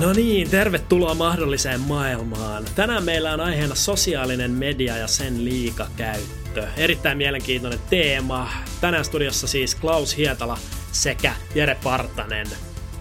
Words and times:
No 0.00 0.12
niin, 0.12 0.50
tervetuloa 0.50 1.14
mahdolliseen 1.14 1.80
maailmaan. 1.80 2.64
Tänään 2.74 3.04
meillä 3.04 3.32
on 3.32 3.40
aiheena 3.40 3.74
sosiaalinen 3.74 4.50
media 4.50 4.96
ja 4.96 5.06
sen 5.06 5.44
liikakäyttö. 5.44 6.68
Erittäin 6.76 7.18
mielenkiintoinen 7.18 7.80
teema. 7.90 8.48
Tänään 8.80 9.04
studiossa 9.04 9.46
siis 9.46 9.74
Klaus 9.74 10.16
Hietala 10.16 10.58
sekä 10.92 11.34
Jere 11.54 11.76
Partanen. 11.84 12.46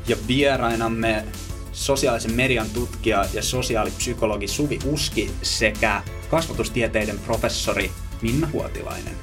Ja 0.07 0.15
vierainamme 0.27 1.25
sosiaalisen 1.71 2.33
median 2.33 2.69
tutkija 2.69 3.25
ja 3.33 3.43
sosiaalipsykologi 3.43 4.47
Suvi 4.47 4.79
Uski 4.85 5.31
sekä 5.41 6.01
kasvatustieteiden 6.29 7.19
professori 7.19 7.91
Minna 8.21 8.49
Huotilainen. 8.53 9.13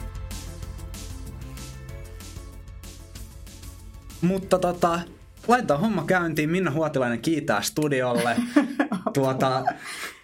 Mutta 4.21 4.59
tota, 4.59 5.01
laitetaan 5.49 5.81
homma 5.81 6.05
käyntiin. 6.05 6.51
Minna 6.51 6.71
Huotilainen 6.71 7.21
kiitää 7.21 7.63
studiolle. 7.63 8.37
tuota, 9.15 9.65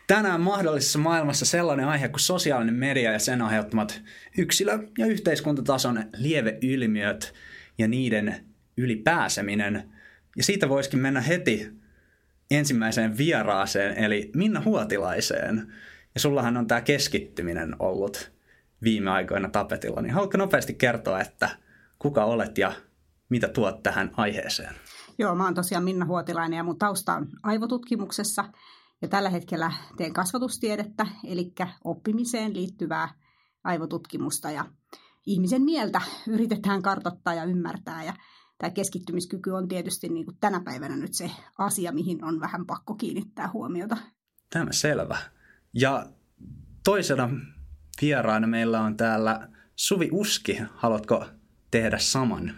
tänään 0.06 0.40
mahdollisessa 0.40 0.98
maailmassa 0.98 1.44
sellainen 1.44 1.88
aihe 1.88 2.08
kuin 2.08 2.20
sosiaalinen 2.20 2.74
media 2.74 3.12
ja 3.12 3.18
sen 3.18 3.42
aiheuttamat 3.42 4.02
yksilö- 4.38 4.88
ja 4.98 5.06
yhteiskuntatason 5.06 6.04
lieveilmiöt 6.16 7.34
ja 7.78 7.88
niiden 7.88 8.44
ylipääseminen. 8.76 9.92
Ja 10.36 10.44
siitä 10.44 10.68
voisikin 10.68 11.00
mennä 11.00 11.20
heti 11.20 11.70
ensimmäiseen 12.50 13.18
vieraaseen, 13.18 14.04
eli 14.04 14.30
Minna 14.34 14.62
Huotilaiseen. 14.64 15.72
Ja 16.14 16.20
sullahan 16.20 16.56
on 16.56 16.66
tämä 16.66 16.80
keskittyminen 16.80 17.76
ollut 17.78 18.32
viime 18.82 19.10
aikoina 19.10 19.48
tapetilla, 19.48 20.02
niin 20.02 20.12
haluatko 20.12 20.38
nopeasti 20.38 20.74
kertoa, 20.74 21.20
että 21.20 21.48
kuka 21.98 22.24
olet 22.24 22.58
ja 22.58 22.72
mitä 23.28 23.48
tuot 23.48 23.82
tähän 23.82 24.10
aiheeseen? 24.16 24.74
Joo, 25.18 25.34
mä 25.34 25.44
oon 25.44 25.54
tosiaan 25.54 25.84
Minna 25.84 26.06
Huotilainen 26.06 26.56
ja 26.56 26.64
mun 26.64 26.78
tausta 26.78 27.14
on 27.14 27.28
aivotutkimuksessa 27.42 28.44
ja 29.02 29.08
tällä 29.08 29.30
hetkellä 29.30 29.72
teen 29.96 30.12
kasvatustiedettä, 30.12 31.06
eli 31.24 31.52
oppimiseen 31.84 32.54
liittyvää 32.54 33.08
aivotutkimusta 33.64 34.50
ja 34.50 34.64
ihmisen 35.26 35.62
mieltä 35.62 36.00
yritetään 36.28 36.82
kartoittaa 36.82 37.34
ja 37.34 37.44
ymmärtää 37.44 38.04
ja 38.04 38.14
tämä 38.58 38.70
keskittymiskyky 38.70 39.50
on 39.50 39.68
tietysti 39.68 40.08
niin 40.08 40.24
kuin 40.24 40.36
tänä 40.40 40.60
päivänä 40.60 40.96
nyt 40.96 41.14
se 41.14 41.30
asia, 41.58 41.92
mihin 41.92 42.24
on 42.24 42.40
vähän 42.40 42.66
pakko 42.66 42.94
kiinnittää 42.94 43.50
huomiota. 43.52 43.96
Tämä 44.50 44.72
selvä. 44.72 45.18
Ja 45.74 46.06
toisena 46.84 47.30
vieraana 48.00 48.46
meillä 48.46 48.80
on 48.80 48.96
täällä 48.96 49.48
Suvi 49.76 50.08
Uski. 50.12 50.58
Haluatko 50.74 51.24
tehdä 51.70 51.98
saman? 51.98 52.54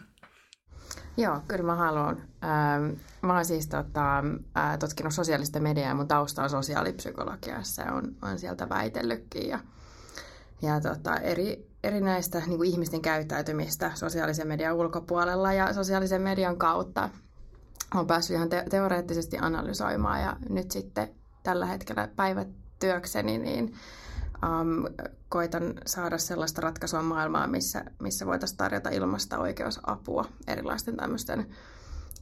Joo, 1.17 1.41
kyllä 1.49 1.63
mä 1.63 1.75
haluan. 1.75 2.23
Ähm, 2.45 2.93
mä 3.23 3.35
oon 3.35 3.45
siis 3.45 3.67
tota, 3.67 4.19
äh, 4.57 4.79
tutkinut 4.79 5.15
sosiaalista 5.15 5.61
mediaa 5.61 5.89
ja 5.89 5.95
mun 5.95 6.09
tausta 6.09 6.43
on 6.43 6.51
sosiaalipsykologiassa 6.51 7.83
ja 7.83 7.93
on, 7.93 8.17
on 8.23 8.39
sieltä 8.39 8.69
väitellytkin. 8.69 9.49
Ja, 9.49 9.59
ja 10.63 10.81
tota, 10.81 11.17
eri, 11.17 11.71
erinäistä 11.85 12.43
niin 12.47 12.57
kuin 12.57 12.71
ihmisten 12.71 13.03
käyttäytymistä 13.03 13.91
sosiaalisen 13.95 14.49
median 14.49 14.75
ulkopuolella 14.75 15.53
ja 15.53 15.73
sosiaalisen 15.73 16.23
median 16.23 16.57
kautta 16.57 17.11
on 17.95 18.07
päässyt 18.07 18.37
ihan 18.37 18.49
te- 18.49 18.65
teoreettisesti 18.71 19.39
analysoimaan 19.41 20.21
ja 20.21 20.37
nyt 20.49 20.71
sitten 20.71 21.09
tällä 21.43 21.67
hetkellä 21.67 22.09
päivätyökseni 22.17 23.39
niin 23.39 23.75
um, 24.43 24.85
koitan 25.29 25.75
saada 25.87 26.19
sellaista 26.19 26.61
ratkaisua 26.61 27.03
maailmaa, 27.03 27.47
missä, 27.47 27.85
missä 27.99 28.27
voitaisiin 28.27 28.59
tarjota 28.59 28.91
ilmasta 28.91 29.39
oikeusapua 29.39 30.25
erilaisten 30.47 30.97
tämmöisten 30.97 31.47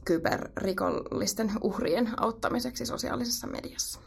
kyberrikollisten 0.05 1.51
uhrien 1.61 2.09
auttamiseksi 2.17 2.85
sosiaalisessa 2.85 3.47
mediassa. 3.47 3.99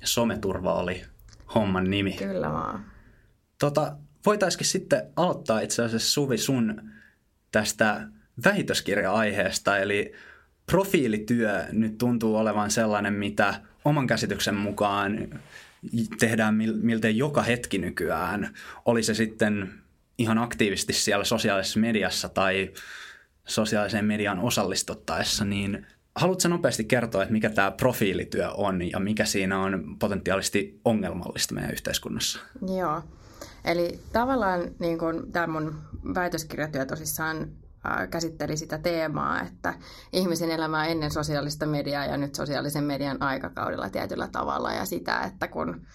Ja 0.00 0.06
someturva 0.06 0.74
oli 0.74 1.04
homman 1.54 1.90
nimi. 1.90 2.12
Kyllä 2.12 2.52
vaan. 2.52 2.84
Tota, 3.58 3.96
voitaisiin 4.26 4.64
sitten 4.64 5.02
aloittaa 5.16 5.60
itse 5.60 5.82
asiassa 5.82 6.10
Suvi 6.12 6.38
sun 6.38 6.90
tästä 7.52 8.08
väitöskirja-aiheesta, 8.44 9.78
eli 9.78 10.12
profiilityö 10.66 11.64
nyt 11.72 11.98
tuntuu 11.98 12.36
olevan 12.36 12.70
sellainen, 12.70 13.12
mitä 13.12 13.54
oman 13.84 14.06
käsityksen 14.06 14.54
mukaan 14.54 15.40
tehdään 16.18 16.54
miltei 16.82 17.18
joka 17.18 17.42
hetki 17.42 17.78
nykyään. 17.78 18.54
Oli 18.84 19.02
se 19.02 19.14
sitten 19.14 19.72
ihan 20.18 20.38
aktiivisesti 20.38 20.92
siellä 20.92 21.24
sosiaalisessa 21.24 21.80
mediassa 21.80 22.28
tai 22.28 22.72
sosiaalisen 23.46 24.04
median 24.04 24.38
osallistuttaessa, 24.38 25.44
niin 25.44 25.86
haluatko 26.16 26.48
nopeasti 26.48 26.84
kertoa, 26.84 27.22
että 27.22 27.32
mikä 27.32 27.50
tämä 27.50 27.70
profiilityö 27.70 28.50
on 28.50 28.90
ja 28.90 29.00
mikä 29.00 29.24
siinä 29.24 29.60
on 29.60 29.96
potentiaalisesti 29.98 30.80
ongelmallista 30.84 31.54
meidän 31.54 31.72
yhteiskunnassa? 31.72 32.40
Joo. 32.76 33.02
Eli 33.64 34.00
tavallaan 34.12 34.60
niin 34.78 34.98
kun, 34.98 35.32
tämä 35.32 35.46
mun 35.46 35.74
väitöskirjatyö 36.14 36.84
tosissaan 36.84 37.48
käsitteli 38.10 38.56
sitä 38.56 38.78
teemaa, 38.78 39.40
että 39.40 39.74
ihmisen 40.12 40.50
elämää 40.50 40.86
ennen 40.86 41.10
sosiaalista 41.10 41.66
mediaa 41.66 42.06
ja 42.06 42.16
nyt 42.16 42.34
sosiaalisen 42.34 42.84
median 42.84 43.22
aikakaudella 43.22 43.90
tietyllä 43.90 44.28
tavalla. 44.32 44.72
Ja 44.72 44.84
sitä, 44.84 45.20
että 45.20 45.48
kun 45.48 45.86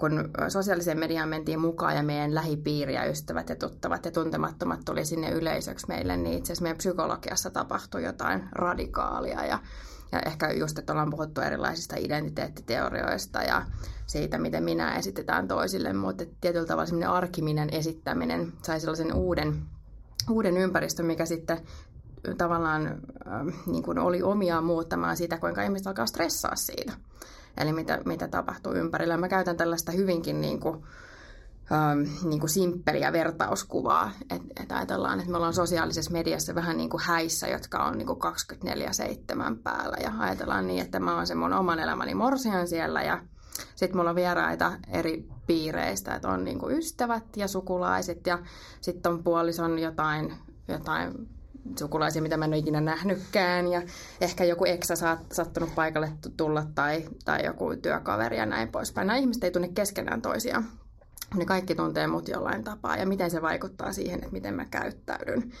kun 0.00 0.30
sosiaaliseen 0.48 0.98
mediaan 0.98 1.28
mentiin 1.28 1.60
mukaan 1.60 1.96
ja 1.96 2.02
meidän 2.02 2.34
lähipiiri 2.34 2.94
ja 2.94 3.04
ystävät 3.04 3.48
ja 3.48 3.56
tuttavat 3.56 4.04
ja 4.04 4.10
tuntemattomat 4.10 4.80
tuli 4.84 5.04
sinne 5.04 5.30
yleisöksi 5.30 5.88
meille, 5.88 6.16
niin 6.16 6.38
itse 6.38 6.46
asiassa 6.52 6.62
meidän 6.62 6.76
psykologiassa 6.76 7.50
tapahtui 7.50 8.04
jotain 8.04 8.48
radikaalia. 8.52 9.44
Ja, 9.44 9.58
ja 10.12 10.20
ehkä 10.26 10.52
just, 10.52 10.78
että 10.78 10.92
ollaan 10.92 11.10
puhuttu 11.10 11.40
erilaisista 11.40 11.96
identiteettiteorioista 11.98 13.42
ja 13.42 13.62
siitä, 14.06 14.38
miten 14.38 14.64
minä 14.64 14.96
esitetään 14.96 15.48
toisille, 15.48 15.92
mutta 15.92 16.24
tietyllä 16.40 16.66
tavalla 16.66 16.86
semmoinen 16.86 17.10
arkiminen 17.10 17.68
esittäminen 17.72 18.52
sai 18.62 18.80
sellaisen 18.80 19.14
uuden 19.14 19.62
uuden 20.30 20.56
ympäristön, 20.56 21.06
mikä 21.06 21.26
sitten 21.26 21.58
tavallaan 22.38 22.86
äh, 22.86 23.54
niin 23.66 23.82
kuin 23.82 23.98
oli 23.98 24.22
omiaan 24.22 24.64
muuttamaan 24.64 25.16
sitä, 25.16 25.38
kuinka 25.38 25.62
ihmiset 25.62 25.86
alkaa 25.86 26.06
stressaa 26.06 26.56
siitä. 26.56 26.92
Eli 27.56 27.72
mitä, 27.72 28.00
mitä 28.04 28.28
tapahtuu 28.28 28.72
ympärillä. 28.72 29.16
Mä 29.16 29.28
käytän 29.28 29.56
tällaista 29.56 29.92
hyvinkin 29.92 30.40
niin 30.40 30.60
kuin, 30.60 30.84
ähm, 31.72 32.28
niin 32.28 32.40
kuin 32.40 32.50
simppeliä 32.50 33.12
vertauskuvaa. 33.12 34.10
Että 34.30 34.62
et 34.62 34.72
ajatellaan, 34.72 35.18
että 35.18 35.30
me 35.30 35.36
ollaan 35.36 35.54
sosiaalisessa 35.54 36.10
mediassa 36.10 36.54
vähän 36.54 36.76
niin 36.76 36.90
kuin 36.90 37.02
häissä, 37.04 37.48
jotka 37.48 37.84
on 37.84 37.98
niin 37.98 38.06
kuin 38.06 38.18
24-7 38.18 39.56
päällä. 39.62 39.96
Ja 40.02 40.12
ajatellaan 40.18 40.66
niin, 40.66 40.82
että 40.82 41.00
mä 41.00 41.16
oon 41.16 41.26
se 41.26 41.34
mun 41.34 41.52
oman 41.52 41.78
elämäni 41.78 42.14
morsian 42.14 42.68
siellä 42.68 43.02
ja 43.02 43.18
sitten 43.74 43.96
mulla 43.96 44.10
on 44.10 44.16
vieraita 44.16 44.72
eri 44.88 45.28
piireistä, 45.46 46.14
että 46.14 46.28
on 46.28 46.44
niinku 46.44 46.70
ystävät 46.70 47.36
ja 47.36 47.48
sukulaiset 47.48 48.26
ja 48.26 48.38
sitten 48.80 49.12
on 49.12 49.24
puolison 49.24 49.78
jotain, 49.78 50.34
jotain 50.68 51.28
sukulaisia, 51.78 52.22
mitä 52.22 52.36
mä 52.36 52.44
en 52.44 52.50
ole 52.50 52.58
ikinä 52.58 52.80
nähnytkään 52.80 53.68
ja 53.68 53.82
ehkä 54.20 54.44
joku 54.44 54.64
eksä 54.64 54.94
sattunut 55.32 55.74
paikalle 55.74 56.12
tulla 56.36 56.66
tai, 56.74 57.08
tai 57.24 57.44
joku 57.44 57.76
työkaveri 57.82 58.36
ja 58.36 58.46
näin 58.46 58.68
poispäin. 58.68 59.06
Nämä 59.06 59.16
ihmiset 59.16 59.44
ei 59.44 59.50
tunne 59.50 59.68
keskenään 59.68 60.22
toisiaan. 60.22 60.64
Ne 61.34 61.44
kaikki 61.44 61.74
tuntee 61.74 62.06
mut 62.06 62.28
jollain 62.28 62.64
tapaa 62.64 62.96
ja 62.96 63.06
miten 63.06 63.30
se 63.30 63.42
vaikuttaa 63.42 63.92
siihen, 63.92 64.18
että 64.18 64.32
miten 64.32 64.54
mä 64.54 64.64
käyttäydyn. 64.64 65.52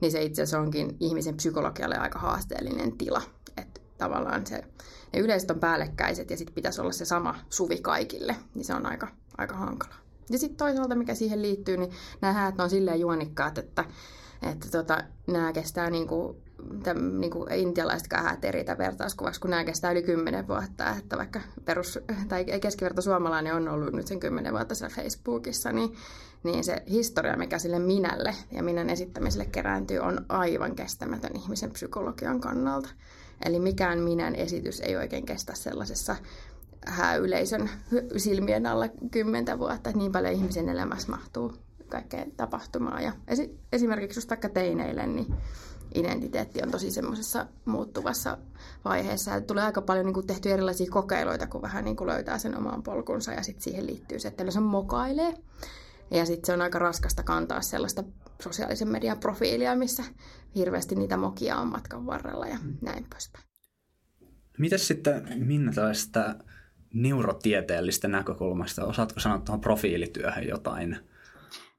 Niin 0.00 0.12
se 0.12 0.22
itse 0.22 0.42
asiassa 0.42 0.60
onkin 0.60 0.96
ihmisen 1.00 1.36
psykologialle 1.36 1.96
aika 1.96 2.18
haasteellinen 2.18 2.98
tila. 2.98 3.22
Että 3.56 3.80
tavallaan 3.98 4.46
se 4.46 4.64
ne 5.12 5.20
yleiset 5.20 5.50
on 5.50 5.60
päällekkäiset 5.60 6.30
ja 6.30 6.36
sitten 6.36 6.54
pitäisi 6.54 6.80
olla 6.80 6.92
se 6.92 7.04
sama 7.04 7.38
suvi 7.50 7.78
kaikille, 7.78 8.36
niin 8.54 8.64
se 8.64 8.74
on 8.74 8.86
aika, 8.86 9.08
aika 9.38 9.56
hankala. 9.56 9.94
Ja 10.30 10.38
sitten 10.38 10.56
toisaalta, 10.56 10.94
mikä 10.94 11.14
siihen 11.14 11.42
liittyy, 11.42 11.76
niin 11.76 11.90
nämä 12.20 12.32
häät 12.32 12.60
on 12.60 12.70
silleen 12.70 13.00
juonikkaat, 13.00 13.58
että, 13.58 13.84
että 14.42 14.70
tota, 14.70 14.98
nämä 15.26 15.52
kestää 15.52 15.90
niinku, 15.90 16.36
täm, 16.82 17.20
niinku 17.20 17.46
intialaiset 17.54 18.08
häät 18.12 18.44
eritä 18.44 18.78
vertauskuvaksi, 18.78 19.40
kun 19.40 19.50
nämä 19.50 19.64
kestää 19.64 19.92
yli 19.92 20.02
kymmenen 20.02 20.48
vuotta, 20.48 20.90
että 20.98 21.16
vaikka 21.16 21.40
perus, 21.64 21.98
tai 22.28 22.44
keskiverto 22.44 23.02
suomalainen 23.02 23.54
on 23.54 23.68
ollut 23.68 23.94
nyt 23.94 24.06
sen 24.06 24.20
kymmenen 24.20 24.52
vuotta 24.52 24.74
siellä 24.74 24.94
Facebookissa, 24.96 25.72
niin, 25.72 25.96
niin 26.42 26.64
se 26.64 26.82
historia, 26.90 27.36
mikä 27.36 27.58
sille 27.58 27.78
minälle 27.78 28.34
ja 28.52 28.62
minän 28.62 28.90
esittämiselle 28.90 29.46
kerääntyy, 29.46 29.98
on 29.98 30.26
aivan 30.28 30.76
kestämätön 30.76 31.36
ihmisen 31.36 31.70
psykologian 31.70 32.40
kannalta. 32.40 32.88
Eli 33.44 33.60
mikään 33.60 33.98
minän 33.98 34.34
esitys 34.34 34.80
ei 34.80 34.96
oikein 34.96 35.26
kestä 35.26 35.54
sellaisessa 35.54 36.16
yleisön 37.20 37.70
silmien 38.16 38.66
alla 38.66 38.88
kymmentä 39.10 39.58
vuotta, 39.58 39.90
että 39.90 39.98
niin 39.98 40.12
paljon 40.12 40.34
ihmisen 40.34 40.68
elämässä 40.68 41.10
mahtuu 41.10 41.52
kaikkea 41.88 42.24
tapahtumaa. 42.36 43.00
Ja 43.00 43.12
esimerkiksi 43.72 44.18
just 44.18 44.30
vaikka 44.30 44.48
teineille, 44.48 45.06
niin 45.06 45.34
identiteetti 45.94 46.62
on 46.62 46.70
tosi 46.70 46.90
semmoisessa 46.90 47.46
muuttuvassa 47.64 48.38
vaiheessa. 48.84 49.30
Ja 49.30 49.40
tulee 49.40 49.64
aika 49.64 49.82
paljon 49.82 50.06
niin 50.06 50.14
kuin 50.14 50.26
tehty 50.26 50.50
erilaisia 50.50 50.90
kokeiluita, 50.90 51.46
kun 51.46 51.62
vähän 51.62 51.84
niin 51.84 51.96
kuin 51.96 52.08
löytää 52.08 52.38
sen 52.38 52.56
oman 52.56 52.82
polkunsa 52.82 53.32
ja 53.32 53.42
sitten 53.42 53.62
siihen 53.62 53.86
liittyy 53.86 54.18
se, 54.18 54.28
että 54.28 54.50
se 54.50 54.60
mokailee. 54.60 55.34
Ja 56.10 56.26
sitten 56.26 56.46
se 56.46 56.52
on 56.52 56.62
aika 56.62 56.78
raskasta 56.78 57.22
kantaa 57.22 57.62
sellaista 57.62 58.04
sosiaalisen 58.42 58.88
median 58.88 59.20
profiilia, 59.20 59.76
missä 59.76 60.04
hirveästi 60.54 60.94
niitä 60.94 61.16
mokia 61.16 61.56
on 61.56 61.68
matkan 61.68 62.06
varrella 62.06 62.46
ja 62.46 62.58
näin 62.82 63.06
poispäin. 63.10 63.44
Miten 64.58 64.78
sitten 64.78 65.46
Minna 65.46 65.72
tällaista 65.72 66.34
neurotieteellistä 66.94 68.08
näkökulmasta, 68.08 68.84
osaatko 68.84 69.20
sanoa 69.20 69.38
tuohon 69.38 69.60
profiilityöhön 69.60 70.48
jotain? 70.48 70.98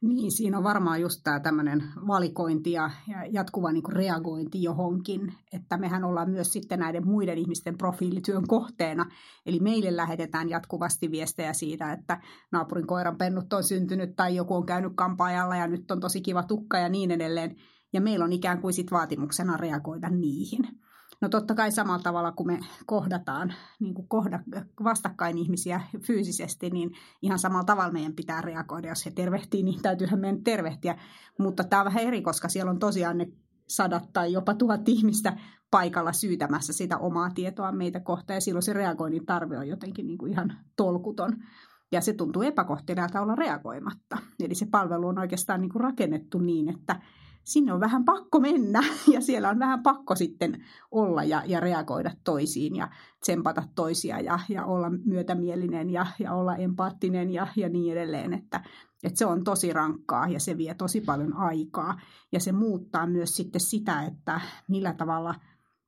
Niin, 0.02 0.32
siinä 0.32 0.58
on 0.58 0.64
varmaan 0.64 1.02
just 1.02 1.22
tämä 1.24 1.40
tämmöinen 1.40 1.84
valikointi 2.08 2.72
ja, 2.72 2.92
ja 3.08 3.26
jatkuva 3.26 3.72
niin 3.72 3.94
reagointi 3.94 4.64
johonkin, 4.64 5.34
että 5.54 5.78
mehän 5.78 6.04
ollaan 6.04 6.30
myös 6.30 6.54
sitten 6.54 6.80
näiden 6.80 7.08
muiden 7.08 7.38
ihmisten 7.38 7.78
profiilityön 7.78 8.48
kohteena. 8.48 9.06
Eli 9.46 9.60
meille 9.60 9.98
lähetetään 9.98 10.50
jatkuvasti 10.50 11.12
viestejä 11.12 11.54
siitä, 11.54 11.92
että 11.92 12.22
naapurin 12.52 12.88
koiran 12.88 13.18
pennut 13.18 13.54
on 13.54 13.64
syntynyt 13.64 14.16
tai 14.16 14.36
joku 14.36 14.56
on 14.56 14.66
käynyt 14.66 14.94
kampaajalla 14.96 15.56
ja 15.56 15.68
nyt 15.68 15.92
on 15.92 16.00
tosi 16.00 16.22
kiva 16.22 16.44
tukka 16.44 16.78
ja 16.78 16.90
niin 16.90 17.12
edelleen. 17.12 17.56
Ja 17.94 18.02
meillä 18.02 18.26
on 18.26 18.34
ikään 18.34 18.62
kuin 18.62 18.74
sit 18.74 18.92
vaatimuksena 18.92 19.58
reagoida 19.58 20.10
niihin. 20.10 20.68
No 21.22 21.30
totta 21.30 21.56
kai 21.56 21.72
samalla 21.72 22.04
tavalla, 22.04 22.32
kun 22.32 22.48
me 22.48 22.60
kohdataan 22.86 23.54
niin 23.80 23.94
kuin 23.94 24.08
kohda, 24.08 24.40
vastakkain 24.84 25.38
ihmisiä 25.38 25.82
fyysisesti, 26.02 26.70
niin 26.70 26.92
ihan 27.22 27.40
samalla 27.40 27.64
tavalla 27.64 27.92
meidän 27.92 28.14
pitää 28.14 28.42
reagoida. 28.42 28.88
Jos 28.88 29.06
he 29.06 29.12
tervehtii, 29.12 29.64
niin 29.64 29.82
täytyyhän 29.82 30.20
meidän 30.20 30.44
tervehtiä. 30.44 30.96
Mutta 31.40 31.64
tämä 31.64 31.82
on 31.82 31.86
vähän 31.86 32.04
eri, 32.04 32.22
koska 32.22 32.50
siellä 32.50 32.72
on 32.72 32.80
tosiaan 32.80 33.18
ne 33.18 33.28
sadat 33.68 34.14
tai 34.14 34.34
jopa 34.34 34.54
tuhat 34.54 34.90
ihmistä 34.90 35.38
paikalla 35.72 36.14
syytämässä 36.14 36.74
sitä 36.74 36.98
omaa 36.98 37.30
tietoa 37.30 37.72
meitä 37.72 38.00
kohtaan. 38.00 38.36
Ja 38.36 38.42
silloin 38.42 38.64
se 38.64 38.74
reagoinnin 38.74 39.26
tarve 39.26 39.58
on 39.58 39.68
jotenkin 39.68 40.08
niin 40.08 40.18
kuin 40.18 40.32
ihan 40.32 40.58
tolkuton. 40.76 41.38
Ja 41.92 42.02
se 42.02 42.14
tuntuu 42.14 42.42
epäkohtelijalta 42.42 43.22
olla 43.22 43.36
reagoimatta. 43.36 44.18
Eli 44.40 44.56
se 44.56 44.66
palvelu 44.66 45.08
on 45.08 45.20
oikeastaan 45.20 45.62
niin 45.62 45.72
kuin 45.72 45.82
rakennettu 45.82 46.40
niin, 46.40 46.70
että 46.70 47.02
sinne 47.44 47.74
on 47.74 47.80
vähän 47.80 48.06
pakko 48.06 48.40
mennä 48.40 48.84
ja 49.14 49.22
siellä 49.22 49.50
on 49.50 49.60
vähän 49.60 49.84
pakko 49.84 50.16
sitten 50.16 50.66
olla 50.92 51.24
ja, 51.24 51.44
ja 51.46 51.60
reagoida 51.60 52.12
toisiin 52.24 52.76
ja 52.76 52.90
tsempata 53.20 53.64
toisia 53.76 54.20
ja, 54.20 54.40
ja 54.50 54.66
olla 54.66 54.90
myötämielinen 55.06 55.90
ja, 55.90 56.06
ja 56.20 56.34
olla 56.34 56.56
empaattinen 56.56 57.32
ja, 57.32 57.48
ja 57.56 57.70
niin 57.70 57.92
edelleen. 57.92 58.34
Että, 58.34 58.64
että 59.04 59.20
se 59.20 59.26
on 59.26 59.44
tosi 59.44 59.74
rankkaa 59.74 60.28
ja 60.28 60.40
se 60.40 60.58
vie 60.58 60.74
tosi 60.74 61.02
paljon 61.02 61.34
aikaa 61.34 62.00
ja 62.32 62.40
se 62.40 62.52
muuttaa 62.52 63.08
myös 63.08 63.36
sitten 63.36 63.62
sitä, 63.62 64.04
että 64.04 64.42
millä 64.68 64.94
tavalla 64.94 65.36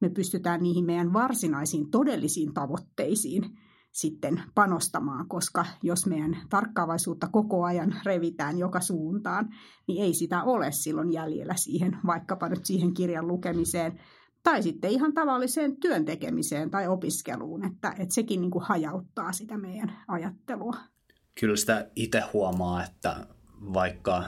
me 0.02 0.10
pystytään 0.10 0.64
niihin 0.64 0.86
meidän 0.86 1.14
varsinaisiin 1.14 1.92
todellisiin 1.92 2.54
tavoitteisiin 2.54 3.58
sitten 3.92 4.44
panostamaan, 4.56 5.28
koska 5.28 5.66
jos 5.84 6.06
meidän 6.06 6.38
tarkkaavaisuutta 6.50 7.28
koko 7.28 7.64
ajan 7.64 7.96
revitään 8.06 8.58
joka 8.58 8.80
suuntaan, 8.80 9.50
niin 9.88 10.04
ei 10.04 10.14
sitä 10.14 10.44
ole 10.44 10.72
silloin 10.72 11.14
jäljellä 11.14 11.56
siihen, 11.56 11.98
vaikkapa 12.06 12.50
nyt 12.50 12.66
siihen 12.66 12.94
kirjan 12.94 13.28
lukemiseen, 13.28 14.00
tai 14.44 14.64
sitten 14.64 14.92
ihan 14.92 15.14
tavalliseen 15.14 15.78
työn 15.78 16.06
tekemiseen 16.06 16.70
tai 16.72 16.88
opiskeluun, 16.88 17.66
että, 17.66 17.90
että 18.00 18.14
sekin 18.14 18.42
niin 18.42 18.52
kuin 18.52 18.66
hajauttaa 18.66 19.32
sitä 19.32 19.58
meidän 19.58 20.04
ajattelua. 20.08 20.76
Kyllä 21.40 21.56
sitä 21.56 21.90
itse 21.96 22.24
huomaa, 22.34 22.84
että 22.84 23.28
vaikka 23.74 24.24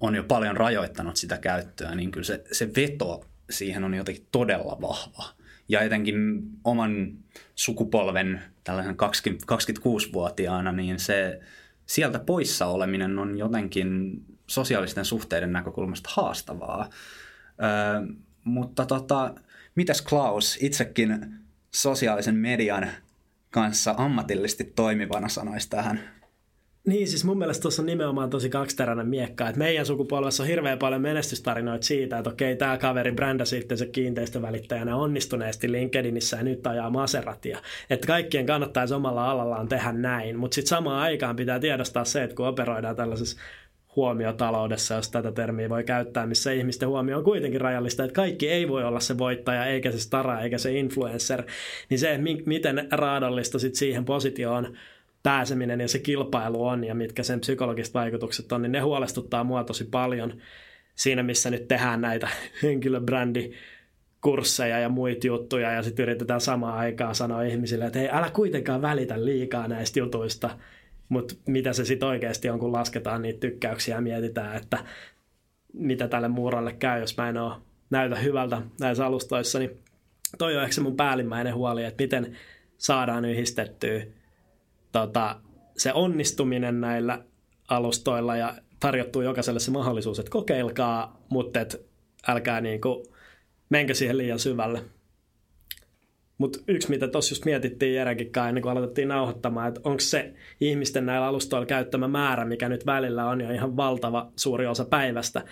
on 0.00 0.14
jo 0.14 0.24
paljon 0.24 0.56
rajoittanut 0.56 1.16
sitä 1.16 1.38
käyttöä, 1.38 1.94
niin 1.94 2.10
kyllä 2.10 2.24
se, 2.24 2.44
se 2.52 2.70
veto 2.76 3.24
siihen 3.50 3.84
on 3.84 3.94
jotenkin 3.94 4.28
todella 4.32 4.78
vahva 4.80 5.24
ja 5.68 5.80
etenkin 5.80 6.42
oman 6.64 7.18
sukupolven 7.54 8.42
tällaisen 8.64 8.96
20, 8.96 9.54
26-vuotiaana, 9.54 10.72
niin 10.72 10.98
se 10.98 11.40
sieltä 11.86 12.18
poissa 12.18 12.66
oleminen 12.66 13.18
on 13.18 13.38
jotenkin 13.38 14.12
sosiaalisten 14.46 15.04
suhteiden 15.04 15.52
näkökulmasta 15.52 16.10
haastavaa. 16.12 16.90
Ö, 17.48 18.14
mutta 18.44 18.86
tota, 18.86 19.34
mitäs 19.74 20.02
Klaus, 20.02 20.58
itsekin 20.60 21.34
sosiaalisen 21.74 22.34
median 22.34 22.88
kanssa 23.50 23.94
ammatillisesti 23.98 24.64
toimivana 24.64 25.28
sanoisi 25.28 25.70
tähän? 25.70 26.21
Niin, 26.86 27.08
siis 27.08 27.24
mun 27.24 27.38
mielestä 27.38 27.62
tuossa 27.62 27.82
on 27.82 27.86
nimenomaan 27.86 28.30
tosi 28.30 28.48
kaksiteräinen 28.48 29.08
miekka. 29.08 29.48
että 29.48 29.58
meidän 29.58 29.86
sukupolvessa 29.86 30.42
on 30.42 30.48
hirveän 30.48 30.78
paljon 30.78 31.00
menestystarinoita 31.00 31.86
siitä, 31.86 32.18
että 32.18 32.30
okei, 32.30 32.56
tämä 32.56 32.78
kaveri 32.78 33.12
brändäsi 33.12 33.58
itsensä 33.58 33.86
kiinteistövälittäjänä 33.86 34.96
onnistuneesti 34.96 35.72
LinkedInissä 35.72 36.36
ja 36.36 36.42
nyt 36.42 36.66
ajaa 36.66 36.90
Maseratia. 36.90 37.58
Että 37.90 38.06
kaikkien 38.06 38.46
kannattaisi 38.46 38.94
omalla 38.94 39.30
alallaan 39.30 39.68
tehdä 39.68 39.92
näin, 39.92 40.38
mutta 40.38 40.54
sitten 40.54 40.68
samaan 40.68 41.02
aikaan 41.02 41.36
pitää 41.36 41.60
tiedostaa 41.60 42.04
se, 42.04 42.22
että 42.22 42.36
kun 42.36 42.46
operoidaan 42.46 42.96
tällaisessa 42.96 43.40
huomiotaloudessa, 43.96 44.94
jos 44.94 45.10
tätä 45.10 45.32
termiä 45.32 45.68
voi 45.68 45.84
käyttää, 45.84 46.26
missä 46.26 46.52
ihmisten 46.52 46.88
huomio 46.88 47.18
on 47.18 47.24
kuitenkin 47.24 47.60
rajallista, 47.60 48.04
että 48.04 48.14
kaikki 48.14 48.48
ei 48.48 48.68
voi 48.68 48.84
olla 48.84 49.00
se 49.00 49.18
voittaja, 49.18 49.66
eikä 49.66 49.90
se 49.90 49.98
stara, 49.98 50.40
eikä 50.40 50.58
se 50.58 50.78
influencer, 50.78 51.42
niin 51.88 51.98
se, 51.98 52.18
miten 52.46 52.88
raadollista 52.90 53.58
sit 53.58 53.74
siihen 53.74 54.04
positioon 54.04 54.76
pääseminen 55.22 55.80
ja 55.80 55.88
se 55.88 55.98
kilpailu 55.98 56.66
on 56.66 56.84
ja 56.84 56.94
mitkä 56.94 57.22
sen 57.22 57.40
psykologiset 57.40 57.94
vaikutukset 57.94 58.52
on, 58.52 58.62
niin 58.62 58.72
ne 58.72 58.80
huolestuttaa 58.80 59.44
mua 59.44 59.64
tosi 59.64 59.84
paljon 59.84 60.40
siinä, 60.94 61.22
missä 61.22 61.50
nyt 61.50 61.68
tehdään 61.68 62.00
näitä 62.00 62.28
henkilöbrändi 62.62 63.52
kursseja 64.20 64.78
ja 64.78 64.88
muita 64.88 65.26
juttuja 65.26 65.72
ja 65.72 65.82
sitten 65.82 66.02
yritetään 66.02 66.40
samaan 66.40 66.78
aikaan 66.78 67.14
sanoa 67.14 67.42
ihmisille, 67.42 67.86
että 67.86 67.98
hei, 67.98 68.08
älä 68.12 68.30
kuitenkaan 68.30 68.82
välitä 68.82 69.24
liikaa 69.24 69.68
näistä 69.68 69.98
jutuista, 69.98 70.58
mutta 71.08 71.34
mitä 71.46 71.72
se 71.72 71.84
sitten 71.84 72.08
oikeasti 72.08 72.50
on, 72.50 72.58
kun 72.58 72.72
lasketaan 72.72 73.22
niitä 73.22 73.40
tykkäyksiä 73.40 73.94
ja 73.94 74.00
mietitään, 74.00 74.56
että 74.56 74.78
mitä 75.72 76.08
tälle 76.08 76.28
muuralle 76.28 76.72
käy, 76.72 77.00
jos 77.00 77.16
mä 77.16 77.28
en 77.28 77.36
ole 77.36 77.54
näytä 77.90 78.16
hyvältä 78.16 78.62
näissä 78.80 79.06
alustoissa, 79.06 79.58
niin 79.58 79.78
toi 80.38 80.56
on 80.56 80.62
ehkä 80.62 80.74
se 80.74 80.80
mun 80.80 80.96
päällimmäinen 80.96 81.54
huoli, 81.54 81.84
että 81.84 82.02
miten 82.02 82.36
saadaan 82.78 83.24
yhdistettyä 83.24 84.02
tota, 84.92 85.40
se 85.76 85.92
onnistuminen 85.92 86.80
näillä 86.80 87.24
alustoilla 87.68 88.36
ja 88.36 88.54
tarjottuu 88.80 89.22
jokaiselle 89.22 89.60
se 89.60 89.70
mahdollisuus, 89.70 90.18
että 90.18 90.30
kokeilkaa, 90.30 91.24
mutta 91.28 91.60
et 91.60 91.86
älkää 92.28 92.60
niinku, 92.60 93.12
menkö 93.68 93.94
siihen 93.94 94.18
liian 94.18 94.38
syvälle. 94.38 94.82
Mutta 96.38 96.58
yksi, 96.68 96.90
mitä 96.90 97.08
tuossa 97.08 97.32
just 97.32 97.44
mietittiin 97.44 97.94
Jerenkin 97.94 98.32
kanssa 98.32 98.48
ennen 98.48 98.62
kuin 98.62 98.72
aloitettiin 98.72 99.08
nauhoittamaan, 99.08 99.68
että 99.68 99.80
onko 99.84 100.00
se 100.00 100.34
ihmisten 100.60 101.06
näillä 101.06 101.26
alustoilla 101.26 101.66
käyttämä 101.66 102.08
määrä, 102.08 102.44
mikä 102.44 102.68
nyt 102.68 102.86
välillä 102.86 103.28
on 103.28 103.40
jo 103.40 103.50
ihan 103.50 103.76
valtava 103.76 104.32
suuri 104.36 104.66
osa 104.66 104.84
päivästä, 104.84 105.42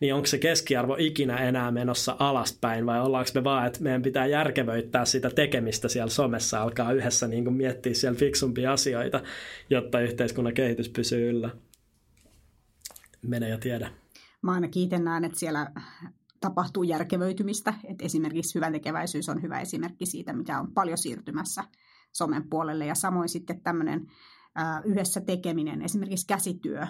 niin 0.00 0.14
onko 0.14 0.26
se 0.26 0.38
keskiarvo 0.38 0.96
ikinä 0.98 1.36
enää 1.36 1.70
menossa 1.70 2.16
alaspäin 2.18 2.86
vai 2.86 3.00
ollaanko 3.00 3.30
me 3.34 3.44
vaan, 3.44 3.66
että 3.66 3.82
meidän 3.82 4.02
pitää 4.02 4.26
järkevöittää 4.26 5.04
sitä 5.04 5.30
tekemistä 5.30 5.88
siellä 5.88 6.10
somessa, 6.10 6.62
alkaa 6.62 6.92
yhdessä 6.92 7.28
niin 7.28 7.44
kuin 7.44 7.56
miettiä 7.56 7.94
siellä 7.94 8.18
fiksumpia 8.18 8.72
asioita, 8.72 9.22
jotta 9.70 10.00
yhteiskunnan 10.00 10.54
kehitys 10.54 10.88
pysyy 10.88 11.30
yllä. 11.30 11.50
Mene 13.22 13.48
ja 13.48 13.58
tiedä. 13.58 13.90
Mä 14.42 14.52
aina 14.52 14.68
kiitän 14.68 15.04
näen, 15.04 15.24
että 15.24 15.38
siellä 15.38 15.72
tapahtuu 16.40 16.82
järkevöitymistä, 16.82 17.74
että 17.84 18.04
esimerkiksi 18.04 18.54
hyvän 18.54 18.72
tekeväisyys 18.72 19.28
on 19.28 19.42
hyvä 19.42 19.60
esimerkki 19.60 20.06
siitä, 20.06 20.32
mitä 20.32 20.60
on 20.60 20.72
paljon 20.74 20.98
siirtymässä 20.98 21.64
somen 22.12 22.48
puolelle 22.50 22.86
ja 22.86 22.94
samoin 22.94 23.28
sitten 23.28 23.60
tämmöinen 23.60 24.06
yhdessä 24.84 25.20
tekeminen, 25.20 25.82
esimerkiksi 25.82 26.26
käsityö, 26.26 26.86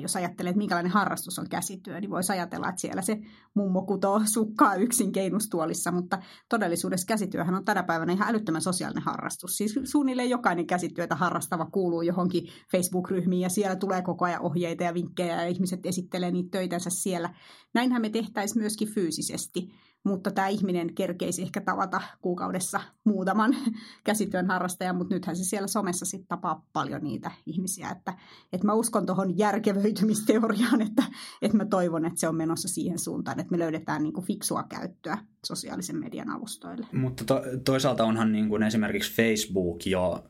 jos 0.00 0.16
ajattelee, 0.16 0.50
että 0.50 0.58
minkälainen 0.58 0.92
harrastus 0.92 1.38
on 1.38 1.48
käsityö, 1.48 2.00
niin 2.00 2.10
voisi 2.10 2.32
ajatella, 2.32 2.68
että 2.68 2.80
siellä 2.80 3.02
se 3.02 3.18
mummo 3.54 3.82
kutoo 3.82 4.20
sukkaa 4.24 4.74
yksin 4.74 5.12
keinustuolissa, 5.12 5.92
mutta 5.92 6.18
todellisuudessa 6.48 7.06
käsityöhän 7.06 7.54
on 7.54 7.64
tänä 7.64 7.82
päivänä 7.82 8.12
ihan 8.12 8.28
älyttömän 8.28 8.62
sosiaalinen 8.62 9.02
harrastus. 9.02 9.56
Siis 9.56 9.80
suunnilleen 9.84 10.30
jokainen 10.30 10.66
käsityötä 10.66 11.14
harrastava 11.14 11.66
kuuluu 11.66 12.02
johonkin 12.02 12.48
Facebook-ryhmiin 12.72 13.42
ja 13.42 13.48
siellä 13.48 13.76
tulee 13.76 14.02
koko 14.02 14.24
ajan 14.24 14.42
ohjeita 14.42 14.84
ja 14.84 14.94
vinkkejä 14.94 15.42
ja 15.42 15.48
ihmiset 15.48 15.86
esittelee 15.86 16.30
niitä 16.30 16.48
töitänsä 16.50 16.90
siellä. 16.90 17.34
Näinhän 17.74 18.02
me 18.02 18.10
tehtäisiin 18.10 18.62
myöskin 18.62 18.88
fyysisesti 18.88 19.68
mutta 20.06 20.30
tämä 20.30 20.48
ihminen 20.48 20.94
kerkeisi 20.94 21.42
ehkä 21.42 21.60
tavata 21.60 22.00
kuukaudessa 22.20 22.80
muutaman 23.04 23.56
käsityön 24.04 24.46
harrastajan, 24.46 24.96
mutta 24.96 25.14
nythän 25.14 25.36
se 25.36 25.44
siellä 25.44 25.68
somessa 25.68 26.04
sitten 26.04 26.28
tapaa 26.28 26.66
paljon 26.72 27.04
niitä 27.04 27.30
ihmisiä, 27.46 27.90
että, 27.90 28.14
että 28.52 28.66
mä 28.66 28.72
uskon 28.72 29.06
tuohon 29.06 29.38
järkevöitymisteoriaan, 29.56 30.82
että, 30.82 31.02
että 31.42 31.56
mä 31.56 31.64
toivon, 31.64 32.04
että 32.04 32.20
se 32.20 32.28
on 32.28 32.36
menossa 32.36 32.68
siihen 32.68 32.98
suuntaan, 32.98 33.40
että 33.40 33.50
me 33.50 33.58
löydetään 33.58 34.02
niin 34.02 34.12
kuin 34.12 34.26
fiksua 34.26 34.62
käyttöä 34.62 35.18
sosiaalisen 35.46 35.96
median 35.96 36.30
alustoille. 36.30 36.86
Mutta 36.92 37.24
to, 37.24 37.42
toisaalta 37.64 38.04
onhan 38.04 38.32
niin 38.32 38.48
kuin 38.48 38.62
esimerkiksi 38.62 39.14
Facebook 39.14 39.86
jo 39.86 40.24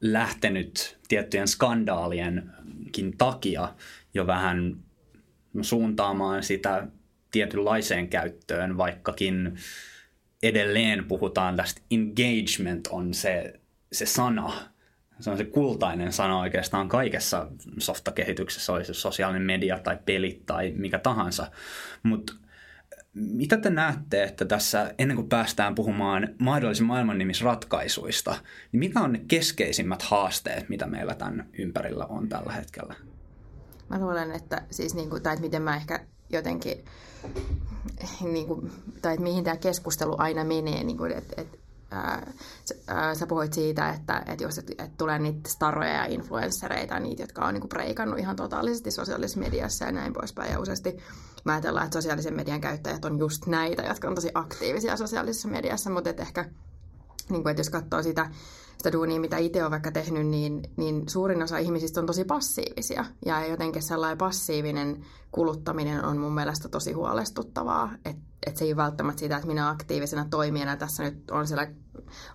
lähtenyt 0.00 0.98
tiettyjen 1.08 1.48
skandaalienkin 1.48 3.16
takia 3.18 3.74
jo 4.14 4.26
vähän 4.26 4.76
suuntaamaan 5.62 6.42
sitä 6.42 6.86
tietynlaiseen 7.30 8.08
käyttöön, 8.08 8.76
vaikkakin 8.76 9.58
edelleen 10.42 11.04
puhutaan 11.04 11.56
tästä 11.56 11.80
engagement 11.90 12.86
on 12.90 13.14
se, 13.14 13.60
se 13.92 14.06
sana, 14.06 14.69
se 15.20 15.30
on 15.30 15.36
se 15.36 15.44
kultainen 15.44 16.12
sana 16.12 16.40
oikeastaan 16.40 16.88
kaikessa 16.88 17.46
softakehityksessä, 17.78 18.72
oli 18.72 18.84
se 18.84 18.94
sosiaalinen 18.94 19.42
media 19.42 19.78
tai 19.78 19.98
pelit 20.04 20.46
tai 20.46 20.72
mikä 20.76 20.98
tahansa. 20.98 21.50
Mutta 22.02 22.32
mitä 23.14 23.56
te 23.56 23.70
näette, 23.70 24.22
että 24.22 24.44
tässä 24.44 24.94
ennen 24.98 25.16
kuin 25.16 25.28
päästään 25.28 25.74
puhumaan 25.74 26.28
mahdollisen 26.38 26.86
maailman 26.86 27.18
nimisratkaisuista, 27.18 28.34
niin 28.72 28.78
mitä 28.78 29.00
on 29.00 29.12
ne 29.12 29.20
keskeisimmät 29.28 30.02
haasteet, 30.02 30.68
mitä 30.68 30.86
meillä 30.86 31.14
tämän 31.14 31.48
ympärillä 31.58 32.06
on 32.06 32.28
tällä 32.28 32.52
hetkellä? 32.52 32.94
Mä 33.88 33.98
luulen, 33.98 34.32
että 34.32 34.62
siis 34.70 34.94
niin 34.94 35.10
kuin, 35.10 35.22
tai 35.22 35.32
että 35.32 35.44
miten 35.44 35.62
mä 35.62 35.76
ehkä 35.76 36.00
jotenkin, 36.32 36.84
niin 38.32 38.46
kuin, 38.46 38.72
tai 39.02 39.14
että 39.14 39.24
mihin 39.24 39.44
tämä 39.44 39.56
keskustelu 39.56 40.14
aina 40.18 40.44
menee, 40.44 40.84
niin 40.84 40.98
kuin, 40.98 41.12
että, 41.12 41.42
että 41.42 41.58
ää, 41.90 43.14
sä 43.14 43.26
puhuit 43.26 43.52
siitä, 43.52 43.90
että, 43.90 44.22
että 44.26 44.44
jos 44.44 44.58
että, 44.58 44.72
että 44.78 44.96
tulee 44.98 45.18
niitä 45.18 45.50
staroja 45.50 45.92
ja 45.92 46.04
influenssereita, 46.04 47.00
niitä, 47.00 47.22
jotka 47.22 47.44
on 47.44 47.54
niin 47.54 47.60
kuin 47.60 47.68
breikannut 47.68 48.18
ihan 48.18 48.36
totaalisesti 48.36 48.90
sosiaalisessa 48.90 49.40
mediassa 49.40 49.84
ja 49.84 49.92
näin 49.92 50.12
poispäin. 50.12 50.52
Ja 50.52 50.60
useasti 50.60 50.96
mä 51.44 51.52
ajatellaan, 51.52 51.86
että 51.86 51.98
sosiaalisen 51.98 52.36
median 52.36 52.60
käyttäjät 52.60 53.04
on 53.04 53.18
just 53.18 53.46
näitä, 53.46 53.82
jotka 53.82 54.08
on 54.08 54.14
tosi 54.14 54.30
aktiivisia 54.34 54.96
sosiaalisessa 54.96 55.48
mediassa, 55.48 55.90
mutta 55.90 56.10
että 56.10 56.22
ehkä 56.22 56.44
niin 57.28 57.42
kuin, 57.42 57.50
että 57.50 57.60
jos 57.60 57.70
katsoo 57.70 58.02
sitä 58.02 58.30
sitä 58.80 58.92
duunia, 58.92 59.20
mitä 59.20 59.36
itse 59.36 59.60
olen 59.60 59.70
vaikka 59.70 59.92
tehnyt, 59.92 60.26
niin, 60.26 60.62
niin 60.76 61.08
suurin 61.08 61.42
osa 61.42 61.58
ihmisistä 61.58 62.00
on 62.00 62.06
tosi 62.06 62.24
passiivisia. 62.24 63.04
Ja 63.26 63.46
jotenkin 63.46 63.82
sellainen 63.82 64.18
passiivinen 64.18 65.04
kuluttaminen 65.32 66.04
on 66.04 66.18
mun 66.18 66.34
mielestä 66.34 66.68
tosi 66.68 66.92
huolestuttavaa. 66.92 67.92
Että 68.04 68.22
et 68.46 68.56
se 68.56 68.64
ei 68.64 68.76
välttämättä 68.76 69.20
sitä, 69.20 69.36
että 69.36 69.46
minä 69.46 69.68
aktiivisena 69.68 70.26
toimijana 70.30 70.76
tässä 70.76 71.02
nyt 71.02 71.30
on 71.30 71.46
siellä 71.46 71.66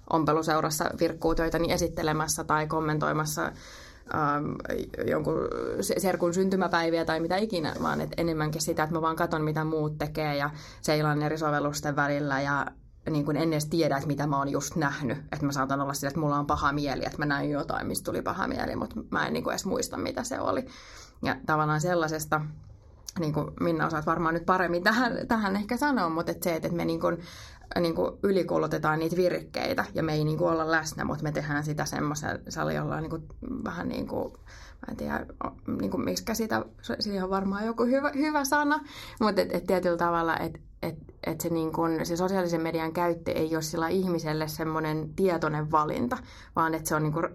ompeluseurassa 0.09 0.89
virkkuutöitäni 0.99 1.71
esittelemässä 1.71 2.43
tai 2.43 2.67
kommentoimassa 2.67 3.45
ähm, 3.45 4.45
jonkun 5.07 5.35
serkun 5.97 6.33
syntymäpäiviä 6.33 7.05
tai 7.05 7.19
mitä 7.19 7.37
ikinä, 7.37 7.75
vaan 7.81 8.01
et 8.01 8.13
enemmänkin 8.17 8.61
sitä, 8.61 8.83
että 8.83 8.95
mä 8.95 9.01
vaan 9.01 9.15
katson, 9.15 9.41
mitä 9.41 9.63
muut 9.63 9.97
tekee 9.97 10.35
ja 10.35 10.49
seilaan 10.81 11.21
eri 11.21 11.37
sovellusten 11.37 11.95
välillä 11.95 12.41
ja 12.41 12.65
niin 13.09 13.25
kuin 13.25 13.37
en 13.37 13.53
edes 13.53 13.65
tiedä, 13.65 13.95
että 13.95 14.07
mitä 14.07 14.27
mä 14.27 14.37
oon 14.37 14.49
just 14.49 14.75
nähnyt. 14.75 15.17
Että 15.17 15.45
mä 15.45 15.51
saatan 15.51 15.81
olla 15.81 15.93
sillä, 15.93 16.07
että 16.07 16.19
mulla 16.19 16.39
on 16.39 16.47
paha 16.47 16.71
mieli, 16.71 17.05
että 17.05 17.17
mä 17.17 17.25
näin 17.25 17.51
jotain, 17.51 17.87
mistä 17.87 18.05
tuli 18.05 18.21
paha 18.21 18.47
mieli, 18.47 18.75
mutta 18.75 18.95
mä 19.09 19.27
en 19.27 19.33
niin 19.33 19.43
kuin 19.43 19.51
edes 19.51 19.65
muista, 19.65 19.97
mitä 19.97 20.23
se 20.23 20.39
oli. 20.39 20.65
Ja 21.23 21.35
tavallaan 21.45 21.81
sellaisesta, 21.81 22.41
niin 23.19 23.33
kuin 23.33 23.47
Minna 23.59 23.87
osaat 23.87 24.05
varmaan 24.05 24.33
nyt 24.33 24.45
paremmin 24.45 24.83
tähän, 24.83 25.27
tähän 25.27 25.55
ehkä 25.55 25.77
sanoa, 25.77 26.09
mutta 26.09 26.31
että 26.31 26.43
se, 26.43 26.55
että 26.55 26.69
me 26.69 26.85
niin 26.85 26.99
kuin, 26.99 27.17
niin 27.79 27.95
kuin 27.95 28.11
ylikulutetaan 28.23 28.99
niitä 28.99 29.15
virkkeitä 29.15 29.85
ja 29.93 30.03
me 30.03 30.13
ei 30.13 30.23
niin 30.23 30.37
kuin 30.37 30.51
olla 30.51 30.71
läsnä, 30.71 31.03
mutta 31.05 31.23
me 31.23 31.31
tehdään 31.31 31.63
sitä 31.63 31.85
semmoisella, 31.85 32.71
jolla 32.71 32.95
on 32.95 33.01
niin 33.01 33.09
kuin, 33.09 33.23
vähän 33.63 33.89
niin 33.89 34.07
kuin, 34.07 34.33
en 34.89 34.97
tiedä, 34.97 35.25
niin 35.79 35.91
kuin, 35.91 36.05
miksi 36.05 36.25
sitä, 36.33 36.65
siihen 36.99 37.23
on 37.23 37.29
varmaan 37.29 37.65
joku 37.65 37.83
hyvä, 37.83 38.11
hyvä 38.15 38.45
sana, 38.45 38.79
mutta 39.19 39.41
et, 39.41 39.55
et 39.55 39.63
tietyllä 39.67 39.97
tavalla, 39.97 40.37
että 40.37 40.59
että 40.87 41.13
et 41.23 41.41
se, 41.41 41.49
niin 41.49 41.71
se 42.03 42.17
sosiaalisen 42.17 42.61
median 42.61 42.93
käyttö 42.93 43.31
ei 43.31 43.55
ole 43.55 43.61
sillä 43.61 43.87
ihmiselle 43.87 44.47
semmoinen 44.47 45.09
tietoinen 45.15 45.71
valinta, 45.71 46.17
vaan 46.55 46.73
että 46.73 46.89
se 46.89 46.95
on 46.95 47.03
niin 47.03 47.13
kun, 47.13 47.29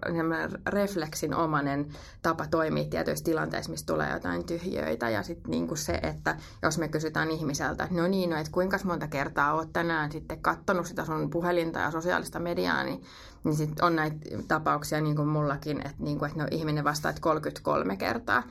refleksinomainen 0.67 1.87
tapa 2.21 2.47
toimia 2.47 2.89
tietyissä 2.89 3.25
tilanteissa, 3.25 3.71
missä 3.71 3.85
tulee 3.85 4.13
jotain 4.13 4.45
tyhjöitä. 4.45 5.09
Ja 5.09 5.23
sitten 5.23 5.51
niin 5.51 5.77
se, 5.77 5.93
että 5.93 6.35
jos 6.61 6.77
me 6.77 6.87
kysytään 6.87 7.31
ihmiseltä, 7.31 7.83
että 7.83 7.95
no 7.95 8.07
niin, 8.07 8.29
no, 8.29 8.37
että 8.37 8.51
kuinka 8.51 8.77
monta 8.83 9.07
kertaa 9.07 9.53
olet 9.53 9.73
tänään 9.73 10.11
sitten 10.11 10.41
katsonut 10.41 10.85
sitä 10.85 11.05
sun 11.05 11.29
puhelinta 11.29 11.79
ja 11.79 11.91
sosiaalista 11.91 12.39
mediaa, 12.39 12.83
niin, 12.83 13.03
niin 13.43 13.55
sit 13.55 13.79
on 13.79 13.95
näitä 13.95 14.17
tapauksia 14.47 15.01
niin 15.01 15.15
kuin 15.15 15.27
mullakin, 15.27 15.77
että, 15.77 16.03
niin 16.03 16.19
kuin, 16.19 16.31
että 16.31 16.43
no, 16.43 16.47
ihminen 16.51 16.83
vastaa, 16.83 17.09
että 17.09 17.21
33 17.21 17.97
kertaa 17.97 18.43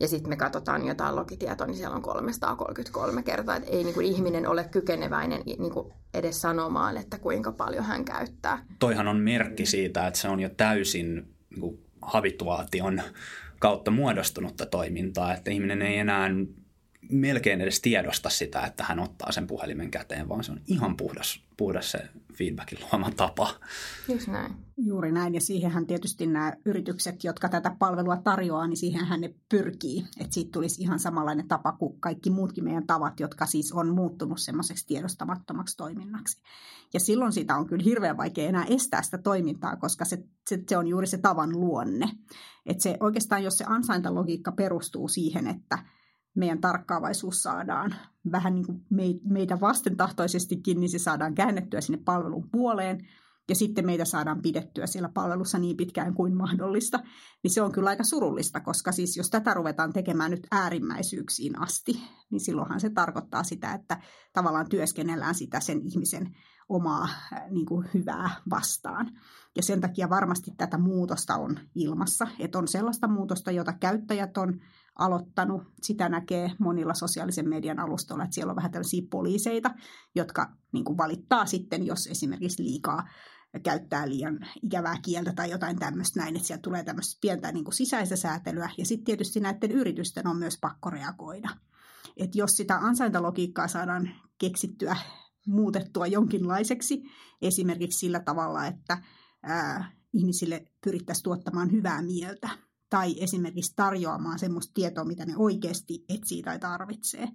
ja 0.00 0.08
sitten 0.08 0.28
me 0.28 0.36
katsotaan 0.36 0.86
jotain 0.86 1.16
logitietoa, 1.16 1.66
niin 1.66 1.76
siellä 1.76 1.96
on 1.96 2.02
333 2.02 3.22
kertaa. 3.22 3.56
Että 3.56 3.70
ei 3.70 3.84
niin 3.84 3.94
kuin 3.94 4.06
ihminen 4.06 4.46
ole 4.46 4.64
kykeneväinen 4.64 5.42
niin 5.46 5.72
kuin 5.72 5.92
edes 6.14 6.40
sanomaan, 6.40 6.96
että 6.96 7.18
kuinka 7.18 7.52
paljon 7.52 7.84
hän 7.84 8.04
käyttää. 8.04 8.64
Toihan 8.78 9.08
on 9.08 9.16
merkki 9.16 9.66
siitä, 9.66 10.06
että 10.06 10.20
se 10.20 10.28
on 10.28 10.40
jo 10.40 10.48
täysin 10.48 11.14
niin 11.50 11.60
kuin 11.60 11.78
habituaation 12.02 13.02
kautta 13.58 13.90
muodostunutta 13.90 14.66
toimintaa, 14.66 15.34
että 15.34 15.50
ihminen 15.50 15.82
ei 15.82 15.98
enää 15.98 16.30
melkein 17.10 17.60
edes 17.60 17.80
tiedosta 17.80 18.30
sitä, 18.30 18.60
että 18.60 18.84
hän 18.84 18.98
ottaa 18.98 19.32
sen 19.32 19.46
puhelimen 19.46 19.90
käteen, 19.90 20.28
vaan 20.28 20.44
se 20.44 20.52
on 20.52 20.60
ihan 20.66 20.96
puhdas, 20.96 21.40
puhdas 21.56 21.90
se 21.90 21.98
feedbackin 22.38 22.78
luoma 22.80 23.10
tapa. 23.10 23.54
Just 24.08 24.28
näin. 24.28 24.56
Juuri 24.76 25.12
näin, 25.12 25.34
ja 25.34 25.40
siihenhän 25.40 25.86
tietysti 25.86 26.26
nämä 26.26 26.52
yritykset, 26.64 27.24
jotka 27.24 27.48
tätä 27.48 27.76
palvelua 27.78 28.16
tarjoaa, 28.16 28.66
niin 28.66 28.76
siihenhän 28.76 29.20
ne 29.20 29.34
pyrkii, 29.48 30.06
että 30.20 30.34
siitä 30.34 30.50
tulisi 30.52 30.82
ihan 30.82 30.98
samanlainen 30.98 31.48
tapa 31.48 31.72
kuin 31.72 32.00
kaikki 32.00 32.30
muutkin 32.30 32.64
meidän 32.64 32.86
tavat, 32.86 33.20
jotka 33.20 33.46
siis 33.46 33.72
on 33.72 33.94
muuttunut 33.94 34.40
semmoiseksi 34.40 34.86
tiedostamattomaksi 34.86 35.76
toiminnaksi. 35.76 36.42
Ja 36.94 37.00
silloin 37.00 37.32
sitä 37.32 37.56
on 37.56 37.66
kyllä 37.66 37.84
hirveän 37.84 38.16
vaikea 38.16 38.48
enää 38.48 38.64
estää 38.68 39.02
sitä 39.02 39.18
toimintaa, 39.18 39.76
koska 39.76 40.04
se, 40.04 40.18
se, 40.48 40.58
se 40.68 40.76
on 40.76 40.86
juuri 40.86 41.06
se 41.06 41.18
tavan 41.18 41.60
luonne. 41.60 42.10
Että 42.66 42.82
se 42.82 42.96
oikeastaan, 43.00 43.44
jos 43.44 43.58
se 43.58 43.64
ansaintalogiikka 43.68 44.52
perustuu 44.52 45.08
siihen, 45.08 45.46
että– 45.46 45.78
meidän 46.34 46.60
tarkkaavaisuus 46.60 47.42
saadaan 47.42 47.94
vähän 48.32 48.54
niin 48.54 48.66
kuin 48.66 48.84
meitä 49.24 49.60
vastentahtoisestikin, 49.60 50.80
niin 50.80 50.90
se 50.90 50.98
saadaan 50.98 51.34
käännettyä 51.34 51.80
sinne 51.80 52.02
palvelun 52.04 52.48
puoleen 52.52 53.08
ja 53.48 53.54
sitten 53.54 53.86
meitä 53.86 54.04
saadaan 54.04 54.42
pidettyä 54.42 54.86
siellä 54.86 55.08
palvelussa 55.08 55.58
niin 55.58 55.76
pitkään 55.76 56.14
kuin 56.14 56.36
mahdollista, 56.36 57.00
niin 57.42 57.50
se 57.50 57.62
on 57.62 57.72
kyllä 57.72 57.90
aika 57.90 58.04
surullista, 58.04 58.60
koska 58.60 58.92
siis 58.92 59.16
jos 59.16 59.30
tätä 59.30 59.54
ruvetaan 59.54 59.92
tekemään 59.92 60.30
nyt 60.30 60.46
äärimmäisyyksiin 60.50 61.58
asti, 61.58 62.02
niin 62.30 62.40
silloinhan 62.40 62.80
se 62.80 62.90
tarkoittaa 62.90 63.42
sitä, 63.42 63.72
että 63.72 64.00
tavallaan 64.32 64.68
työskennellään 64.68 65.34
sitä 65.34 65.60
sen 65.60 65.80
ihmisen 65.82 66.36
omaa 66.68 67.04
äh, 67.32 67.50
niin 67.50 67.66
kuin 67.66 67.88
hyvää 67.94 68.30
vastaan. 68.50 69.10
Ja 69.56 69.62
sen 69.62 69.80
takia 69.80 70.10
varmasti 70.10 70.50
tätä 70.56 70.78
muutosta 70.78 71.36
on 71.36 71.60
ilmassa, 71.74 72.28
että 72.38 72.58
on 72.58 72.68
sellaista 72.68 73.08
muutosta, 73.08 73.50
jota 73.50 73.72
käyttäjät 73.72 74.38
on 74.38 74.60
aloittanut. 74.98 75.62
Sitä 75.82 76.08
näkee 76.08 76.52
monilla 76.58 76.94
sosiaalisen 76.94 77.48
median 77.48 77.78
alustoilla, 77.78 78.24
että 78.24 78.34
siellä 78.34 78.50
on 78.50 78.56
vähän 78.56 78.70
tällaisia 78.70 79.06
poliiseita, 79.10 79.70
jotka 80.14 80.52
niin 80.72 80.84
kuin 80.84 80.98
valittaa 80.98 81.46
sitten, 81.46 81.86
jos 81.86 82.06
esimerkiksi 82.06 82.62
liikaa 82.62 83.08
käyttää 83.62 84.08
liian 84.08 84.38
ikävää 84.62 84.96
kieltä 85.02 85.32
tai 85.32 85.50
jotain 85.50 85.78
tämmöistä 85.78 86.20
näin, 86.20 86.36
että 86.36 86.46
sieltä 86.46 86.62
tulee 86.62 86.84
tämmöistä 86.84 87.18
pientä 87.20 87.52
niin 87.52 87.64
kuin 87.64 87.74
sisäistä 87.74 88.16
säätelyä. 88.16 88.70
Ja 88.78 88.86
sitten 88.86 89.04
tietysti 89.04 89.40
näiden 89.40 89.70
yritysten 89.70 90.26
on 90.26 90.36
myös 90.36 90.58
pakko 90.60 90.90
reagoida. 90.90 91.48
Et 92.16 92.34
jos 92.34 92.56
sitä 92.56 92.76
ansaintalogiikkaa 92.76 93.68
saadaan 93.68 94.10
keksittyä, 94.38 94.96
muutettua 95.46 96.06
jonkinlaiseksi, 96.06 97.02
esimerkiksi 97.42 97.98
sillä 97.98 98.20
tavalla, 98.20 98.66
että 98.66 99.02
ää, 99.42 99.92
ihmisille 100.12 100.64
pyrittäisiin 100.84 101.24
tuottamaan 101.24 101.72
hyvää 101.72 102.02
mieltä, 102.02 102.48
tai 102.90 103.14
esimerkiksi 103.22 103.72
tarjoamaan 103.76 104.38
semmoista 104.38 104.72
tietoa, 104.74 105.04
mitä 105.04 105.26
ne 105.26 105.36
oikeasti 105.36 106.04
etsii 106.08 106.42
tai 106.42 106.58
tarvitsee, 106.58 107.28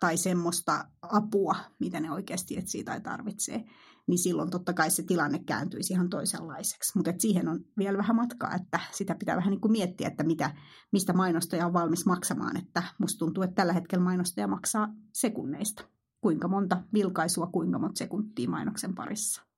tai 0.00 0.16
semmoista 0.16 0.84
apua, 1.02 1.56
mitä 1.78 2.00
ne 2.00 2.12
oikeasti 2.12 2.56
etsii 2.58 2.84
tai 2.84 3.00
tarvitsee, 3.00 3.64
niin 4.06 4.18
silloin 4.18 4.50
totta 4.50 4.72
kai 4.72 4.90
se 4.90 5.02
tilanne 5.02 5.38
kääntyisi 5.38 5.92
ihan 5.92 6.08
toisenlaiseksi. 6.10 6.92
Mutta 6.96 7.12
siihen 7.18 7.48
on 7.48 7.60
vielä 7.78 7.98
vähän 7.98 8.16
matkaa, 8.16 8.54
että 8.54 8.80
sitä 8.92 9.14
pitää 9.14 9.36
vähän 9.36 9.50
niin 9.50 9.60
kuin 9.60 9.72
miettiä, 9.72 10.08
että 10.08 10.24
mitä, 10.24 10.54
mistä 10.92 11.12
mainostaja 11.12 11.66
on 11.66 11.72
valmis 11.72 12.06
maksamaan. 12.06 12.56
Että 12.56 12.82
musta 12.98 13.18
tuntuu, 13.18 13.42
että 13.42 13.54
tällä 13.54 13.72
hetkellä 13.72 14.04
mainostaja 14.04 14.48
maksaa 14.48 14.88
sekunneista. 15.12 15.84
Kuinka 16.20 16.48
monta 16.48 16.82
vilkaisua, 16.92 17.46
kuinka 17.46 17.78
monta 17.78 17.98
sekuntia 17.98 18.50
mainoksen 18.50 18.94
parissa. 18.94 19.49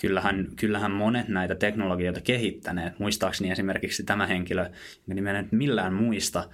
Kyllähän, 0.00 0.46
kyllähän 0.56 0.90
monet 0.90 1.28
näitä 1.28 1.54
teknologioita 1.54 2.20
kehittäneet. 2.20 2.98
Muistaakseni 2.98 3.50
esimerkiksi 3.50 4.02
tämä 4.02 4.26
henkilö, 4.26 4.70
nimen 5.06 5.34
nyt 5.34 5.52
millään 5.52 5.94
muista, 5.94 6.48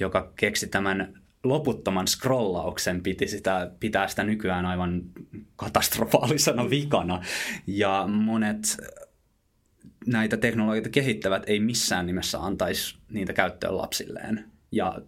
joka 0.00 0.32
keksi 0.36 0.66
tämän 0.66 1.20
loputtoman 1.44 2.08
scrollauksen, 2.08 3.02
piti 3.02 3.28
sitä, 3.28 3.70
pitää 3.80 4.08
sitä 4.08 4.24
nykyään 4.24 4.66
aivan 4.66 5.02
katastrofaalisena 5.56 6.70
vikana. 6.70 7.22
Ja 7.66 8.06
monet 8.06 8.76
näitä 10.06 10.36
teknologioita 10.36 10.88
kehittävät 10.88 11.42
ei 11.46 11.60
missään 11.60 12.06
nimessä 12.06 12.38
antaisi 12.38 12.98
niitä 13.10 13.32
käyttöön 13.32 13.76
lapsilleen. 13.76 14.44
Ja 14.72 14.98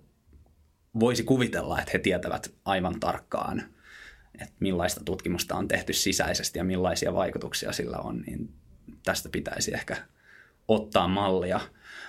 voisi 1.00 1.24
kuvitella, 1.24 1.78
että 1.78 1.90
he 1.92 1.98
tietävät 1.98 2.54
aivan 2.64 3.00
tarkkaan, 3.00 3.62
että 4.40 4.54
millaista 4.60 5.04
tutkimusta 5.04 5.56
on 5.56 5.68
tehty 5.68 5.92
sisäisesti 5.92 6.58
ja 6.58 6.64
millaisia 6.64 7.14
vaikutuksia 7.14 7.72
sillä 7.72 7.98
on, 7.98 8.20
niin 8.20 8.50
tästä 9.04 9.28
pitäisi 9.28 9.74
ehkä 9.74 9.96
ottaa 10.68 11.08
mallia. 11.08 11.60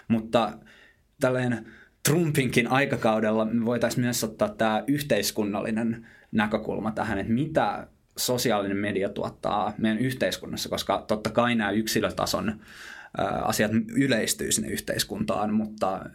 Mutta 0.08 0.58
tällainen 1.20 1.66
Trumpinkin 2.10 2.68
aikakaudella 2.68 3.48
voitaisiin 3.66 4.04
myös 4.04 4.24
ottaa 4.24 4.50
tämä 4.50 4.84
yhteiskunnallinen 4.88 6.08
näkökulma 6.32 6.92
tähän, 6.92 7.20
että 7.20 7.34
mitä 7.34 7.88
sosiaalinen 8.18 8.78
media 8.78 9.10
tuottaa 9.10 9.74
meidän 9.78 10.00
yhteiskunnassa, 10.00 10.70
koska 10.70 11.06
totta 11.08 11.30
kai 11.30 11.56
nämä 11.56 11.72
yksilötason 11.72 12.62
asiat 13.44 13.72
yleistyy 13.96 14.52
sinne 14.52 14.70
yhteiskuntaan, 14.70 15.54
mutta 15.54 16.06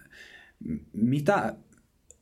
mitä 0.92 1.54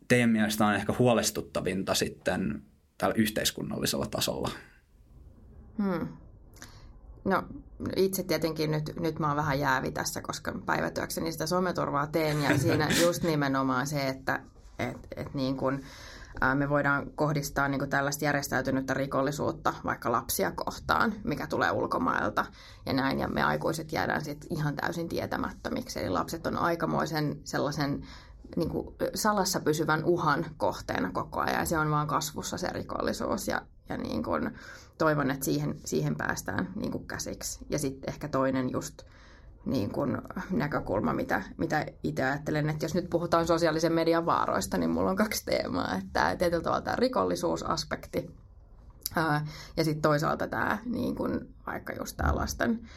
teidän 0.09 0.31
mielestä 0.31 0.67
on 0.67 0.75
ehkä 0.75 0.95
huolestuttavinta 0.99 1.95
sitten 1.95 2.63
tällä 2.99 3.15
yhteiskunnallisella 3.19 4.07
tasolla? 4.07 4.51
Hmm. 5.83 6.09
No 7.25 7.43
itse 7.97 8.23
tietenkin 8.23 8.71
nyt, 8.71 8.93
nyt 9.01 9.19
mä 9.19 9.27
oon 9.27 9.37
vähän 9.37 9.61
jäävi 9.61 9.91
tässä, 9.91 10.23
koska 10.23 10.53
päivätyökseni 10.67 11.33
sitä 11.33 11.47
someturvaa 11.47 12.07
teen 12.07 12.43
ja 12.43 12.59
siinä 12.59 12.89
just 13.05 13.23
nimenomaan 13.23 13.87
se, 13.87 14.09
että 14.09 14.41
et, 14.79 14.97
et 15.17 15.35
niin 15.35 15.57
kun, 15.57 15.83
me 16.55 16.69
voidaan 16.69 17.11
kohdistaa 17.15 17.69
niin 17.69 17.91
tällaista 17.91 18.25
järjestäytynyttä 18.25 18.95
rikollisuutta 18.95 19.75
vaikka 19.85 20.13
lapsia 20.13 20.53
kohtaan, 20.53 21.15
mikä 21.25 21.47
tulee 21.47 21.71
ulkomailta 21.71 22.47
ja 22.87 22.93
näin. 22.93 23.19
Ja 23.19 23.29
me 23.29 23.43
aikuiset 23.43 23.93
jäädään 23.93 24.25
sitten 24.25 24.59
ihan 24.59 24.77
täysin 24.77 25.09
tietämättömiksi. 25.09 26.01
Eli 26.01 26.11
lapset 26.11 26.47
on 26.47 26.57
aikamoisen 26.57 27.41
sellaisen 27.45 28.07
niin 28.57 28.71
kuin 28.71 28.95
salassa 29.15 29.61
pysyvän 29.61 30.05
uhan 30.05 30.47
kohteena 30.57 31.11
koko 31.13 31.41
ajan. 31.41 31.59
Ja 31.59 31.65
se 31.65 31.79
on 31.79 31.91
vaan 31.91 32.07
kasvussa 32.07 32.59
se 32.59 32.69
rikollisuus. 32.69 33.49
Ja, 33.49 33.63
ja 33.89 33.97
niin 33.97 34.23
kuin, 34.23 34.51
toivon, 34.99 35.31
että 35.31 35.45
siihen, 35.45 35.81
siihen 35.85 36.17
päästään 36.17 36.73
niin 36.77 36.93
kuin 36.93 37.07
käsiksi. 37.07 37.67
Ja 37.71 37.79
sitten 37.79 38.11
ehkä 38.11 38.29
toinen 38.29 38.73
just 38.73 39.03
niin 39.65 39.91
kuin 39.91 40.19
näkökulma, 40.51 41.13
mitä, 41.13 41.43
mitä 41.57 41.87
itse 42.03 42.25
ajattelen, 42.25 42.71
että 42.71 42.85
jos 42.85 42.95
nyt 42.95 43.11
puhutaan 43.11 43.47
sosiaalisen 43.47 43.93
median 43.93 44.27
vaaroista, 44.27 44.79
niin 44.79 44.91
mulla 44.91 45.11
on 45.11 45.17
kaksi 45.17 45.45
teemaa. 45.45 45.95
Että 45.95 46.37
tietyllä 46.37 46.63
tavalla 46.63 46.83
tämä 46.83 46.97
rikollisuusaspekti 46.97 48.31
ja 49.77 49.85
sitten 49.85 50.03
toisaalta 50.03 50.49
tämä 50.49 50.79
niin 50.85 51.15
kuin 51.15 51.55
vaikka 51.67 51.93
just 51.93 52.17
tämä 52.17 52.37
lasten 52.37 52.89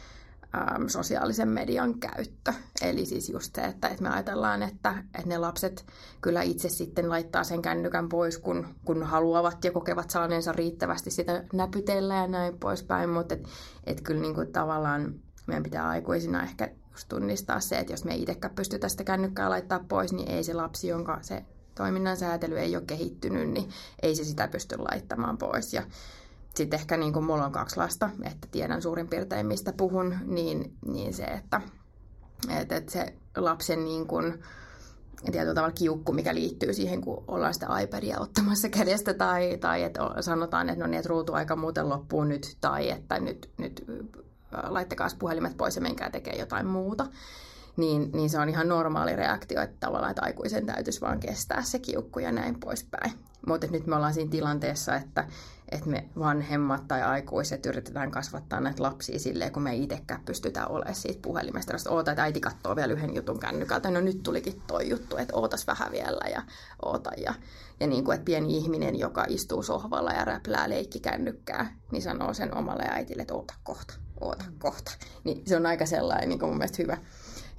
äm, 0.54 0.88
sosiaalisen 0.88 1.48
median 1.48 1.98
käyttö. 1.98 2.52
Eli 2.82 3.06
siis 3.06 3.28
just 3.28 3.54
se, 3.54 3.62
että, 3.62 3.88
että 3.88 4.02
me 4.02 4.08
ajatellaan, 4.08 4.62
että, 4.62 5.04
että 5.14 5.28
ne 5.28 5.38
lapset 5.38 5.86
kyllä 6.20 6.42
itse 6.42 6.68
sitten 6.68 7.08
laittaa 7.08 7.44
sen 7.44 7.62
kännykän 7.62 8.08
pois, 8.08 8.38
kun, 8.38 8.66
kun 8.84 9.02
haluavat 9.02 9.64
ja 9.64 9.72
kokevat 9.72 10.10
saaneensa 10.10 10.52
riittävästi 10.52 11.10
sitä 11.10 11.44
näpytellä 11.52 12.14
ja 12.14 12.26
näin 12.26 12.58
poispäin, 12.58 13.10
mutta 13.10 13.34
et, 13.34 13.48
et 13.84 14.00
kyllä 14.00 14.34
kuin 14.34 14.52
tavallaan 14.52 15.14
meidän 15.46 15.62
pitää 15.62 15.88
aikuisina 15.88 16.42
ehkä 16.42 16.70
just 16.92 17.08
tunnistaa 17.08 17.60
se, 17.60 17.78
että 17.78 17.92
jos 17.92 18.04
me 18.04 18.12
ei 18.12 18.22
itsekään 18.22 18.54
pystytä 18.54 18.88
sitä 18.88 19.04
kännykkää 19.04 19.50
laittaa 19.50 19.84
pois, 19.88 20.12
niin 20.12 20.28
ei 20.28 20.44
se 20.44 20.54
lapsi, 20.54 20.88
jonka 20.88 21.18
se 21.22 21.44
toiminnan 21.74 22.16
säätely 22.16 22.58
ei 22.58 22.76
ole 22.76 22.84
kehittynyt, 22.86 23.50
niin 23.50 23.70
ei 24.02 24.14
se 24.14 24.24
sitä 24.24 24.48
pysty 24.48 24.76
laittamaan 24.78 25.38
pois. 25.38 25.74
Ja 25.74 25.82
sitten 26.54 26.80
ehkä 26.80 26.96
niin 26.96 27.12
kuin 27.12 27.24
mulla 27.24 27.46
on 27.46 27.52
kaksi 27.52 27.76
lasta, 27.76 28.10
että 28.22 28.48
tiedän 28.50 28.82
suurin 28.82 29.08
piirtein 29.08 29.46
mistä 29.46 29.72
puhun, 29.72 30.16
niin, 30.24 30.76
niin 30.86 31.14
se, 31.14 31.24
että, 31.24 31.60
että, 32.58 32.76
että 32.76 32.92
se 32.92 33.14
lapsen 33.36 33.84
niin 33.84 34.06
kuin, 34.06 34.42
tietyllä 35.32 35.54
tavalla 35.54 35.74
kiukku, 35.74 36.12
mikä 36.12 36.34
liittyy 36.34 36.74
siihen, 36.74 37.00
kun 37.00 37.24
ollaan 37.28 37.54
sitä 37.54 37.80
iPadia 37.80 38.20
ottamassa 38.20 38.68
kädestä 38.68 39.14
tai, 39.14 39.58
tai 39.60 39.82
että 39.82 40.00
sanotaan, 40.20 40.68
että 40.68 40.84
no 40.84 40.86
niin, 40.86 40.98
että 40.98 41.08
ruutuaika 41.08 41.56
muuten 41.56 41.88
loppuu 41.88 42.24
nyt 42.24 42.56
tai 42.60 42.90
että 42.90 43.20
nyt, 43.20 43.50
nyt 43.58 43.84
laittakaa 44.62 45.08
puhelimet 45.18 45.56
pois 45.56 45.76
ja 45.76 45.82
menkää 45.82 46.10
tekee 46.10 46.38
jotain 46.38 46.66
muuta. 46.66 47.06
Niin, 47.76 48.10
niin 48.12 48.30
se 48.30 48.38
on 48.38 48.48
ihan 48.48 48.68
normaali 48.68 49.16
reaktio, 49.16 49.62
että 49.62 49.76
tavallaan 49.80 50.10
että 50.10 50.22
aikuisen 50.22 50.66
täytyisi 50.66 51.00
vaan 51.00 51.20
kestää 51.20 51.62
se 51.62 51.78
kiukku 51.78 52.18
ja 52.18 52.32
näin 52.32 52.60
poispäin. 52.60 53.12
Mutta 53.46 53.66
nyt 53.66 53.86
me 53.86 53.96
ollaan 53.96 54.14
siinä 54.14 54.30
tilanteessa, 54.30 54.96
että, 54.96 55.28
että 55.70 55.88
me 55.88 56.08
vanhemmat 56.18 56.88
tai 56.88 57.02
aikuiset 57.02 57.66
yritetään 57.66 58.10
kasvattaa 58.10 58.60
näitä 58.60 58.82
lapsia 58.82 59.18
silleen, 59.18 59.52
kun 59.52 59.62
me 59.62 59.70
ei 59.70 59.82
itsekään 59.82 60.20
pystytään 60.24 60.70
olemaan 60.70 60.94
siitä 60.94 61.22
puhelimesta. 61.22 61.78
Sitten 61.78 61.92
oota, 61.92 62.10
että 62.10 62.22
äiti 62.22 62.40
katsoo 62.40 62.76
vielä 62.76 62.92
yhden 62.92 63.14
jutun 63.14 63.40
kännykältä. 63.40 63.90
No 63.90 64.00
nyt 64.00 64.22
tulikin 64.22 64.62
toi 64.66 64.88
juttu, 64.88 65.16
että 65.16 65.36
ootas 65.36 65.66
vähän 65.66 65.92
vielä 65.92 66.28
ja 66.30 66.42
oota. 66.84 67.10
Ja, 67.16 67.34
ja 67.80 67.86
niin 67.86 68.04
kuin, 68.04 68.14
että 68.14 68.24
pieni 68.24 68.56
ihminen, 68.56 68.98
joka 68.98 69.24
istuu 69.28 69.62
sohvalla 69.62 70.12
ja 70.12 70.24
räplää 70.24 70.68
leikkikännykkää, 70.68 71.76
niin 71.92 72.02
sanoo 72.02 72.34
sen 72.34 72.56
omalle 72.56 72.84
äitille, 72.90 73.22
että 73.22 73.34
oota 73.34 73.54
kohta, 73.62 73.94
oota 74.20 74.44
kohta. 74.58 74.92
Niin 75.24 75.42
se 75.46 75.56
on 75.56 75.66
aika 75.66 75.86
sellainen 75.86 76.28
niin 76.28 76.38
kuin 76.38 76.48
mun 76.48 76.58
mielestä 76.58 76.82
hyvä, 76.82 76.98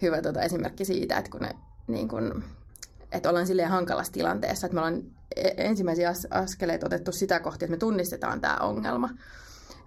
hyvä 0.02 0.22
tota 0.22 0.42
esimerkki 0.42 0.86
siitä, 0.86 1.18
että 1.18 1.32
kun 1.32 1.42
ne 1.42 1.56
niin 1.88 2.08
kuin, 2.08 2.44
että 3.12 3.30
ollaan 3.30 3.48
silleen 3.48 3.70
hankalassa 3.70 4.14
tilanteessa, 4.14 4.68
että 4.68 4.76
me 4.76 4.80
ollaan 4.80 5.04
e-, 5.36 5.54
ensimmäisiä 5.58 6.14
askeleita 6.30 6.86
otettu 6.86 7.12
sitä 7.12 7.40
kohti, 7.40 7.66
että 7.66 7.72
me 7.72 7.78
tunnistetaan 7.78 8.42
tämä 8.42 8.58
ongelma. 8.58 9.10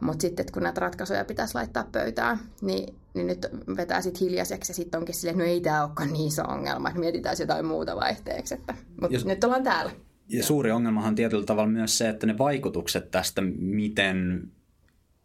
Mutta 0.01 0.23
sitten, 0.23 0.47
kun 0.53 0.63
näitä 0.63 0.81
ratkaisuja 0.81 1.25
pitäisi 1.25 1.55
laittaa 1.55 1.89
pöytään, 1.93 2.39
niin, 2.63 2.95
niin 3.15 3.27
nyt 3.27 3.47
vetää 3.77 4.01
sitten 4.01 4.21
hiljaiseksi 4.21 4.71
ja 4.71 4.75
sitten 4.75 4.99
onkin 4.99 5.15
silleen, 5.15 5.35
että 5.35 5.45
no 5.45 5.51
ei 5.51 5.61
tämä 5.61 5.85
olekaan 5.85 6.13
niin 6.13 6.29
iso 6.29 6.43
ongelma, 6.43 6.89
että 6.89 7.01
mietitään 7.01 7.37
jotain 7.41 7.67
muuta 7.67 7.97
vaihteeksi. 7.97 8.57
Mutta 9.01 9.17
Jos... 9.17 9.25
nyt 9.25 9.45
ollaan 9.45 9.63
täällä. 9.63 9.93
Ja 10.29 10.43
suuri 10.43 10.71
ongelmahan 10.71 11.09
on 11.09 11.15
tietyllä 11.15 11.45
tavalla 11.45 11.71
myös 11.71 11.99
se, 11.99 12.09
että 12.09 12.27
ne 12.27 12.39
vaikutukset 12.39 13.11
tästä, 13.11 13.43
miten 13.59 14.49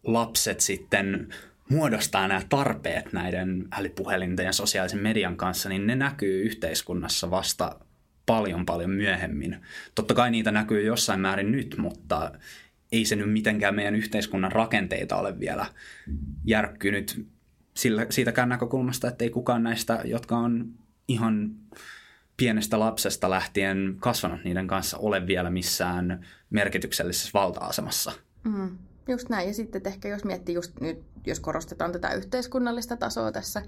lapset 0.03 0.60
sitten 0.60 1.27
muodostaa 1.69 2.27
nämä 2.27 2.41
tarpeet 2.49 3.13
näiden 3.13 3.67
älypuhelinten 3.71 4.45
ja 4.45 4.53
sosiaalisen 4.53 4.99
median 4.99 5.38
kanssa, 5.38 5.69
niin 5.69 5.88
ne 5.88 5.95
näkyy 5.95 6.43
yhteiskunnassa 6.43 7.32
vasta 7.32 7.79
paljon 8.30 8.65
paljon 8.65 8.89
myöhemmin. 8.89 9.58
Totta 9.96 10.13
kai 10.13 10.32
niitä 10.32 10.52
näkyy 10.52 10.82
jossain 10.86 11.20
määrin 11.20 11.52
nyt, 11.52 11.76
mutta 11.78 12.32
ei 12.92 13.06
se 13.06 13.15
nyt 13.15 13.32
mitenkään 13.32 13.76
meidän 13.76 13.96
yhteiskunnan 13.96 14.52
rakenteita 14.52 15.15
ole 15.15 15.39
vielä 15.39 15.65
järkkynyt 16.46 17.26
sillä, 17.74 18.06
siitäkään 18.10 18.50
näkökulmasta, 18.50 19.08
että 19.08 19.24
ei 19.24 19.30
kukaan 19.30 19.63
näistä, 19.63 20.02
jotka 20.06 20.38
on 20.38 20.74
ihan 21.08 21.52
pienestä 22.38 22.80
lapsesta 22.80 23.30
lähtien 23.30 23.96
kasvanut 24.00 24.44
niiden 24.44 24.68
kanssa, 24.68 24.98
ole 24.98 25.28
vielä 25.28 25.50
missään 25.50 26.26
merkityksellisessä 26.50 27.30
valta-asemassa. 27.34 28.12
Mm, 28.44 28.78
just 29.08 29.30
näin. 29.30 29.48
Ja 29.48 29.54
sitten 29.54 29.82
ehkä 29.86 30.08
jos 30.08 30.24
miettii 30.24 30.56
just 30.56 30.82
nyt, 30.82 31.00
jos 31.26 31.39
korostetaan 31.39 31.92
tätä 31.92 32.13
yhteiskunnallista 32.13 32.98
tasoa 32.98 33.32
tässä 33.32 33.62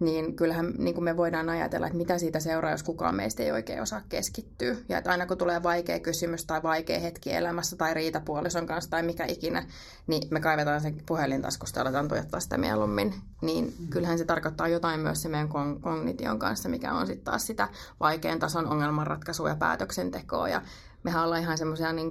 niin 0.00 0.36
kyllähän 0.36 0.74
niin 0.78 0.94
kuin 0.94 1.04
me 1.04 1.16
voidaan 1.16 1.48
ajatella, 1.48 1.86
että 1.86 1.96
mitä 1.96 2.18
siitä 2.18 2.40
seuraa, 2.40 2.70
jos 2.70 2.82
kukaan 2.82 3.14
meistä 3.14 3.42
ei 3.42 3.52
oikein 3.52 3.82
osaa 3.82 4.00
keskittyä. 4.08 4.76
Ja 4.88 4.98
että 4.98 5.10
aina 5.10 5.26
kun 5.26 5.38
tulee 5.38 5.62
vaikea 5.62 6.00
kysymys 6.00 6.44
tai 6.44 6.62
vaikea 6.62 7.00
hetki 7.00 7.32
elämässä 7.32 7.76
tai 7.76 7.94
riita 7.94 8.20
puolison 8.20 8.66
kanssa 8.66 8.90
tai 8.90 9.02
mikä 9.02 9.24
ikinä, 9.24 9.66
niin 10.06 10.28
me 10.30 10.40
kaivetaan 10.40 10.80
sen 10.80 11.02
puhelintaskusta 11.06 11.78
ja 11.78 11.82
aletaan 11.82 12.08
tuijottaa 12.08 12.40
sitä 12.40 12.58
mieluummin. 12.58 13.14
Niin 13.42 13.74
mm. 13.78 13.88
kyllähän 13.88 14.18
se 14.18 14.24
tarkoittaa 14.24 14.68
jotain 14.68 15.00
myös 15.00 15.22
se 15.22 15.28
meidän 15.28 15.48
kognition 15.80 16.38
kanssa, 16.38 16.68
mikä 16.68 16.92
on 16.92 17.06
sitten 17.06 17.24
taas 17.24 17.46
sitä 17.46 17.68
vaikean 18.00 18.38
tason 18.38 18.66
ongelmanratkaisua 18.66 19.48
ja 19.48 19.56
päätöksentekoa. 19.56 20.48
Ja 20.48 20.62
mehän 21.02 21.24
ollaan 21.24 21.42
ihan 21.42 21.58
semmoisia 21.58 21.92
niin 21.92 22.10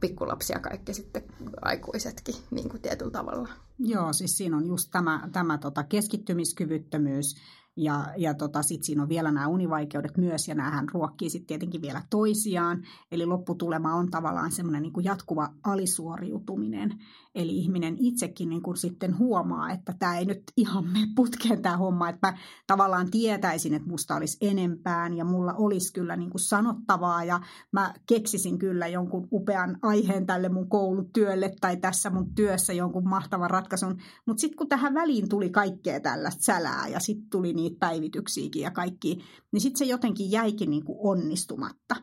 pikkulapsia 0.00 0.58
kaikki 0.58 0.94
sitten 0.94 1.22
aikuisetkin 1.62 2.34
niin 2.50 2.68
kuin 2.68 2.82
tietyllä 2.82 3.10
tavalla. 3.10 3.48
Joo, 3.78 4.12
siis 4.12 4.36
siinä 4.36 4.56
on 4.56 4.66
just 4.66 4.88
tämä, 4.92 5.28
tämä 5.32 5.58
tota 5.58 5.84
keskittymiskyvyttömyys 5.84 7.34
ja, 7.76 8.04
ja 8.16 8.34
tota, 8.34 8.62
sitten 8.62 8.86
siinä 8.86 9.02
on 9.02 9.08
vielä 9.08 9.32
nämä 9.32 9.48
univaikeudet 9.48 10.16
myös, 10.16 10.48
ja 10.48 10.54
näähän 10.54 10.88
ruokkii 10.92 11.30
sitten 11.30 11.46
tietenkin 11.46 11.82
vielä 11.82 12.02
toisiaan. 12.10 12.82
Eli 13.12 13.26
lopputulema 13.26 13.94
on 13.94 14.10
tavallaan 14.10 14.52
semmoinen 14.52 14.82
niin 14.82 15.04
jatkuva 15.04 15.48
alisuoriutuminen. 15.64 16.90
Eli 17.36 17.58
ihminen 17.58 17.96
itsekin 17.98 18.48
niin 18.48 18.62
kuin 18.62 18.76
sitten 18.76 19.18
huomaa, 19.18 19.70
että 19.70 19.94
tämä 19.98 20.18
ei 20.18 20.24
nyt 20.24 20.42
ihan 20.56 20.86
mene 20.86 21.06
putkeen 21.16 21.62
tämä 21.62 21.76
homma, 21.76 22.08
että 22.08 22.26
mä 22.26 22.38
tavallaan 22.66 23.10
tietäisin, 23.10 23.74
että 23.74 23.88
musta 23.88 24.16
olisi 24.16 24.36
enempään 24.40 25.14
ja 25.14 25.24
mulla 25.24 25.54
olisi 25.54 25.92
kyllä 25.92 26.16
niin 26.16 26.30
kuin 26.30 26.40
sanottavaa 26.40 27.24
ja 27.24 27.40
mä 27.72 27.94
keksisin 28.06 28.58
kyllä 28.58 28.86
jonkun 28.86 29.28
upean 29.32 29.78
aiheen 29.82 30.26
tälle 30.26 30.48
mun 30.48 30.68
koulutyölle 30.68 31.54
tai 31.60 31.76
tässä 31.76 32.10
mun 32.10 32.34
työssä 32.34 32.72
jonkun 32.72 33.08
mahtavan 33.08 33.50
ratkaisun. 33.50 33.96
Mutta 34.26 34.40
sitten 34.40 34.56
kun 34.56 34.68
tähän 34.68 34.94
väliin 34.94 35.28
tuli 35.28 35.50
kaikkea 35.50 36.00
tällaista 36.00 36.42
sälää 36.42 36.88
ja 36.88 37.00
sitten 37.00 37.30
tuli 37.30 37.52
niitä 37.52 37.76
päivityksiäkin 37.80 38.62
ja 38.62 38.70
kaikki, 38.70 39.18
niin 39.52 39.60
sitten 39.60 39.78
se 39.78 39.84
jotenkin 39.84 40.30
jäikin 40.30 40.70
niin 40.70 40.84
kuin 40.84 40.98
onnistumatta. 41.00 41.96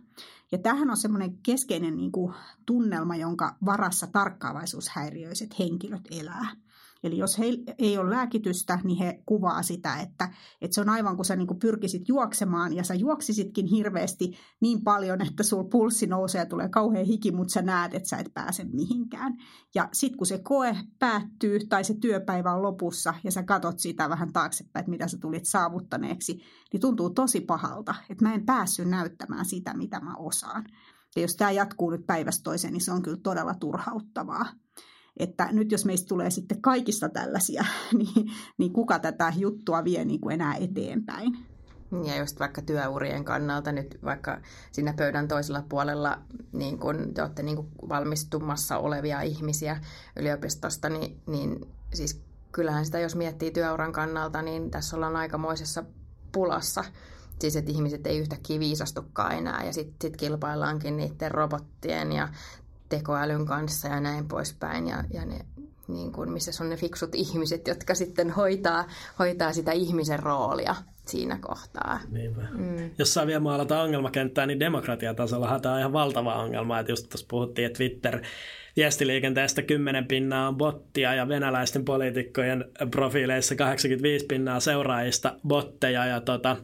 Ja 0.53 0.59
tämähän 0.59 0.89
on 0.89 0.97
semmoinen 0.97 1.37
keskeinen 1.37 1.97
niin 1.97 2.11
kuin, 2.11 2.33
tunnelma, 2.65 3.15
jonka 3.15 3.55
varassa 3.65 4.07
tarkkaavaisuushäiriöiset 4.07 5.59
henkilöt 5.59 6.07
elää. 6.11 6.47
Eli 7.03 7.17
jos 7.17 7.39
he 7.39 7.45
ei 7.77 7.97
ole 7.97 8.09
lääkitystä, 8.09 8.79
niin 8.83 8.97
he 8.97 9.21
kuvaa 9.25 9.63
sitä, 9.63 9.95
että, 9.95 10.29
että 10.61 10.75
se 10.75 10.81
on 10.81 10.89
aivan 10.89 11.15
kuin 11.15 11.25
sä 11.25 11.35
niin 11.35 11.47
kuin 11.47 11.59
pyrkisit 11.59 12.07
juoksemaan 12.07 12.73
ja 12.73 12.83
sä 12.83 12.93
juoksisitkin 12.93 13.65
hirveästi 13.65 14.31
niin 14.61 14.83
paljon, 14.83 15.21
että 15.21 15.43
sul 15.43 15.63
pulssi 15.63 16.07
nousee 16.07 16.39
ja 16.39 16.45
tulee 16.45 16.69
kauhean 16.69 17.05
hiki, 17.05 17.31
mutta 17.31 17.53
sä 17.53 17.61
näet, 17.61 17.93
että 17.93 18.09
sä 18.09 18.17
et 18.17 18.33
pääse 18.33 18.63
mihinkään. 18.63 19.33
Ja 19.75 19.89
sitten 19.93 20.17
kun 20.17 20.27
se 20.27 20.39
koe 20.43 20.77
päättyy 20.99 21.59
tai 21.69 21.83
se 21.83 21.93
työpäivä 21.93 22.53
on 22.53 22.61
lopussa 22.61 23.13
ja 23.23 23.31
sä 23.31 23.43
katot 23.43 23.79
sitä 23.79 24.09
vähän 24.09 24.33
taaksepäin, 24.33 24.81
että 24.81 24.91
mitä 24.91 25.07
sä 25.07 25.17
tulit 25.17 25.45
saavuttaneeksi, 25.45 26.41
niin 26.73 26.81
tuntuu 26.81 27.09
tosi 27.09 27.41
pahalta, 27.41 27.95
että 28.09 28.25
mä 28.25 28.33
en 28.33 28.45
päässyt 28.45 28.87
näyttämään 28.87 29.45
sitä, 29.45 29.73
mitä 29.73 29.99
mä 29.99 30.15
osaan. 30.15 30.65
Ja 31.15 31.21
jos 31.21 31.35
tämä 31.35 31.51
jatkuu 31.51 31.89
nyt 31.89 32.05
päivästä 32.05 32.43
toiseen, 32.43 32.73
niin 32.73 32.81
se 32.81 32.91
on 32.91 33.01
kyllä 33.01 33.17
todella 33.23 33.53
turhauttavaa 33.53 34.45
että 35.17 35.49
nyt 35.51 35.71
jos 35.71 35.85
meistä 35.85 36.07
tulee 36.07 36.29
sitten 36.29 36.61
kaikista 36.61 37.09
tällaisia, 37.09 37.65
niin, 37.97 38.31
niin 38.57 38.73
kuka 38.73 38.99
tätä 38.99 39.33
juttua 39.37 39.83
vie 39.83 40.05
niin 40.05 40.21
kuin 40.21 40.33
enää 40.33 40.55
eteenpäin? 40.55 41.37
Ja 42.05 42.17
just 42.17 42.39
vaikka 42.39 42.61
työurien 42.61 43.25
kannalta 43.25 43.71
nyt 43.71 43.99
vaikka 44.03 44.41
siinä 44.71 44.93
pöydän 44.97 45.27
toisella 45.27 45.63
puolella 45.69 46.21
niin 46.51 46.79
kun 46.79 47.13
te 47.13 47.21
olette 47.21 47.43
niin 47.43 47.55
kun 47.55 47.71
valmistumassa 47.89 48.77
olevia 48.77 49.21
ihmisiä 49.21 49.81
yliopistosta, 50.19 50.89
niin, 50.89 51.21
niin 51.27 51.67
siis 51.93 52.21
kyllähän 52.51 52.85
sitä 52.85 52.99
jos 52.99 53.15
miettii 53.15 53.51
työuran 53.51 53.91
kannalta, 53.91 54.41
niin 54.41 54.71
tässä 54.71 54.95
ollaan 54.95 55.15
aikamoisessa 55.15 55.83
pulassa. 56.31 56.83
Siis 57.39 57.55
että 57.55 57.71
ihmiset 57.71 58.07
ei 58.07 58.19
yhtäkkiä 58.19 58.59
viisastukaan 58.59 59.37
enää 59.37 59.63
ja 59.63 59.73
sitten 59.73 59.95
sit 60.01 60.17
kilpaillaankin 60.17 60.97
niiden 60.97 61.31
robottien 61.31 62.11
ja 62.11 62.29
tekoälyn 62.97 63.45
kanssa 63.45 63.87
ja 63.87 63.99
näin 63.99 64.27
poispäin. 64.27 64.87
Ja, 64.87 65.03
ja 65.13 65.25
ne, 65.25 65.39
niin 65.87 66.11
kuin, 66.11 66.31
missä 66.31 66.63
on 66.63 66.69
ne 66.69 66.77
fiksut 66.77 67.15
ihmiset, 67.15 67.67
jotka 67.67 67.95
sitten 67.95 68.29
hoitaa, 68.29 68.87
hoitaa 69.19 69.53
sitä 69.53 69.71
ihmisen 69.71 70.19
roolia 70.19 70.75
siinä 71.05 71.37
kohtaa. 71.41 71.99
Niinpä. 72.11 72.41
Mm. 72.51 72.91
Jos 72.97 73.13
saa 73.13 73.27
vielä 73.27 73.39
maalata 73.39 73.81
ongelmakenttää, 73.81 74.45
niin 74.45 74.59
demokratiatasolla 74.59 75.59
tämä 75.59 75.73
on 75.73 75.79
ihan 75.79 75.93
valtava 75.93 76.35
ongelma. 76.35 76.79
Että 76.79 76.91
just 76.91 77.09
tuossa 77.09 77.27
puhuttiin, 77.29 77.65
että 77.65 77.77
Twitter 77.77 78.21
viestiliikenteestä 78.75 79.61
10 79.61 80.05
pinnaa 80.05 80.47
on 80.47 80.57
bottia 80.57 81.13
ja 81.13 81.27
venäläisten 81.27 81.85
poliitikkojen 81.85 82.65
profiileissa 82.91 83.55
85 83.55 84.25
pinnaa 84.25 84.59
seuraajista 84.59 85.35
botteja 85.47 86.05
ja 86.05 86.21
tota, 86.21 86.57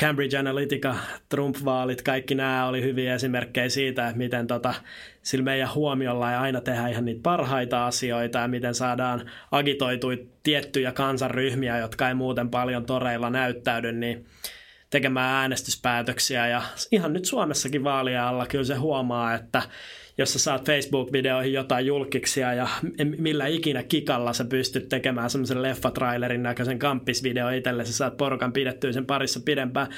Cambridge 0.00 0.38
Analytica, 0.38 0.96
Trump-vaalit, 1.28 2.02
kaikki 2.02 2.34
nämä 2.34 2.66
oli 2.66 2.82
hyviä 2.82 3.14
esimerkkejä 3.14 3.68
siitä, 3.68 4.06
että 4.06 4.18
miten 4.18 4.46
tota, 4.46 4.74
sillä 5.22 5.44
meidän 5.44 5.74
huomiolla 5.74 6.30
ei 6.30 6.36
aina 6.36 6.60
tehdä 6.60 6.88
ihan 6.88 7.04
niitä 7.04 7.20
parhaita 7.22 7.86
asioita 7.86 8.38
ja 8.38 8.48
miten 8.48 8.74
saadaan 8.74 9.30
agitoitua 9.50 10.12
tiettyjä 10.42 10.92
kansanryhmiä, 10.92 11.78
jotka 11.78 12.08
ei 12.08 12.14
muuten 12.14 12.50
paljon 12.50 12.86
toreilla 12.86 13.30
näyttäydy, 13.30 13.92
niin 13.92 14.26
tekemään 14.90 15.34
äänestyspäätöksiä. 15.34 16.48
Ja 16.48 16.62
ihan 16.92 17.12
nyt 17.12 17.24
Suomessakin 17.24 17.84
vaalia 17.84 18.28
alla 18.28 18.46
kyllä 18.46 18.64
se 18.64 18.74
huomaa, 18.74 19.34
että 19.34 19.62
jos 20.18 20.32
sä 20.32 20.38
saat 20.38 20.66
Facebook-videoihin 20.66 21.52
jotain 21.52 21.86
julkiksia 21.86 22.54
ja 22.54 22.68
millä 23.18 23.46
ikinä 23.46 23.82
kikalla 23.82 24.32
sä 24.32 24.44
pystyt 24.44 24.88
tekemään 24.88 25.30
semmoisen 25.30 25.62
leffatrailerin 25.62 26.42
näköisen 26.42 26.78
kamppisvideo 26.78 27.50
itselle, 27.50 27.84
sä 27.84 27.92
saat 27.92 28.16
porukan 28.16 28.52
pidettyä 28.52 28.92
sen 28.92 29.06
parissa 29.06 29.40
pidempään, 29.44 29.88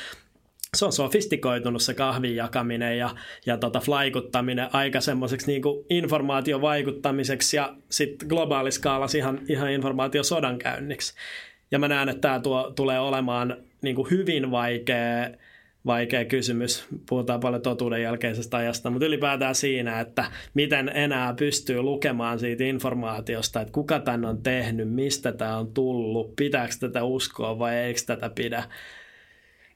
se 0.77 0.85
on 0.85 0.93
sofistikoitunut 0.93 1.83
se 1.83 1.95
kahvin 1.95 2.37
jakaminen 2.37 2.99
ja, 2.99 3.11
ja 3.47 3.57
tota 3.57 3.81
flaikuttaminen 3.81 4.69
aika 4.73 5.01
semmoiseksi 5.01 5.47
niin 5.47 5.63
informaatiovaikuttamiseksi 5.91 7.57
ja 7.57 7.75
sitten 7.91 8.29
globaaliskaalassa 8.29 9.19
ihan, 9.19 9.41
ihan 9.49 9.71
informaatiosodankäynniksi. 9.71 11.15
Ja 11.71 11.79
mä 11.79 11.89
näen, 11.89 12.09
että 12.09 12.21
tämä 12.21 12.41
tuo, 12.41 12.73
tulee 12.77 13.01
olemaan 13.01 13.57
niin 13.83 13.97
kuin 13.97 14.11
hyvin 14.11 14.51
vaikea 14.51 15.31
vaikea 15.87 16.25
kysymys. 16.25 16.87
Puhutaan 17.09 17.41
paljon 17.41 17.63
totuuden 17.63 18.03
jälkeisestä 18.03 18.57
ajasta, 18.57 18.91
mutta 18.91 19.07
ylipäätään 19.07 19.55
siinä, 19.55 20.01
että 20.01 20.25
miten 20.55 20.91
enää 20.95 21.35
pystyy 21.35 21.83
lukemaan 21.83 22.39
siitä 22.39 22.65
informaatiosta, 22.65 23.61
että 23.61 23.73
kuka 23.73 23.99
tän 23.99 24.25
on 24.25 24.43
tehnyt, 24.43 24.91
mistä 24.91 25.33
tämä 25.33 25.57
on 25.57 25.75
tullut, 25.75 26.37
pitääkö 26.37 26.75
tätä 26.81 27.05
uskoa 27.05 27.59
vai 27.59 27.77
eikö 27.77 28.01
tätä 28.07 28.31
pidä. 28.31 28.65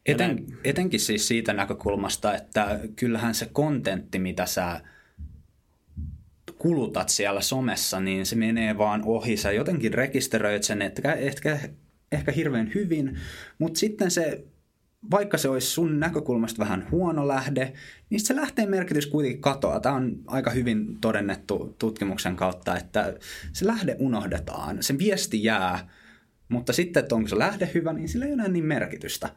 Eten, 0.07 0.47
etenkin 0.65 1.01
siis 1.01 1.29
siitä 1.29 1.53
näkökulmasta, 1.53 2.35
että 2.35 2.81
kyllähän 2.97 3.35
se 3.35 3.49
kontentti, 3.53 4.19
mitä 4.19 4.47
sä 4.47 4.81
kulutat 6.59 7.09
siellä 7.09 7.41
somessa, 7.41 8.01
niin 8.01 8.27
se 8.27 8.37
menee 8.37 8.79
vaan 8.79 9.03
ohi. 9.05 9.37
Sä 9.37 9.53
jotenkin 9.53 9.95
rekisteröit 9.95 10.63
sen, 10.63 10.83
että 10.83 11.13
ehkä, 11.13 11.59
ehkä 12.13 12.33
hirveän 12.33 12.71
hyvin, 12.75 13.19
mutta 13.59 13.79
sitten 13.79 14.11
se 14.11 14.45
vaikka 15.11 15.39
se 15.39 15.49
olisi 15.49 15.67
sun 15.67 16.01
näkökulmasta 16.01 16.59
vähän 16.59 16.87
huono 16.91 17.29
lähde, 17.29 17.73
niin 18.11 18.21
se 18.21 18.37
lähteen 18.37 18.71
merkitys 18.71 19.07
kuitenkin 19.07 19.41
katoaa. 19.41 19.81
Tämä 19.81 19.95
on 19.95 20.17
aika 20.27 20.51
hyvin 20.51 21.01
todennettu 21.01 21.75
tutkimuksen 21.79 22.37
kautta, 22.37 22.77
että 22.77 23.15
se 23.53 23.67
lähde 23.67 23.97
unohdetaan, 23.99 24.83
se 24.83 24.99
viesti 24.99 25.45
jää, 25.45 25.89
mutta 26.49 26.73
sitten, 26.73 27.03
että 27.03 27.15
onko 27.15 27.29
se 27.29 27.39
lähde 27.39 27.71
hyvä, 27.75 27.93
niin 27.93 28.09
sillä 28.09 28.27
ei 28.27 28.33
ole 28.33 28.49
niin 28.49 28.65
merkitystä. 28.65 29.31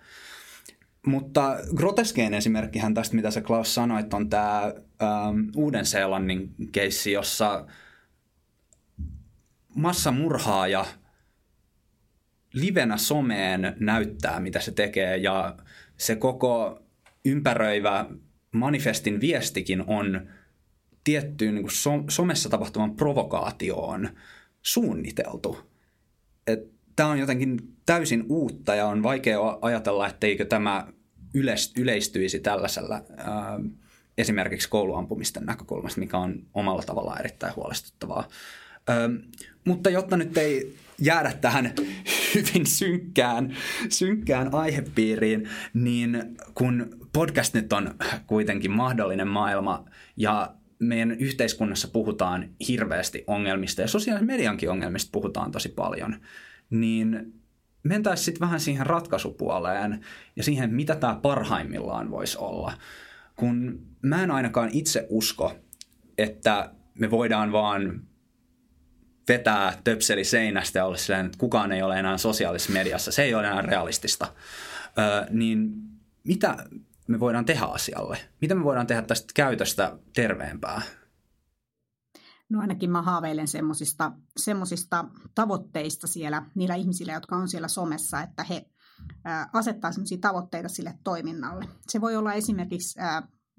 Mutta 1.05 1.57
groteskein 1.75 2.33
esimerkkihän 2.33 2.93
tästä, 2.93 3.15
mitä 3.15 3.31
sä 3.31 3.41
Klaus 3.41 3.75
sanoit, 3.75 4.13
on 4.13 4.29
tämä 4.29 4.61
ähm, 5.03 5.39
Uuden-Seelannin 5.55 6.55
keissi, 6.71 7.11
jossa 7.11 7.65
massamurhaaja– 9.75 10.85
livenä 12.55 12.97
someen 12.97 13.75
näyttää, 13.79 14.39
mitä 14.39 14.59
se 14.59 14.71
tekee 14.71 15.17
ja 15.17 15.55
se 15.97 16.15
koko 16.15 16.79
ympäröivä 17.25 18.05
manifestin 18.51 19.21
viestikin 19.21 19.83
on 19.87 20.27
tiettyyn 21.03 21.55
niin 21.55 21.69
so- 21.69 22.03
somessa 22.09 22.49
tapahtuvan 22.49 22.95
provokaatioon 22.95 24.09
suunniteltu. 24.61 25.57
Tämä 26.95 27.09
on 27.09 27.19
jotenkin 27.19 27.75
täysin 27.85 28.25
uutta 28.29 28.75
ja 28.75 28.85
on 28.85 29.03
vaikea 29.03 29.39
ajatella, 29.61 30.07
etteikö 30.07 30.45
tämä 30.45 30.87
yleistyisi 31.75 32.39
tällaisella 32.39 33.01
esimerkiksi 34.17 34.69
kouluampumisten 34.69 35.45
näkökulmasta, 35.45 35.99
mikä 35.99 36.17
on 36.17 36.43
omalla 36.53 36.81
tavallaan 36.81 37.19
erittäin 37.19 37.55
huolestuttavaa. 37.55 38.27
Ää, 38.87 39.09
mutta 39.65 39.89
jotta 39.89 40.17
nyt 40.17 40.37
ei 40.37 40.75
jäädä 40.99 41.33
tähän 41.41 41.73
hyvin 42.35 42.65
synkkään, 42.65 43.55
synkkään 43.89 44.53
aihepiiriin, 44.53 45.49
niin 45.73 46.37
kun 46.55 46.97
podcast 47.13 47.53
nyt 47.53 47.73
on 47.73 47.95
kuitenkin 48.27 48.71
mahdollinen 48.71 49.27
maailma 49.27 49.85
ja 50.17 50.55
meidän 50.79 51.11
yhteiskunnassa 51.11 51.87
puhutaan 51.87 52.49
hirveästi 52.67 53.23
ongelmista 53.27 53.81
ja 53.81 53.87
sosiaalisen 53.87 54.27
mediankin 54.27 54.69
ongelmista 54.69 55.09
puhutaan 55.11 55.51
tosi 55.51 55.69
paljon, 55.69 56.15
niin 56.69 57.33
mentäisiin 57.83 58.25
sitten 58.25 58.45
vähän 58.45 58.59
siihen 58.59 58.85
ratkaisupuoleen 58.85 60.05
ja 60.35 60.43
siihen, 60.43 60.73
mitä 60.73 60.95
tämä 60.95 61.19
parhaimmillaan 61.21 62.11
voisi 62.11 62.37
olla. 62.37 62.73
Kun 63.35 63.79
mä 64.01 64.23
en 64.23 64.31
ainakaan 64.31 64.69
itse 64.73 65.07
usko, 65.09 65.55
että 66.17 66.71
me 66.99 67.11
voidaan 67.11 67.51
vaan 67.51 68.01
vetää 69.27 69.81
töpseli 69.83 70.23
seinästä 70.23 70.79
ja 70.79 70.85
olla 70.85 70.97
silleen, 70.97 71.25
että 71.25 71.37
kukaan 71.37 71.71
ei 71.71 71.81
ole 71.81 71.99
enää 71.99 72.17
sosiaalisessa 72.17 72.73
mediassa. 72.73 73.11
Se 73.11 73.23
ei 73.23 73.35
ole 73.35 73.47
enää 73.47 73.61
realistista. 73.61 74.33
Ö, 74.97 75.27
niin 75.29 75.73
mitä 76.23 76.57
me 77.07 77.19
voidaan 77.19 77.45
tehdä 77.45 77.65
asialle? 77.65 78.17
Mitä 78.41 78.55
me 78.55 78.63
voidaan 78.63 78.87
tehdä 78.87 79.01
tästä 79.01 79.27
käytöstä 79.35 79.97
terveempää? 80.13 80.81
No 82.49 82.61
ainakin 82.61 82.91
mä 82.91 83.01
haaveilen 83.01 83.47
semmoisista, 83.47 84.11
semmoisista 84.37 85.05
tavoitteista 85.35 86.07
siellä 86.07 86.45
niillä 86.55 86.75
ihmisillä, 86.75 87.13
jotka 87.13 87.35
on 87.35 87.47
siellä 87.47 87.67
somessa, 87.67 88.21
että 88.21 88.43
he 88.43 88.65
asettaa 89.53 89.91
semmoisia 89.91 90.17
tavoitteita 90.21 90.69
sille 90.69 90.93
toiminnalle. 91.03 91.65
Se 91.87 92.01
voi 92.01 92.15
olla 92.15 92.33
esimerkiksi 92.33 92.99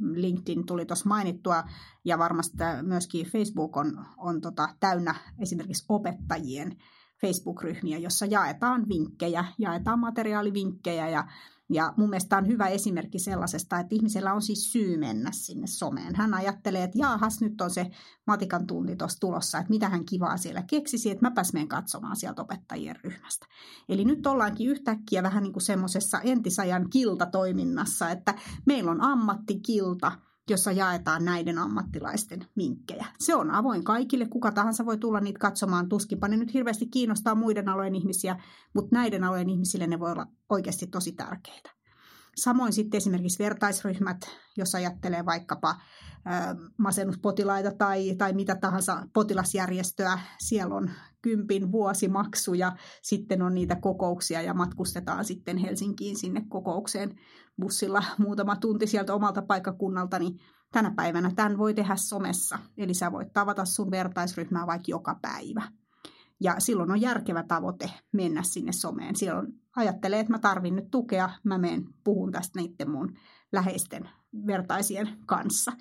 LinkedIn 0.00 0.66
tuli 0.66 0.86
tuossa 0.86 1.08
mainittua, 1.08 1.64
ja 2.04 2.18
varmasti 2.18 2.56
myöskin 2.82 3.26
Facebook 3.26 3.76
on, 3.76 4.06
on 4.16 4.40
tota, 4.40 4.68
täynnä 4.80 5.14
esimerkiksi 5.38 5.84
opettajien 5.88 6.76
Facebook-ryhmiä, 7.20 7.98
jossa 7.98 8.26
jaetaan 8.26 8.88
vinkkejä, 8.88 9.44
jaetaan 9.58 9.98
materiaalivinkkejä 9.98 11.08
ja 11.08 11.24
ja 11.70 11.94
mun 11.96 12.10
mielestä 12.10 12.36
on 12.36 12.46
hyvä 12.46 12.68
esimerkki 12.68 13.18
sellaisesta, 13.18 13.78
että 13.78 13.94
ihmisellä 13.94 14.32
on 14.32 14.42
siis 14.42 14.72
syy 14.72 14.96
mennä 14.96 15.30
sinne 15.32 15.66
someen. 15.66 16.16
Hän 16.16 16.34
ajattelee, 16.34 16.82
että 16.82 16.98
jaahas, 16.98 17.40
nyt 17.40 17.60
on 17.60 17.70
se 17.70 17.90
matikan 18.26 18.66
tunti 18.66 18.96
tuossa 18.96 19.20
tulossa, 19.20 19.58
että 19.58 19.70
mitä 19.70 19.88
hän 19.88 20.04
kivaa 20.04 20.36
siellä 20.36 20.62
keksisi, 20.62 21.10
että 21.10 21.26
mäpäs 21.26 21.52
menen 21.52 21.68
katsomaan 21.68 22.16
sieltä 22.16 22.42
opettajien 22.42 22.96
ryhmästä. 23.04 23.46
Eli 23.88 24.04
nyt 24.04 24.26
ollaankin 24.26 24.70
yhtäkkiä 24.70 25.22
vähän 25.22 25.42
niin 25.42 25.52
kuin 25.52 25.62
semmoisessa 25.62 26.20
entisajan 26.20 26.90
kiltatoiminnassa, 26.90 28.10
että 28.10 28.34
meillä 28.66 28.90
on 28.90 29.00
ammattikilta, 29.00 30.12
jossa 30.50 30.72
jaetaan 30.72 31.24
näiden 31.24 31.58
ammattilaisten 31.58 32.46
vinkkejä. 32.56 33.06
Se 33.18 33.34
on 33.34 33.50
avoin 33.50 33.84
kaikille, 33.84 34.26
kuka 34.28 34.52
tahansa 34.52 34.86
voi 34.86 34.98
tulla 34.98 35.20
niitä 35.20 35.38
katsomaan. 35.38 35.88
Tuskinpa 35.88 36.28
ne 36.28 36.36
nyt 36.36 36.54
hirveästi 36.54 36.86
kiinnostaa 36.86 37.34
muiden 37.34 37.68
alojen 37.68 37.94
ihmisiä, 37.94 38.36
mutta 38.74 38.96
näiden 38.96 39.24
alojen 39.24 39.50
ihmisille 39.50 39.86
ne 39.86 40.00
voi 40.00 40.12
olla 40.12 40.26
oikeasti 40.50 40.86
tosi 40.86 41.12
tärkeitä. 41.12 41.70
Samoin 42.36 42.72
sitten 42.72 42.98
esimerkiksi 42.98 43.38
vertaisryhmät, 43.38 44.16
jos 44.56 44.74
ajattelee 44.74 45.24
vaikkapa 45.24 45.76
masennuspotilaita 46.76 47.72
tai, 47.72 48.14
tai 48.18 48.32
mitä 48.32 48.56
tahansa 48.56 49.08
potilasjärjestöä. 49.12 50.18
Siellä 50.38 50.74
on 50.74 50.90
kympin 51.22 51.72
vuosimaksu 51.72 52.54
ja 52.54 52.76
sitten 53.02 53.42
on 53.42 53.54
niitä 53.54 53.76
kokouksia 53.76 54.42
ja 54.42 54.54
matkustetaan 54.54 55.24
sitten 55.24 55.56
Helsinkiin 55.56 56.16
sinne 56.16 56.42
kokoukseen 56.48 57.14
bussilla 57.60 58.04
muutama 58.18 58.56
tunti 58.56 58.86
sieltä 58.86 59.14
omalta 59.14 59.42
paikkakunnalta, 59.42 60.18
niin 60.18 60.40
tänä 60.72 60.92
päivänä 60.96 61.30
tämän 61.36 61.58
voi 61.58 61.74
tehdä 61.74 61.96
somessa. 61.96 62.58
Eli 62.76 62.94
sä 62.94 63.12
voit 63.12 63.32
tavata 63.32 63.64
sun 63.64 63.90
vertaisryhmää 63.90 64.66
vaikka 64.66 64.86
joka 64.88 65.18
päivä. 65.22 65.62
Ja 66.40 66.54
silloin 66.58 66.90
on 66.90 67.00
järkevä 67.00 67.42
tavoite 67.42 67.90
mennä 68.12 68.42
sinne 68.42 68.72
someen. 68.72 69.16
Silloin 69.16 69.46
ajattelee, 69.76 70.20
että 70.20 70.32
mä 70.32 70.38
tarvin 70.38 70.76
nyt 70.76 70.90
tukea, 70.90 71.30
mä 71.44 71.58
menen 71.58 71.84
puhun 72.04 72.32
tästä 72.32 72.60
niiden 72.60 72.90
mun 72.90 73.16
läheisten 73.52 74.08
vertaisien 74.46 75.18
kanssa. 75.26 75.72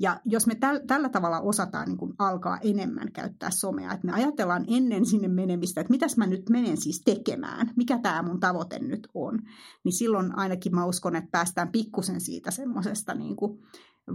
Ja 0.00 0.20
jos 0.24 0.46
me 0.46 0.54
täl, 0.54 0.80
tällä 0.86 1.08
tavalla 1.08 1.40
osataan 1.40 1.88
niin 1.88 1.98
kuin 1.98 2.14
alkaa 2.18 2.58
enemmän 2.58 3.12
käyttää 3.12 3.50
somea, 3.50 3.92
että 3.92 4.06
me 4.06 4.12
ajatellaan 4.12 4.64
ennen 4.68 5.06
sinne 5.06 5.28
menemistä, 5.28 5.80
että 5.80 5.90
mitäs 5.90 6.16
mä 6.16 6.26
nyt 6.26 6.50
menen 6.50 6.76
siis 6.76 7.02
tekemään, 7.04 7.70
mikä 7.76 7.98
tämä 7.98 8.22
mun 8.22 8.40
tavoite 8.40 8.78
nyt 8.78 9.08
on, 9.14 9.38
niin 9.84 9.92
silloin 9.92 10.38
ainakin 10.38 10.74
mä 10.74 10.84
uskon, 10.84 11.16
että 11.16 11.30
päästään 11.30 11.72
pikkusen 11.72 12.20
siitä 12.20 12.50
semmoisesta 12.50 13.14
niin 13.14 13.36
kuin 13.36 13.58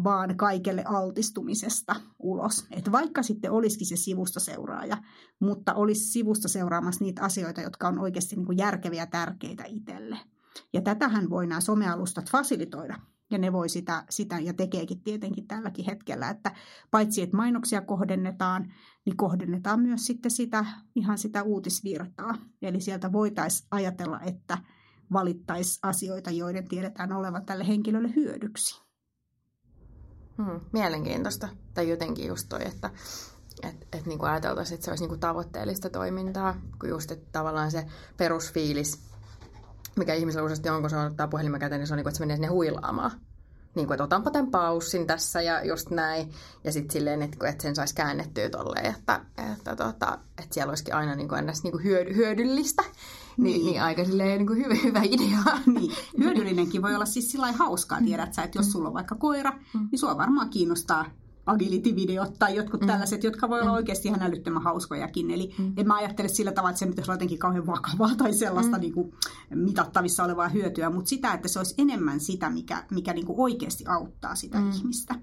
vaan 0.03 0.37
kaikelle 0.37 0.83
altistumisesta 0.85 1.95
ulos. 2.19 2.65
Että 2.71 2.91
vaikka 2.91 3.23
sitten 3.23 3.51
olisikin 3.51 3.87
se 3.87 3.95
sivusta 3.95 4.39
seuraaja, 4.39 4.97
mutta 5.39 5.73
olisi 5.73 6.11
sivusta 6.11 6.47
seuraamassa 6.47 7.03
niitä 7.03 7.21
asioita, 7.21 7.61
jotka 7.61 7.87
on 7.87 7.99
oikeasti 7.99 8.35
niin 8.35 8.45
kuin 8.45 8.57
järkeviä 8.57 9.01
ja 9.01 9.07
tärkeitä 9.07 9.63
itselle. 9.67 10.19
Ja 10.73 10.81
tätähän 10.81 11.29
voi 11.29 11.47
nämä 11.47 11.61
somealustat 11.61 12.29
fasilitoida. 12.29 12.99
Ja 13.31 13.37
ne 13.37 13.53
voi 13.53 13.69
sitä, 13.69 14.03
sitä 14.09 14.39
ja 14.39 14.53
tekeekin 14.53 15.03
tietenkin 15.03 15.47
tälläkin 15.47 15.85
hetkellä, 15.85 16.29
että 16.29 16.51
paitsi 16.91 17.21
että 17.21 17.37
mainoksia 17.37 17.81
kohdennetaan, 17.81 18.73
niin 19.05 19.17
kohdennetaan 19.17 19.79
myös 19.79 20.05
sitten 20.05 20.31
sitä, 20.31 20.65
ihan 20.95 21.17
sitä 21.17 21.43
uutisvirtaa. 21.43 22.35
Eli 22.61 22.81
sieltä 22.81 23.11
voitaisiin 23.11 23.67
ajatella, 23.71 24.19
että 24.19 24.57
valittaisi 25.13 25.79
asioita, 25.83 26.31
joiden 26.31 26.67
tiedetään 26.67 27.11
olevan 27.11 27.45
tälle 27.45 27.67
henkilölle 27.67 28.15
hyödyksi. 28.15 28.83
Hmm, 30.37 30.59
mielenkiintoista. 30.73 31.49
Tai 31.73 31.89
jotenkin 31.89 32.27
just 32.27 32.49
toi, 32.49 32.67
että 32.67 32.89
et, 33.63 33.87
et 33.93 34.05
niin 34.05 34.23
ajateltaisiin, 34.23 34.75
että 34.75 34.85
se 34.85 34.91
olisi 34.91 35.07
niin 35.07 35.19
tavoitteellista 35.19 35.89
toimintaa, 35.89 36.61
kun 36.79 36.89
just 36.89 37.11
että 37.11 37.29
tavallaan 37.31 37.71
se 37.71 37.85
perusfiilis, 38.17 39.12
mikä 39.97 40.13
ihmisellä 40.13 40.45
useasti 40.45 40.69
on, 40.69 40.81
kun 40.81 40.89
se 40.89 40.97
ottaa 40.97 41.27
puhelimen 41.27 41.59
käteen, 41.59 41.79
niin 41.79 41.87
se 41.87 41.93
on 41.93 41.97
niin 41.97 42.03
kuin, 42.03 42.11
että 42.11 42.17
se 42.17 42.23
menee 42.23 42.35
sinne 42.35 42.47
huilaamaan. 42.47 43.11
Niin 43.75 43.87
kuin, 43.87 43.95
että 43.95 44.03
otanpa 44.03 44.31
tämän 44.31 44.51
paussin 44.51 45.07
tässä 45.07 45.41
ja 45.41 45.65
just 45.65 45.89
näin. 45.89 46.31
Ja 46.63 46.71
sitten 46.71 46.93
silleen, 46.93 47.21
että, 47.21 47.47
että 47.47 47.61
sen 47.61 47.75
saisi 47.75 47.95
käännettyä 47.95 48.49
tolleen, 48.49 48.85
että, 48.85 49.19
että, 49.53 49.75
tota, 49.75 50.17
että 50.37 50.53
siellä 50.53 50.71
olisikin 50.71 50.95
aina 50.95 51.15
niin 51.15 51.29
kuin, 51.29 51.39
ennäs, 51.39 51.63
niin 51.63 51.71
kuin 51.71 51.83
hyödyllistä. 52.15 52.83
Niin, 53.37 53.43
niin. 53.43 53.65
niin 53.65 53.81
aika 53.81 54.05
silleen 54.05 54.37
niin 54.37 54.47
kuin 54.47 54.59
hyvä, 54.59 54.75
hyvä 54.83 55.01
idea. 55.03 55.39
Niin. 55.65 55.91
Hyödyllinenkin 56.17 56.81
voi 56.81 56.95
olla 56.95 57.05
siis 57.05 57.31
sillä 57.31 57.51
hauskaa, 57.51 58.01
tiedät 58.01 58.33
sä, 58.33 58.43
että 58.43 58.59
jos 58.59 58.71
sulla 58.71 58.87
on 58.87 58.93
vaikka 58.93 59.15
koira, 59.15 59.51
mm. 59.51 59.87
niin 59.91 59.99
sua 59.99 60.17
varmaan 60.17 60.49
kiinnostaa 60.49 61.05
agility-videot 61.45 62.33
tai 62.39 62.55
jotkut 62.55 62.81
mm. 62.81 62.87
tällaiset, 62.87 63.23
jotka 63.23 63.49
voi 63.49 63.59
olla 63.59 63.71
mm. 63.71 63.75
oikeasti 63.75 64.07
ihan 64.07 64.21
älyttömän 64.21 64.61
hauskojakin. 64.61 65.31
Eli 65.31 65.55
mm. 65.57 65.73
en 65.77 65.87
mä 65.87 65.95
ajattele 65.95 66.27
sillä 66.27 66.51
tavalla, 66.51 66.69
että 66.69 66.79
se 66.79 66.85
pitäisi 66.85 67.11
olla 67.11 67.15
jotenkin 67.15 67.39
kauhean 67.39 67.67
vakavaa 67.67 68.15
tai 68.17 68.33
sellaista 68.33 68.77
mm. 68.77 68.81
niin 68.81 68.93
kuin, 68.93 69.13
mitattavissa 69.55 70.23
olevaa 70.23 70.47
hyötyä, 70.47 70.89
mutta 70.89 71.09
sitä, 71.09 71.33
että 71.33 71.47
se 71.47 71.59
olisi 71.59 71.75
enemmän 71.77 72.19
sitä, 72.19 72.49
mikä, 72.49 72.83
mikä 72.91 73.13
niin 73.13 73.25
kuin 73.25 73.39
oikeasti 73.39 73.85
auttaa 73.87 74.35
sitä 74.35 74.59
mm. 74.59 74.71
ihmistä. 74.71 75.15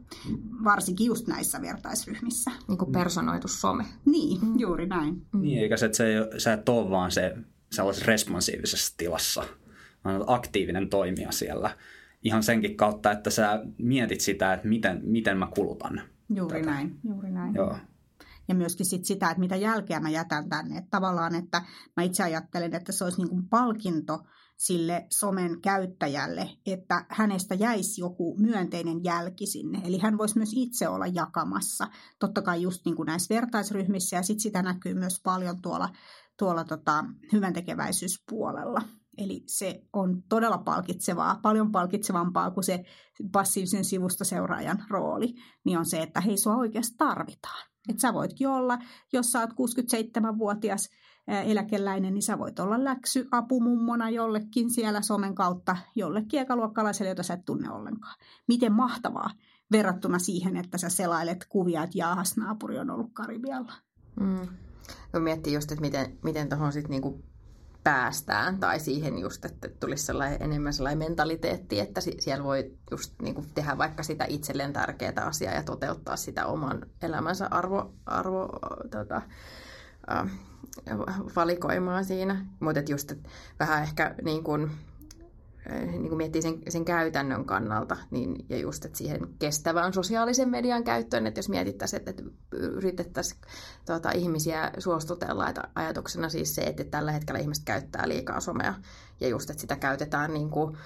Varsinkin 0.64 1.06
just 1.06 1.26
näissä 1.26 1.62
vertaisryhmissä. 1.62 2.50
Niin 2.68 2.78
kuin 2.78 2.92
personoitu 2.92 3.48
some. 3.48 3.84
Niin, 4.04 4.38
mm. 4.42 4.58
juuri 4.58 4.86
näin. 4.86 5.26
Mm. 5.32 5.40
Niin, 5.40 5.58
eikä 5.58 5.76
se, 5.76 5.86
että 5.86 5.96
se, 5.96 6.28
sä 6.38 6.52
et 6.52 6.68
ole 6.68 6.90
vaan 6.90 7.10
se 7.10 7.36
sellaisessa 7.72 8.06
responsiivisessa 8.06 8.94
tilassa, 8.96 9.44
vaan 10.04 10.24
aktiivinen 10.26 10.88
toimija 10.88 11.32
siellä 11.32 11.76
ihan 12.24 12.42
senkin 12.42 12.76
kautta, 12.76 13.12
että 13.12 13.30
sä 13.30 13.64
mietit 13.78 14.20
sitä, 14.20 14.52
että 14.52 14.68
miten, 14.68 15.00
miten 15.02 15.38
mä 15.38 15.48
kulutan. 15.54 16.00
Juuri 16.34 16.60
tätä. 16.60 16.70
näin, 16.70 17.00
juuri 17.04 17.30
näin. 17.30 17.54
Joo. 17.54 17.76
Ja 18.48 18.54
myöskin 18.54 18.86
sit 18.86 19.04
sitä, 19.04 19.30
että 19.30 19.40
mitä 19.40 19.56
jälkeä 19.56 20.00
mä 20.00 20.10
jätän 20.10 20.48
tänne. 20.48 20.78
Että 20.78 20.90
tavallaan, 20.90 21.34
että 21.34 21.62
mä 21.96 22.02
itse 22.02 22.22
ajattelen, 22.22 22.74
että 22.74 22.92
se 22.92 23.04
olisi 23.04 23.18
niin 23.18 23.28
kuin 23.28 23.48
palkinto 23.48 24.18
sille 24.56 25.06
somen 25.10 25.60
käyttäjälle, 25.60 26.50
että 26.66 27.06
hänestä 27.08 27.54
jäisi 27.54 28.00
joku 28.00 28.36
myönteinen 28.38 29.04
jälki 29.04 29.46
sinne. 29.46 29.80
Eli 29.84 29.98
hän 29.98 30.18
voisi 30.18 30.38
myös 30.38 30.50
itse 30.54 30.88
olla 30.88 31.06
jakamassa. 31.06 31.88
Totta 32.18 32.42
kai 32.42 32.62
just 32.62 32.84
niin 32.84 32.96
kuin 32.96 33.06
näissä 33.06 33.34
vertaisryhmissä 33.34 34.16
ja 34.16 34.22
sitten 34.22 34.40
sitä 34.40 34.62
näkyy 34.62 34.94
myös 34.94 35.20
paljon 35.24 35.62
tuolla, 35.62 35.88
tuolla 36.38 36.64
tota, 36.64 37.04
hyväntekeväisyyspuolella. 37.32 38.82
Eli 39.20 39.42
se 39.46 39.82
on 39.92 40.22
todella 40.28 40.58
palkitsevaa, 40.58 41.38
paljon 41.42 41.72
palkitsevampaa 41.72 42.50
kuin 42.50 42.64
se 42.64 42.84
passiivisen 43.32 43.84
sivusta 43.84 44.24
seuraajan 44.24 44.84
rooli, 44.90 45.34
niin 45.64 45.78
on 45.78 45.86
se, 45.86 46.02
että 46.02 46.20
hei, 46.20 46.36
sua 46.36 46.56
oikeasti 46.56 46.94
tarvitaan. 46.98 47.68
Että 47.88 48.00
sä 48.00 48.14
voitkin 48.14 48.48
olla, 48.48 48.78
jos 49.12 49.32
sä 49.32 49.40
oot 49.40 49.50
67-vuotias 49.50 50.88
eläkeläinen, 51.28 52.14
niin 52.14 52.22
sä 52.22 52.38
voit 52.38 52.58
olla 52.58 52.84
läksy 52.84 53.28
apumummona 53.30 54.10
jollekin 54.10 54.70
siellä 54.70 55.02
somen 55.02 55.34
kautta, 55.34 55.76
jollekin 55.96 56.40
ekaluokkalaiselle, 56.40 57.08
jota 57.08 57.22
sä 57.22 57.34
et 57.34 57.44
tunne 57.44 57.70
ollenkaan. 57.70 58.14
Miten 58.48 58.72
mahtavaa 58.72 59.30
verrattuna 59.72 60.18
siihen, 60.18 60.56
että 60.56 60.78
sä 60.78 60.88
selailet 60.88 61.46
kuvia, 61.48 61.82
että 61.82 61.98
jaahas, 61.98 62.36
naapuri 62.36 62.78
on 62.78 62.90
ollut 62.90 63.10
Karibialla. 63.12 63.72
Mm. 64.20 64.48
No 65.12 65.20
miettii 65.20 65.52
just, 65.52 65.72
että 65.72 65.82
miten, 65.82 66.18
miten 66.22 66.48
tuohon 66.48 66.72
sitten 66.72 66.90
niinku 66.90 67.24
päästään, 67.84 68.58
tai 68.58 68.80
siihen 68.80 69.18
just, 69.18 69.44
että 69.44 69.68
tulisi 69.80 70.06
sellainen, 70.06 70.42
enemmän 70.42 70.72
sellainen 70.72 70.98
mentaliteetti, 70.98 71.80
että 71.80 72.00
siellä 72.00 72.44
voi 72.44 72.72
just 72.90 73.14
niin 73.22 73.34
kuin 73.34 73.46
tehdä 73.54 73.78
vaikka 73.78 74.02
sitä 74.02 74.24
itselleen 74.28 74.72
tärkeää 74.72 75.24
asiaa 75.24 75.54
ja 75.54 75.62
toteuttaa 75.62 76.16
sitä 76.16 76.46
oman 76.46 76.86
elämänsä 77.02 77.48
arvo, 77.50 77.92
arvo 78.06 78.48
tota, 78.90 79.22
äh, 80.12 80.30
valikoimaa 81.36 82.02
siinä. 82.02 82.46
Mutta 82.60 82.82
just 82.88 83.10
että 83.10 83.28
vähän 83.58 83.82
ehkä 83.82 84.14
niin 84.22 84.44
kuin, 84.44 84.70
niin 85.68 86.08
kuin 86.08 86.16
miettii 86.16 86.42
sen, 86.42 86.58
sen 86.68 86.84
käytännön 86.84 87.44
kannalta, 87.44 87.96
niin, 88.10 88.46
ja 88.48 88.58
just 88.58 88.84
että 88.84 88.98
siihen 88.98 89.28
kestävään 89.38 89.92
sosiaalisen 89.92 90.48
median 90.48 90.84
käyttöön, 90.84 91.26
että 91.26 91.38
jos 91.38 91.48
mietittäisiin, 91.48 91.98
että, 91.98 92.10
että 92.10 92.22
yritettäisiin 92.56 93.40
tuota, 93.86 94.10
ihmisiä 94.10 94.70
suostutella, 94.78 95.48
että 95.48 95.68
ajatuksena 95.74 96.28
siis 96.28 96.54
se, 96.54 96.62
että 96.62 96.84
tällä 96.84 97.12
hetkellä 97.12 97.40
ihmiset 97.40 97.64
käyttää 97.64 98.08
liikaa 98.08 98.40
somea, 98.40 98.74
ja 99.20 99.28
just, 99.28 99.50
että 99.50 99.60
sitä 99.60 99.76
käytetään 99.76 100.34
niin 100.34 100.50
kuin, 100.50 100.76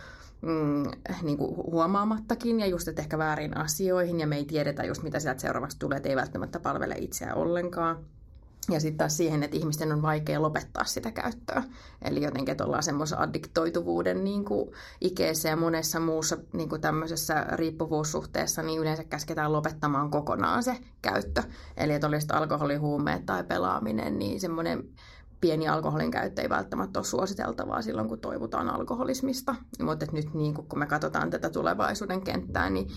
mm, 0.43 0.91
niin 1.23 1.39
kuin 1.39 1.57
huomaamattakin 1.57 2.61
ja 2.61 2.67
just, 2.67 2.89
että 2.89 3.03
ehkä 3.03 3.19
väärin 3.19 3.57
asioihin, 3.57 4.21
ja 4.21 4.27
me 4.27 4.37
ei 4.37 4.45
tiedetä 4.45 4.85
just, 4.85 5.03
mitä 5.03 5.21
sieltä 5.21 5.41
seuraavaksi 5.41 5.79
tulee, 5.79 5.97
että 5.97 6.09
ei 6.09 6.17
välttämättä 6.17 6.61
palvele 6.61 6.95
itseään 6.99 7.37
ollenkaan. 7.37 8.05
Ja 8.71 8.81
sitten 8.81 8.97
taas 8.99 9.17
siihen, 9.17 9.43
että 9.43 9.57
ihmisten 9.57 9.93
on 9.93 10.03
vaikea 10.03 10.43
lopettaa 10.43 10.85
sitä 10.85 11.11
käyttöä. 11.11 11.63
Eli 12.03 12.23
jotenkin, 12.23 12.53
että 12.53 12.65
ollaan 12.65 12.83
semmoisen 12.83 13.19
addiktoituvuuden 13.19 14.25
niin 14.25 14.45
kuin 14.45 14.71
ikeessä 15.01 15.49
ja 15.49 15.57
monessa 15.57 16.01
muussa 16.01 16.37
niin 16.53 16.69
kuin 16.69 16.81
tämmöisessä 16.81 17.47
riippuvuussuhteessa, 17.53 18.63
niin 18.63 18.81
yleensä 18.81 19.05
käsketään 19.05 19.53
lopettamaan 19.53 20.11
kokonaan 20.11 20.63
se 20.63 20.77
käyttö. 21.03 21.43
Eli 21.77 21.93
että 21.93 22.07
olisi 22.07 22.27
alkoholihuumeet 22.33 23.27
tai 23.27 23.45
pelaaminen, 23.45 24.19
niin 24.19 24.41
semmoinen 24.41 24.89
pieni 25.41 25.69
alkoholin 25.69 26.11
käyttö 26.11 26.43
ei 26.43 26.49
välttämättä 26.49 26.99
ole 26.99 27.05
suositeltavaa 27.07 27.83
silloin, 27.83 28.09
kun 28.09 28.21
toivotaan 28.21 28.71
alkoholismista. 28.71 29.55
Mutta 29.83 30.07
nyt 30.13 30.35
niin 30.35 30.55
kun 30.55 30.79
me 30.79 30.87
katsotaan 30.87 31.31
tätä 31.31 31.51
tulevaisuuden 31.51 32.21
kenttää, 32.21 32.71
niin 32.71 32.89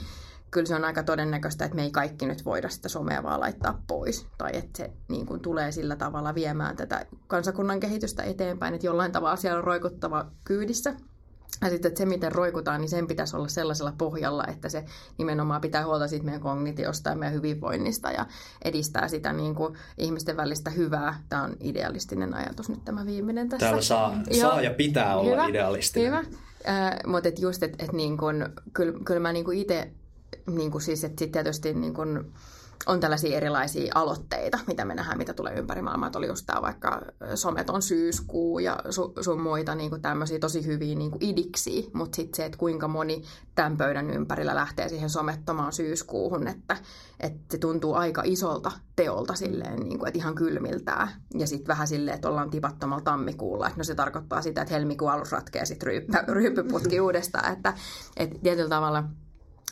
kyllä 0.51 0.67
se 0.67 0.75
on 0.75 0.85
aika 0.85 1.03
todennäköistä, 1.03 1.65
että 1.65 1.75
me 1.75 1.83
ei 1.83 1.91
kaikki 1.91 2.25
nyt 2.25 2.45
voida 2.45 2.69
sitä 2.69 2.89
somea 2.89 3.23
vaan 3.23 3.39
laittaa 3.39 3.83
pois. 3.87 4.27
Tai 4.37 4.51
että 4.53 4.77
se 4.77 4.91
niin 5.07 5.25
kuin, 5.25 5.39
tulee 5.39 5.71
sillä 5.71 5.95
tavalla 5.95 6.35
viemään 6.35 6.75
tätä 6.75 7.05
kansakunnan 7.27 7.79
kehitystä 7.79 8.23
eteenpäin, 8.23 8.73
että 8.73 8.87
jollain 8.87 9.11
tavalla 9.11 9.35
siellä 9.35 9.57
on 9.57 9.63
roikuttava 9.63 10.25
kyydissä. 10.43 10.93
Ja 11.61 11.69
sitten 11.69 11.89
että 11.89 11.97
se, 11.97 12.05
miten 12.05 12.31
roikutaan, 12.31 12.81
niin 12.81 12.89
sen 12.89 13.07
pitäisi 13.07 13.35
olla 13.35 13.47
sellaisella 13.47 13.93
pohjalla, 13.97 14.43
että 14.47 14.69
se 14.69 14.85
nimenomaan 15.17 15.61
pitää 15.61 15.85
huolta 15.85 16.07
siitä 16.07 16.25
meidän 16.25 16.41
kognitiosta 16.41 17.09
ja 17.09 17.15
meidän 17.15 17.35
hyvinvoinnista 17.35 18.11
ja 18.11 18.25
edistää 18.65 19.07
sitä 19.07 19.33
niin 19.33 19.55
kuin 19.55 19.77
ihmisten 19.97 20.37
välistä 20.37 20.69
hyvää. 20.69 21.23
Tämä 21.29 21.43
on 21.43 21.57
idealistinen 21.59 22.33
ajatus 22.33 22.69
nyt 22.69 22.85
tämä 22.85 23.05
viimeinen 23.05 23.49
tässä. 23.49 23.65
Täällä 23.65 23.81
saa, 23.81 24.15
saa 24.39 24.61
ja 24.61 24.73
pitää 24.73 25.17
olla 25.17 25.31
hyvä, 25.31 25.45
idealistinen. 25.47 26.07
Hyvä. 26.07 26.17
Äh, 26.67 26.97
mutta 27.05 27.29
et 27.29 27.39
just, 27.39 27.63
että 27.63 27.85
et 27.85 27.93
niin 27.93 28.17
kyllä, 28.73 28.99
kyllä 29.05 29.19
mä 29.19 29.33
niin 29.33 29.53
itse 29.53 29.91
niin 30.47 30.71
kuin 30.71 30.81
siis, 30.81 31.03
että 31.03 31.19
sitten 31.19 31.43
tietysti 31.43 31.73
niin 31.73 31.93
kuin, 31.93 32.33
on 32.85 32.99
tällaisia 32.99 33.37
erilaisia 33.37 33.91
aloitteita, 33.95 34.59
mitä 34.67 34.85
me 34.85 34.95
nähdään, 34.95 35.17
mitä 35.17 35.33
tulee 35.33 35.53
ympäri 35.53 35.81
maailmaa. 35.81 36.07
Että 36.07 36.19
oli 36.19 36.27
just 36.27 36.45
tämä 36.45 36.61
vaikka 36.61 37.01
someton 37.35 37.81
syyskuu 37.81 38.59
ja 38.59 38.79
su, 38.89 39.13
sun 39.21 39.41
muita 39.41 39.75
niin 39.75 39.89
kuin 39.89 40.01
tämmöisiä 40.01 40.39
tosi 40.39 40.65
hyviä 40.65 40.95
niin 40.95 41.11
kuin 41.11 41.23
idiksiä, 41.23 41.83
mutta 41.93 42.15
sitten 42.15 42.37
se, 42.37 42.45
että 42.45 42.57
kuinka 42.57 42.87
moni 42.87 43.23
tämän 43.55 43.77
pöydän 43.77 44.09
ympärillä 44.09 44.55
lähtee 44.55 44.89
siihen 44.89 45.09
somettomaan 45.09 45.73
syyskuuhun, 45.73 46.47
että, 46.47 46.77
että 47.19 47.39
se 47.51 47.57
tuntuu 47.57 47.93
aika 47.93 48.21
isolta 48.25 48.71
teolta 48.95 49.35
silleen, 49.35 49.79
niin 49.79 49.99
kuin, 49.99 50.07
että 50.07 50.19
ihan 50.19 50.35
kylmiltää. 50.35 51.07
Ja 51.37 51.47
sitten 51.47 51.67
vähän 51.67 51.87
silleen, 51.87 52.15
että 52.15 52.29
ollaan 52.29 52.49
tipattomalla 52.49 53.03
tammikuulla, 53.03 53.67
että 53.67 53.79
no 53.79 53.83
se 53.83 53.95
tarkoittaa 53.95 54.41
sitä, 54.41 54.61
että 54.61 54.73
helmikuun 54.73 55.11
alussa 55.11 55.35
ratkeaa 55.35 55.65
sitten 55.65 55.87
ryyppyputki 56.27 57.01
uudestaan, 57.07 57.53
että, 57.53 57.73
että 58.17 58.39
tietyllä 58.43 58.69
tavalla– 58.69 59.03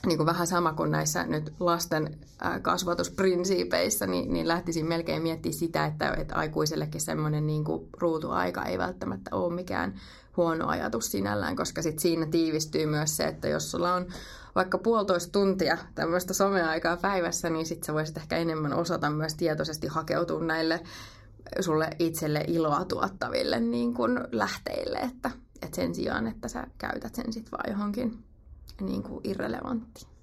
niin 0.05 0.17
kuin 0.17 0.27
vähän 0.27 0.47
sama 0.47 0.73
kuin 0.73 0.91
näissä 0.91 1.23
nyt 1.23 1.53
lasten 1.59 2.17
kasvatusprinsiipeissä, 2.61 4.07
niin, 4.07 4.33
niin 4.33 4.47
lähtisin 4.47 4.85
melkein 4.85 5.21
miettimään 5.21 5.59
sitä, 5.59 5.85
että, 5.85 6.13
että 6.17 6.35
aikuisellekin 6.35 7.01
semmoinen 7.01 7.47
niin 7.47 7.63
kuin 7.63 7.89
ruutuaika 7.97 8.65
ei 8.65 8.77
välttämättä 8.77 9.35
ole 9.35 9.53
mikään 9.53 9.93
huono 10.37 10.67
ajatus 10.67 11.11
sinällään, 11.11 11.55
koska 11.55 11.81
sit 11.81 11.99
siinä 11.99 12.25
tiivistyy 12.25 12.85
myös 12.85 13.17
se, 13.17 13.23
että 13.23 13.47
jos 13.47 13.71
sulla 13.71 13.93
on 13.93 14.07
vaikka 14.55 14.77
puolitoista 14.77 15.31
tuntia 15.31 15.77
tämmöistä 15.95 16.33
someaikaa 16.33 16.97
päivässä, 16.97 17.49
niin 17.49 17.65
sitten 17.65 17.85
sä 17.85 17.93
voisit 17.93 18.17
ehkä 18.17 18.37
enemmän 18.37 18.73
osata 18.73 19.09
myös 19.09 19.33
tietoisesti 19.33 19.87
hakeutua 19.87 20.43
näille 20.43 20.83
sulle 21.59 21.89
itselle 21.99 22.43
iloa 22.47 22.85
tuottaville 22.85 23.59
niin 23.59 23.93
kuin 23.93 24.19
lähteille, 24.31 24.97
että, 24.97 25.31
että 25.61 25.75
sen 25.75 25.95
sijaan, 25.95 26.27
että 26.27 26.47
sä 26.47 26.67
käytät 26.77 27.15
sen 27.15 27.33
sitten 27.33 27.51
vaan 27.51 27.71
johonkin 27.71 28.23
niin 28.81 29.03
kuin 29.03 29.21
irrelevanttiin 29.23 30.15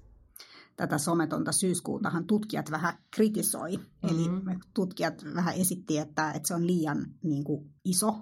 tätä 0.75 0.97
sometonta 0.97 1.51
syyskuutahan 1.51 2.25
tutkijat 2.25 2.71
vähän 2.71 2.97
kritisoi. 3.11 3.77
Mm-hmm. 3.77 4.09
Eli 4.49 4.59
tutkijat 4.73 5.25
vähän 5.35 5.55
esitti, 5.55 5.97
että, 5.97 6.31
että 6.31 6.47
se 6.47 6.55
on 6.55 6.67
liian 6.67 7.05
niin 7.23 7.43
kuin, 7.43 7.69
iso 7.85 8.15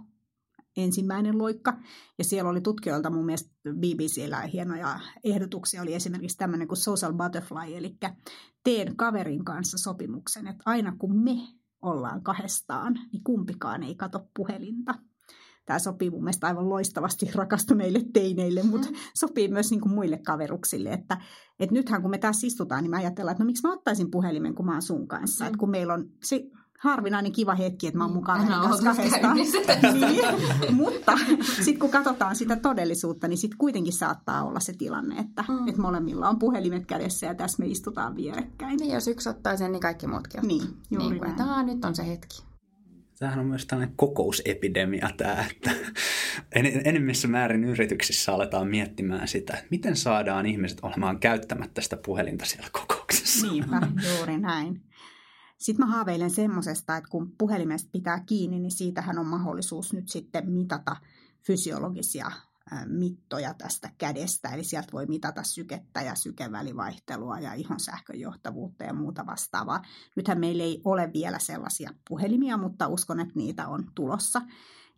ensimmäinen 0.78 1.38
loikka. 1.38 1.78
Ja 2.18 2.24
siellä 2.24 2.50
oli 2.50 2.62
tutkijoilta 2.62 3.10
mun 3.10 3.26
mielestä 3.26 3.52
BBCllä 3.70 4.42
hienoja 4.42 5.00
ehdotuksia. 5.24 5.82
Oli 5.82 5.94
esimerkiksi 5.94 6.38
tämmöinen 6.38 6.68
kuin 6.68 6.78
social 6.78 7.14
butterfly, 7.14 7.76
eli 7.76 7.98
teen 8.64 8.96
kaverin 8.96 9.46
kanssa 9.46 9.78
sopimuksen, 9.78 10.48
että 10.48 10.64
aina 10.66 10.96
kun 11.00 11.24
me 11.24 11.38
ollaan 11.82 12.24
kahdestaan, 12.24 12.94
niin 12.94 13.24
kumpikaan 13.24 13.84
ei 13.84 13.96
kato 13.96 14.30
puhelinta. 14.36 14.94
Tämä 15.66 15.80
sopii 15.80 16.10
mun 16.10 16.24
mielestä 16.24 16.48
aivan 16.48 16.70
loistavasti 16.70 17.32
rakastuneille 17.36 18.02
teineille, 18.14 18.64
mutta 18.64 18.90
mm. 18.90 18.96
sopii 19.16 19.48
myös 19.48 19.72
niin 19.72 19.82
kuin 19.82 19.94
muille 19.94 20.18
kaveruksille. 20.18 20.90
Että, 20.90 21.18
että 21.60 21.74
nythän 21.74 22.02
kun 22.02 22.12
me 22.12 22.18
tässä 22.18 22.48
istutaan, 22.48 22.84
niin 22.84 22.92
mä 22.92 22.98
ajatellaan, 22.98 23.32
että 23.32 23.44
no 23.44 23.46
miksi 23.46 23.68
mä 23.68 23.74
ottaisin 23.74 24.12
puhelimen, 24.12 24.56
kun 24.56 24.66
mä 24.66 24.72
oon 24.72 24.82
sun 24.82 25.08
kanssa. 25.08 25.44
Mm. 25.44 25.48
Että 25.48 25.58
kun 25.58 25.70
meillä 25.70 25.94
on 25.94 26.06
se 26.24 26.44
harvinainen 26.82 27.32
kiva 27.32 27.56
hetki, 27.56 27.88
että 27.88 27.98
mä 27.98 28.04
oon 28.04 28.14
mukaan 28.14 28.40
Aina 28.40 28.70
kahdesta. 28.84 29.34
niin, 29.34 30.76
mutta 30.76 31.18
sitten 31.56 31.80
kun 31.80 31.90
katsotaan 31.90 32.36
sitä 32.36 32.56
todellisuutta, 32.56 33.28
niin 33.28 33.38
sitten 33.38 33.58
kuitenkin 33.58 33.94
saattaa 33.94 34.44
olla 34.44 34.60
se 34.60 34.74
tilanne, 34.74 35.16
että, 35.20 35.46
mm. 35.48 35.68
että 35.68 35.82
molemmilla 35.82 36.30
on 36.30 36.40
puhelimet 36.40 36.86
kädessä 36.86 37.26
ja 37.26 37.36
tässä 37.36 37.64
me 37.64 37.68
istutaan 37.68 38.16
vierekkäin. 38.16 38.78
Niin, 38.78 38.94
jos 38.94 39.08
yksi 39.08 39.30
ottaa 39.30 39.58
sen, 39.58 39.72
niin 39.72 39.82
kaikki 39.82 40.08
muutkin 40.08 40.40
ottaa. 40.40 40.48
Niin, 40.48 40.78
juuri 40.92 41.10
niin 41.10 41.20
kuin, 41.20 41.32
että 41.32 41.64
nyt 41.64 41.86
on 41.86 41.96
se 41.96 42.08
hetki. 42.08 42.51
Tämähän 43.22 43.40
on 43.40 43.46
myös 43.46 43.66
tällainen 43.66 43.96
kokousepidemia 43.96 45.10
tämä, 45.18 45.46
että 45.52 45.72
en, 46.56 46.66
enemmissä 46.86 47.28
määrin 47.28 47.64
yrityksissä 47.64 48.34
aletaan 48.34 48.68
miettimään 48.68 49.28
sitä, 49.28 49.54
että 49.54 49.68
miten 49.72 49.96
saadaan 49.96 50.46
ihmiset 50.46 50.80
olemaan 50.82 51.20
käyttämättä 51.20 51.82
sitä 51.82 51.98
puhelinta 52.06 52.46
siellä 52.46 52.68
kokouksessa. 52.72 53.48
Niinpä, 53.48 53.82
juuri 54.18 54.38
näin. 54.38 54.82
Sitten 55.58 55.86
mä 55.86 55.92
haaveilen 55.92 56.30
semmoisesta, 56.30 56.98
että 56.98 57.10
kun 57.10 57.32
puhelimesta 57.38 57.90
pitää 57.92 58.24
kiinni, 58.26 58.60
niin 58.60 58.72
siitähän 58.72 59.20
on 59.20 59.28
mahdollisuus 59.28 59.94
nyt 59.94 60.10
sitten 60.10 60.52
mitata 60.52 60.96
fysiologisia 61.48 62.32
mittoja 62.88 63.54
tästä 63.54 63.90
kädestä. 63.98 64.50
Eli 64.50 64.64
sieltä 64.64 64.92
voi 64.94 65.06
mitata 65.06 65.44
sykettä 65.44 66.02
ja 66.02 66.16
sykevälivaihtelua 66.16 67.40
ja 67.40 67.54
ihon 67.54 67.80
sähköjohtavuutta 67.80 68.84
ja 68.84 68.94
muuta 68.94 69.26
vastaavaa. 69.26 69.82
Nythän 70.16 70.40
meillä 70.40 70.64
ei 70.64 70.82
ole 70.86 71.12
vielä 71.14 71.40
sellaisia 71.40 71.94
puhelimia, 72.10 72.58
mutta 72.58 72.88
uskon, 72.88 73.20
että 73.20 73.34
niitä 73.36 73.68
on 73.68 73.92
tulossa. 73.96 74.42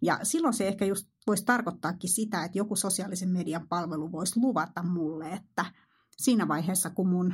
Ja 0.02 0.20
silloin 0.24 0.54
se 0.54 0.68
ehkä 0.68 0.86
just 0.86 1.08
voisi 1.28 1.46
tarkoittaakin 1.46 2.10
sitä, 2.10 2.44
että 2.44 2.58
joku 2.58 2.76
sosiaalisen 2.76 3.30
median 3.30 3.68
palvelu 3.68 4.12
voisi 4.12 4.40
luvata 4.40 4.84
mulle, 4.84 5.32
että 5.32 5.66
siinä 6.18 6.48
vaiheessa, 6.48 6.90
kun 6.90 7.10
mun 7.10 7.34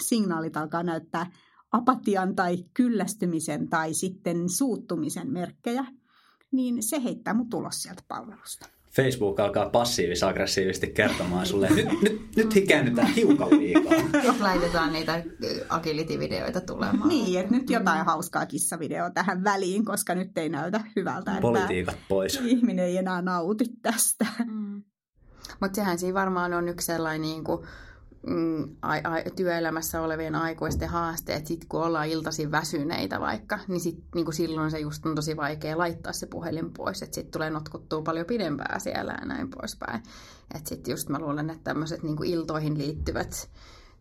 signaalit 0.00 0.56
alkaa 0.56 0.82
näyttää 0.82 1.30
apatian 1.72 2.34
tai 2.34 2.64
kyllästymisen 2.74 3.68
tai 3.68 3.94
sitten 3.94 4.48
suuttumisen 4.48 5.32
merkkejä, 5.32 5.84
niin 6.52 6.82
se 6.82 7.02
heittää 7.02 7.34
mun 7.34 7.50
tulos 7.50 7.82
sieltä 7.82 8.02
palvelusta. 8.08 8.79
Facebook 8.96 9.40
alkaa 9.40 9.68
passiivis-aggressiivisesti 9.68 10.86
kertomaan 10.86 11.46
sulle, 11.46 11.66
että 11.66 11.82
nyt, 11.82 12.02
nyt, 12.02 12.36
nyt 12.36 12.54
hikäännytään 12.54 13.14
hiukan 13.14 13.50
liikaa. 13.50 13.92
Laitetaan 14.40 14.92
niitä 14.92 15.22
agility-videoita 15.68 16.60
tulemaan. 16.60 17.08
Niin, 17.08 17.40
että 17.40 17.54
nyt 17.54 17.70
jotain 17.70 18.04
hauskaa 18.04 18.46
kissavideoa 18.46 19.10
tähän 19.10 19.44
väliin, 19.44 19.84
koska 19.84 20.14
nyt 20.14 20.38
ei 20.38 20.48
näytä 20.48 20.80
hyvältä. 20.96 21.30
Että 21.30 21.40
Politiikat 21.40 21.98
pois. 22.08 22.40
Ihminen 22.44 22.84
ei 22.84 22.96
enää 22.96 23.22
nauti 23.22 23.64
tästä. 23.82 24.26
Mm. 24.46 24.82
Mutta 25.60 25.76
sehän 25.76 25.98
siinä 25.98 26.14
varmaan 26.14 26.52
on 26.52 26.68
yksi 26.68 26.86
sellainen 26.86 27.22
niin 27.22 27.44
kuin, 27.44 27.66
mm, 28.26 28.76
työelämässä 29.36 30.02
olevien 30.02 30.34
aikuisten 30.34 30.88
haasteet, 30.88 31.46
sit 31.46 31.64
kun 31.68 31.82
ollaan 31.82 32.08
iltaisin 32.08 32.50
väsyneitä 32.50 33.20
vaikka, 33.20 33.58
niin, 33.68 33.80
sit, 33.80 34.04
niin 34.14 34.24
kuin 34.24 34.34
silloin 34.34 34.70
se 34.70 34.78
just 34.78 35.06
on 35.06 35.14
tosi 35.14 35.36
vaikea 35.36 35.78
laittaa 35.78 36.12
se 36.12 36.26
puhelin 36.26 36.72
pois, 36.72 37.02
että 37.02 37.14
sitten 37.14 37.32
tulee 37.32 37.50
notkuttua 37.50 38.02
paljon 38.02 38.26
pidempää 38.26 38.78
siellä 38.78 39.16
ja 39.20 39.26
näin 39.26 39.50
poispäin. 39.50 40.02
Että 40.54 40.68
sitten 40.68 40.92
just 40.92 41.08
mä 41.08 41.18
luulen, 41.18 41.50
että 41.50 41.64
tämmöiset 41.64 42.02
niin 42.02 42.24
iltoihin 42.24 42.78
liittyvät 42.78 43.50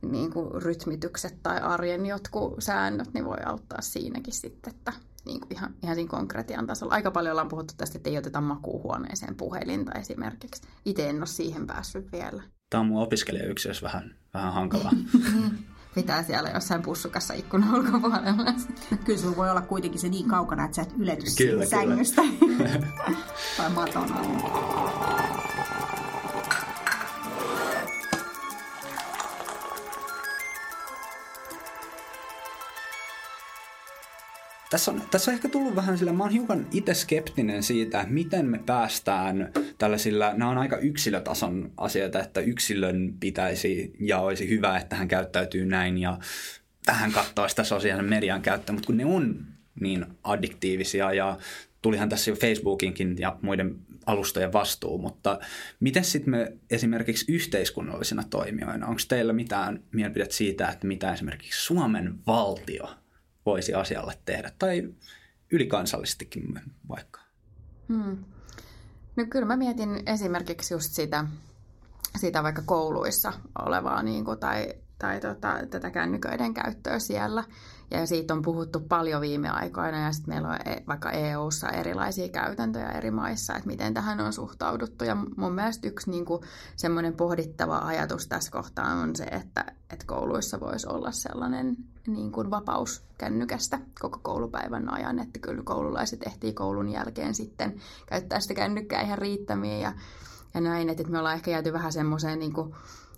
niin 0.01 0.34
kuin 0.34 0.62
rytmitykset 0.62 1.43
tai 1.43 1.60
arjen 1.60 2.05
jotkut 2.05 2.55
säännöt, 2.60 3.13
niin 3.13 3.25
voi 3.25 3.38
auttaa 3.45 3.82
siinäkin 3.82 4.34
sitten, 4.34 4.73
että 4.73 4.93
niin 5.25 5.39
kuin 5.39 5.53
ihan, 5.53 5.75
ihan 5.84 5.95
siinä 5.95 6.10
konkretian 6.10 6.67
tasolla. 6.67 6.93
Aika 6.93 7.12
paljon 7.12 7.32
ollaan 7.32 7.47
puhuttu 7.47 7.73
tästä, 7.77 7.97
että 7.97 8.10
ei 8.10 8.17
oteta 8.17 8.41
makuuhuoneeseen 8.41 9.36
puhelinta 9.36 9.91
esimerkiksi. 9.91 10.62
Itse 10.86 11.10
en 11.10 11.17
ole 11.17 11.25
siihen 11.25 11.67
päässyt 11.67 12.12
vielä. 12.12 12.43
Tämä 12.69 12.82
on 12.82 12.88
mun 12.88 13.01
opiskelijayksiössä 13.01 13.84
vähän, 13.84 14.15
vähän 14.34 14.53
hankalaa. 14.53 14.91
Pitää 15.95 16.23
siellä 16.23 16.49
jossain 16.49 16.82
pussukassa 16.82 17.34
ikkunan 17.34 17.75
ulkopuolella. 17.75 18.53
Kyllä 19.05 19.19
sulla 19.19 19.36
voi 19.36 19.49
olla 19.49 19.62
kuitenkin 19.62 19.99
se 20.01 20.10
niin 20.10 20.27
kaukana, 20.27 20.65
että 20.65 20.75
sä 20.75 20.82
et 20.82 20.93
ylety 20.97 21.25
kyllä, 21.38 21.51
kyllä. 21.51 21.65
sängystä. 21.65 22.21
tai 23.58 23.69
maton 23.69 24.10
Tässä 34.69 34.91
on, 34.91 35.01
tässä 35.12 35.32
on 35.32 35.36
ehkä 35.36 35.49
tullut 35.49 35.75
vähän 35.75 35.97
sillä, 35.97 36.13
mä 36.13 36.23
oon 36.23 36.32
hiukan 36.32 36.67
itse 36.71 36.93
skeptinen 36.93 37.63
siitä, 37.63 38.05
miten 38.10 38.45
me 38.45 38.60
päästään 38.65 39.51
tällaisilla, 39.77 40.34
nämä 40.34 40.51
on 40.51 40.58
aika 40.58 40.77
yksilötason 40.77 41.71
asioita, 41.77 42.19
että 42.19 42.41
yksilön 42.41 43.13
pitäisi 43.19 43.93
ja 43.99 44.19
olisi 44.19 44.49
hyvä, 44.49 44.77
että 44.77 44.95
hän 44.95 45.08
käyttäytyy 45.08 45.65
näin 45.65 45.97
ja 45.97 46.19
vähän 46.88 47.12
katsoa 47.12 47.47
sitä 47.47 47.63
sosiaalisen 47.63 48.10
median 48.10 48.41
käyttöä, 48.41 48.73
mutta 48.73 48.88
kun 48.88 48.97
ne 48.97 49.05
on 49.05 49.45
niin 49.79 50.05
addiktiivisia 50.23 51.13
ja 51.13 51.38
tulihan 51.82 52.10
tässä 52.10 52.32
jo 52.32 52.36
Facebookinkin 52.36 53.15
ja 53.19 53.38
muiden 53.41 53.75
alustojen 54.05 54.53
vastuu, 54.53 54.97
mutta 54.97 55.39
miten 55.79 56.03
sitten 56.03 56.32
me 56.32 56.53
esimerkiksi 56.69 57.32
yhteiskunnallisina 57.32 58.23
toimijoina, 58.29 58.88
onko 58.88 59.01
teillä 59.08 59.34
mitään 59.34 59.84
mielipidettä 59.91 60.36
siitä, 60.36 60.67
että 60.67 60.88
mitä 60.88 61.13
esimerkiksi 61.13 61.65
Suomen 61.65 62.15
valtio 62.27 62.89
voisi 63.49 63.73
asialle 63.73 64.13
tehdä, 64.25 64.51
tai 64.59 64.89
ylikansallistikin 65.51 66.62
vaikka? 66.89 67.21
Hmm. 67.88 68.23
No 69.15 69.25
kyllä 69.29 69.45
mä 69.45 69.57
mietin 69.57 70.03
esimerkiksi 70.05 70.73
just 70.73 70.91
sitä, 70.91 71.25
sitä 72.19 72.43
vaikka 72.43 72.62
kouluissa 72.65 73.33
olevaa 73.65 74.03
niin 74.03 74.25
kuin, 74.25 74.39
tai, 74.39 74.73
tai 74.99 75.19
tota, 75.19 75.59
tätä 75.69 75.91
kännyköiden 75.91 76.53
käyttöä 76.53 76.99
siellä. 76.99 77.43
Ja 77.91 78.08
siitä 78.08 78.34
on 78.34 78.41
puhuttu 78.41 78.80
paljon 78.80 79.21
viime 79.21 79.49
aikoina 79.49 79.99
ja 79.99 80.12
sitten 80.12 80.34
meillä 80.34 80.47
on 80.47 80.56
e, 80.65 80.84
vaikka 80.88 81.12
EU-ssa 81.12 81.69
erilaisia 81.69 82.30
käytäntöjä 82.30 82.89
eri 82.89 83.12
maissa, 83.12 83.56
että 83.56 83.67
miten 83.67 83.93
tähän 83.93 84.19
on 84.19 84.34
suhtauduttu. 84.34 85.04
Ja 85.04 85.17
mun 85.38 85.54
mielestä 85.54 85.88
yksi 85.88 86.12
niin 86.12 86.25
kuin, 86.25 86.42
semmoinen 86.75 87.13
pohdittava 87.13 87.77
ajatus 87.77 88.27
tässä 88.27 88.52
kohtaa 88.52 88.94
on 88.94 89.15
se, 89.15 89.23
että, 89.23 89.65
että 89.90 90.06
kouluissa 90.06 90.60
voisi 90.60 90.87
olla 90.90 91.12
sellainen 91.12 91.77
niin 92.08 92.31
kuin 92.31 92.52
vapaus 92.52 93.04
kännykästä 93.17 93.79
koko 94.02 94.19
koulupäivän 94.21 94.94
ajan, 94.94 95.19
että 95.19 95.40
kyllä 95.40 95.63
koululaiset 95.63 96.27
ehtii 96.27 96.54
koulun 96.54 96.90
jälkeen 96.90 97.35
sitten 97.35 97.75
käyttää 98.06 98.40
sitä 98.40 98.54
kännykkää 98.54 99.02
ihan 99.02 99.17
riittämiin 99.17 99.81
ja, 99.81 99.94
ja 100.54 100.62
näin, 100.62 100.90
että 100.90 101.04
me 101.04 101.19
ollaan 101.19 101.35
ehkä 101.35 101.52
jääty 101.52 101.73
vähän 101.73 101.94
semmoiseen 101.94 102.40
niin 102.40 102.54
kuin, 102.54 102.75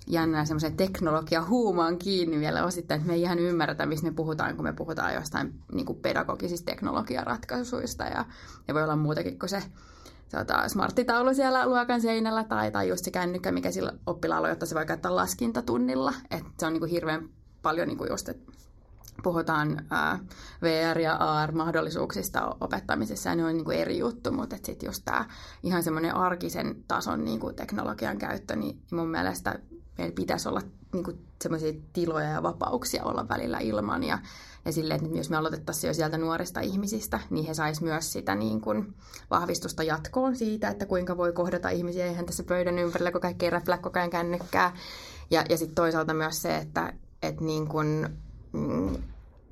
jännää 0.08 0.46
semmoisen 0.46 0.78
teknologia 0.78 1.44
huumaan 1.44 1.98
kiinni 1.98 2.40
vielä 2.40 2.66
osittain, 2.66 3.00
että 3.00 3.08
me 3.08 3.14
ei 3.14 3.22
ihan 3.22 3.40
ymmärretä, 3.40 3.86
missä 3.86 4.06
me 4.06 4.12
puhutaan, 4.12 4.56
kun 4.56 4.66
me 4.66 4.74
puhutaan 4.74 5.14
jostain 5.14 5.54
niin 5.72 5.86
kuin 5.86 6.00
pedagogisista 6.00 6.66
teknologiaratkaisuista 6.66 8.04
ja, 8.04 8.26
ja 8.68 8.74
voi 8.74 8.84
olla 8.84 8.96
muutakin 8.96 9.40
kuin 9.40 9.50
se 9.50 9.64
tota, 10.32 10.68
smarttitaulu 10.68 11.34
siellä 11.34 11.68
luokan 11.68 12.02
seinällä 12.02 12.44
tai, 12.44 12.72
tai 12.72 12.90
just 12.90 13.06
se 13.06 13.12
kännykkä, 13.12 13.52
mikä 13.52 13.72
sillä 13.72 13.94
oppilaalla 14.06 14.50
jotta 14.50 14.66
se 14.66 14.76
voi 14.76 14.86
käyttää 14.86 15.16
laskintatunnilla. 15.16 16.14
Et 16.32 16.44
se 16.60 16.66
on 16.66 16.74
niin 16.74 16.82
kuin 16.82 16.92
hirveän 16.92 17.30
paljon 17.62 17.88
niin 17.88 17.98
kuin 17.98 18.10
just, 18.10 18.30
että 18.30 18.52
puhutaan 19.24 19.86
ää, 19.90 20.20
VR- 20.62 21.00
ja 21.00 21.16
AR-mahdollisuuksista 21.16 22.56
opettamisessa, 22.62 23.30
ja 23.30 23.36
ne 23.36 23.46
on 23.46 23.54
niin 23.54 23.66
kuin 23.66 23.78
eri 23.78 23.98
juttu, 23.98 24.32
mutta 24.32 24.56
sitten 24.56 24.88
just 24.88 25.02
tämä 25.06 25.26
ihan 25.64 25.84
semmoinen 25.84 26.16
arkisen 26.16 26.84
tason 26.88 27.26
niin 27.26 27.40
kuin 27.40 27.56
teknologian 27.56 28.18
käyttö, 28.18 28.56
niin 28.56 28.82
mun 28.92 29.10
mielestä 29.10 29.60
meillä 29.98 30.16
pitäisi 30.16 30.50
olla 30.50 30.62
niin 30.94 31.20
semmoisia 31.42 31.74
tiloja 31.94 32.30
ja 32.30 32.44
vapauksia 32.44 33.04
olla 33.04 33.30
välillä 33.30 33.60
ilman. 33.60 34.04
Ja, 34.04 34.20
ja 34.66 34.72
silleen, 34.72 35.06
että 35.06 35.18
jos 35.18 35.30
me 35.30 35.38
aloitettaisiin 35.38 35.90
jo 35.90 35.94
sieltä 35.94 36.18
nuorista 36.18 36.60
ihmisistä, 36.60 37.20
niin 37.30 37.46
he 37.46 37.54
sais 37.54 37.82
myös 37.82 38.14
sitä 38.14 38.36
niin 38.36 38.62
kuin, 38.62 38.94
vahvistusta 39.30 39.84
jatkoon 39.84 40.36
siitä, 40.36 40.70
että 40.70 40.86
kuinka 40.86 41.18
voi 41.18 41.34
kohdata 41.34 41.70
ihmisiä 41.70 42.12
ihan 42.12 42.26
tässä 42.26 42.44
pöydän 42.44 42.80
ympärillä, 42.80 43.12
kun 43.12 43.22
kaikki 43.22 43.46
ei 43.46 43.50
räplää 43.50 43.78
koko 43.78 44.00
ajan 44.00 44.10
kännykkää. 44.10 44.78
Ja, 45.32 45.46
ja 45.50 45.58
sitten 45.58 45.76
toisaalta 45.76 46.14
myös 46.14 46.42
se, 46.42 46.58
että, 46.58 46.94
että 47.22 47.44
niin 47.44 47.68
kuin, 47.68 48.10
mm, 48.52 48.96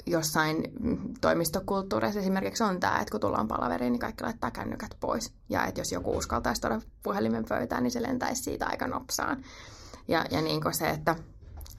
jossain 0.05 0.63
toimistokulttuureissa 1.21 2.19
esimerkiksi 2.19 2.63
on 2.63 2.79
tämä, 2.79 2.99
että 2.99 3.11
kun 3.11 3.19
tullaan 3.19 3.47
palaveriin, 3.47 3.91
niin 3.91 3.99
kaikki 3.99 4.23
laittaa 4.23 4.51
kännykät 4.51 4.97
pois. 4.99 5.33
Ja 5.49 5.65
että 5.65 5.81
jos 5.81 5.91
joku 5.91 6.17
uskaltaisi 6.17 6.61
tuoda 6.61 6.81
puhelimen 7.03 7.45
pöytään, 7.49 7.83
niin 7.83 7.91
se 7.91 8.01
lentäisi 8.01 8.43
siitä 8.43 8.65
aika 8.65 8.87
nopsaan. 8.87 9.43
Ja, 10.09 10.25
ja 10.31 10.41
niin 10.41 10.61
kuin 10.61 10.73
se, 10.73 10.89
että 10.89 11.15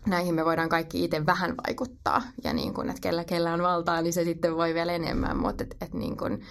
näihin 0.06 0.34
me 0.34 0.44
voidaan 0.44 0.68
kaikki 0.68 1.04
itse 1.04 1.26
vähän 1.26 1.54
vaikuttaa. 1.66 2.22
Ja 2.44 2.52
niin 2.52 2.74
kuin, 2.74 2.88
että 2.88 3.00
kellä, 3.00 3.24
kellä 3.24 3.52
on 3.52 3.62
valtaa, 3.62 4.02
niin 4.02 4.12
se 4.12 4.24
sitten 4.24 4.56
voi 4.56 4.74
vielä 4.74 4.92
enemmän. 4.92 5.36
Mutta 5.36 5.62
että, 5.62 5.76
että 5.80 5.98
niin 5.98 6.16
kuin, 6.16 6.42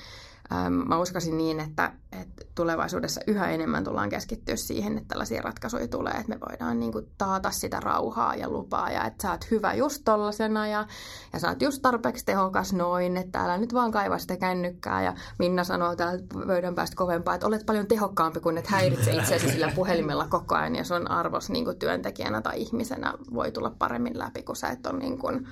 mä 0.88 1.00
uskoisin 1.00 1.38
niin, 1.38 1.60
että, 1.60 1.92
että 2.12 2.46
tulevaisuudessa 2.56 3.22
yhä 3.28 3.50
enemmän 3.50 3.84
tullaan 3.84 4.10
keskittyä 4.10 4.56
siihen, 4.56 4.98
että 4.98 5.08
tällaisia 5.08 5.42
ratkaisuja 5.42 5.88
tulee, 5.88 6.14
että 6.14 6.30
me 6.30 6.38
voidaan 6.50 6.80
niin 6.80 6.92
kuin 6.92 7.08
taata 7.18 7.52
sitä 7.52 7.80
rauhaa 7.80 8.36
ja 8.36 8.50
lupaa 8.50 8.92
ja 8.92 9.06
että 9.06 9.22
sä 9.22 9.32
oot 9.32 9.52
hyvä 9.52 9.74
just 9.74 10.02
tollasena 10.06 10.68
ja, 10.68 10.88
ja 11.34 11.40
sä 11.40 11.50
oot 11.50 11.62
just 11.62 11.82
tarpeeksi 11.82 12.26
tehokas 12.26 12.74
noin, 12.74 13.18
että 13.18 13.40
älä 13.40 13.58
nyt 13.58 13.74
vaan 13.74 13.92
kaiva 13.92 14.18
sitä 14.18 14.38
kännykkää 14.38 15.04
ja 15.04 15.14
Minna 15.40 15.64
sanoo 15.64 15.96
täällä 15.96 16.24
pöydän 16.48 16.76
päästä 16.76 16.96
kovempaa, 16.96 17.36
että 17.36 17.48
olet 17.48 17.66
paljon 17.66 17.88
tehokkaampi 17.88 18.40
kuin 18.40 18.58
että 18.58 18.72
häiritse 18.72 19.12
itseäsi 19.12 19.50
sillä 19.50 19.72
puhelimella 19.76 20.28
koko 20.28 20.56
ajan 20.56 20.76
ja 20.76 20.84
sun 20.84 21.12
arvos 21.12 21.50
niin 21.50 21.66
kuin 21.66 21.80
työntekijänä 21.80 22.42
tai 22.42 22.62
ihmisenä 22.62 23.14
voi 23.34 23.52
tulla 23.52 23.72
paremmin 23.80 24.20
läpi, 24.20 24.44
kun 24.44 24.56
sä 24.56 24.70
et 24.70 24.88
ole 24.88 25.00
niin 25.00 25.18
kuin 25.18 25.48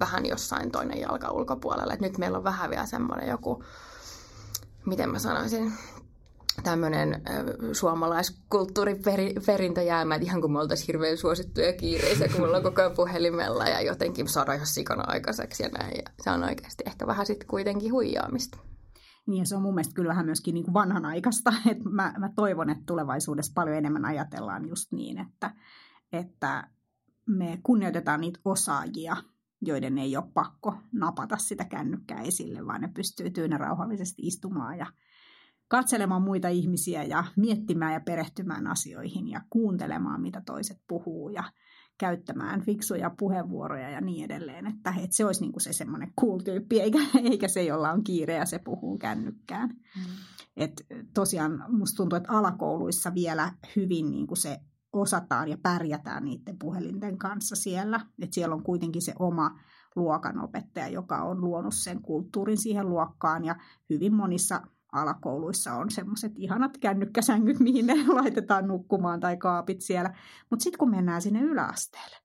vähän 0.00 0.26
jossain 0.26 0.70
toinen 0.70 1.00
jalka 1.00 1.30
ulkopuolella. 1.30 1.92
Et 1.92 2.00
nyt 2.00 2.18
meillä 2.18 2.38
on 2.38 2.44
vähän 2.44 2.70
vielä 2.70 2.86
semmoinen 2.86 3.28
joku 3.28 3.64
miten 4.88 5.10
mä 5.10 5.18
sanoisin, 5.18 5.72
tämmöinen 6.62 7.22
suomalaiskulttuuriperintö 7.72 9.82
jäämä, 9.82 10.14
että 10.14 10.26
ihan 10.26 10.40
kuin 10.40 10.52
me 10.52 10.58
oltaisiin 10.58 10.86
hirveän 10.86 11.16
suosittuja 11.16 11.72
kiireisiä, 11.72 12.28
kun 12.28 12.40
mulla 12.40 12.56
on 12.56 12.62
koko 12.62 12.80
ajan 12.80 12.94
puhelimella 12.96 13.64
ja 13.64 13.80
jotenkin 13.80 14.28
saada 14.28 14.52
ihan 14.52 14.66
sikana 14.66 15.04
aikaiseksi 15.06 15.62
ja 15.62 15.68
näin. 15.68 15.96
Ja 15.96 16.02
se 16.20 16.30
on 16.30 16.44
oikeasti 16.44 16.84
ehkä 16.86 17.06
vähän 17.06 17.26
sitten 17.26 17.48
kuitenkin 17.48 17.92
huijaamista. 17.92 18.58
Niin 19.26 19.38
ja 19.38 19.46
se 19.46 19.56
on 19.56 19.62
mun 19.62 19.74
mielestä 19.74 19.94
kyllä 19.94 20.08
vähän 20.08 20.26
myöskin 20.26 20.54
niin 20.54 20.64
kuin 20.64 20.74
vanhanaikaista. 20.74 21.52
Että 21.70 21.88
mä, 21.88 22.14
mä 22.18 22.30
toivon, 22.36 22.70
että 22.70 22.84
tulevaisuudessa 22.86 23.52
paljon 23.54 23.76
enemmän 23.76 24.04
ajatellaan 24.04 24.68
just 24.68 24.92
niin, 24.92 25.18
että, 25.18 25.50
että 26.12 26.68
me 27.26 27.58
kunnioitetaan 27.62 28.20
niitä 28.20 28.40
osaajia, 28.44 29.16
joiden 29.60 29.98
ei 29.98 30.16
ole 30.16 30.30
pakko 30.34 30.74
napata 30.92 31.36
sitä 31.36 31.64
kännykkää 31.64 32.20
esille, 32.20 32.66
vaan 32.66 32.80
ne 32.80 32.88
pystyy 32.94 33.30
tyynä 33.30 33.58
rauhallisesti 33.58 34.22
istumaan 34.22 34.78
ja 34.78 34.86
katselemaan 35.68 36.22
muita 36.22 36.48
ihmisiä 36.48 37.04
ja 37.04 37.24
miettimään 37.36 37.92
ja 37.92 38.00
perehtymään 38.00 38.66
asioihin 38.66 39.28
ja 39.28 39.40
kuuntelemaan, 39.50 40.20
mitä 40.20 40.42
toiset 40.46 40.78
puhuu 40.88 41.28
ja 41.28 41.44
käyttämään 41.98 42.60
fiksuja 42.60 43.10
puheenvuoroja 43.18 43.90
ja 43.90 44.00
niin 44.00 44.24
edelleen. 44.24 44.66
Että, 44.66 44.94
että 45.02 45.16
se 45.16 45.24
olisi 45.24 45.40
niin 45.40 45.52
kuin 45.52 45.62
se 45.62 45.72
semmoinen 45.72 46.12
cool 46.20 46.38
tyyppi, 46.38 46.80
eikä, 46.80 46.98
eikä 47.30 47.48
se, 47.48 47.62
jolla 47.62 47.92
on 47.92 48.04
kiire 48.04 48.34
ja 48.34 48.46
se 48.46 48.58
puhuu 48.58 48.98
kännykkään. 48.98 49.68
Mm. 49.68 50.02
Et 50.56 50.86
tosiaan 51.14 51.64
musta 51.68 51.96
tuntuu, 51.96 52.16
että 52.16 52.32
alakouluissa 52.32 53.14
vielä 53.14 53.52
hyvin 53.76 54.10
niin 54.10 54.26
kuin 54.26 54.38
se 54.38 54.60
osataan 55.00 55.48
ja 55.48 55.58
pärjätään 55.62 56.24
niiden 56.24 56.58
puhelinten 56.58 57.18
kanssa 57.18 57.56
siellä. 57.56 58.00
Et 58.22 58.32
siellä 58.32 58.54
on 58.54 58.62
kuitenkin 58.62 59.02
se 59.02 59.12
oma 59.18 59.60
luokanopettaja, 59.96 60.88
joka 60.88 61.22
on 61.22 61.40
luonut 61.40 61.74
sen 61.74 62.02
kulttuurin 62.02 62.58
siihen 62.58 62.88
luokkaan 62.88 63.44
ja 63.44 63.56
hyvin 63.90 64.14
monissa 64.14 64.62
alakouluissa 64.92 65.74
on 65.74 65.90
semmoiset 65.90 66.32
ihanat 66.36 66.78
kännykkäsängyt, 66.78 67.60
mihin 67.60 67.86
ne 67.86 67.94
laitetaan 68.22 68.68
nukkumaan 68.68 69.20
tai 69.20 69.36
kaapit 69.36 69.80
siellä. 69.80 70.14
Mutta 70.50 70.62
sitten 70.62 70.78
kun 70.78 70.90
mennään 70.90 71.22
sinne 71.22 71.40
yläasteelle, 71.40 72.16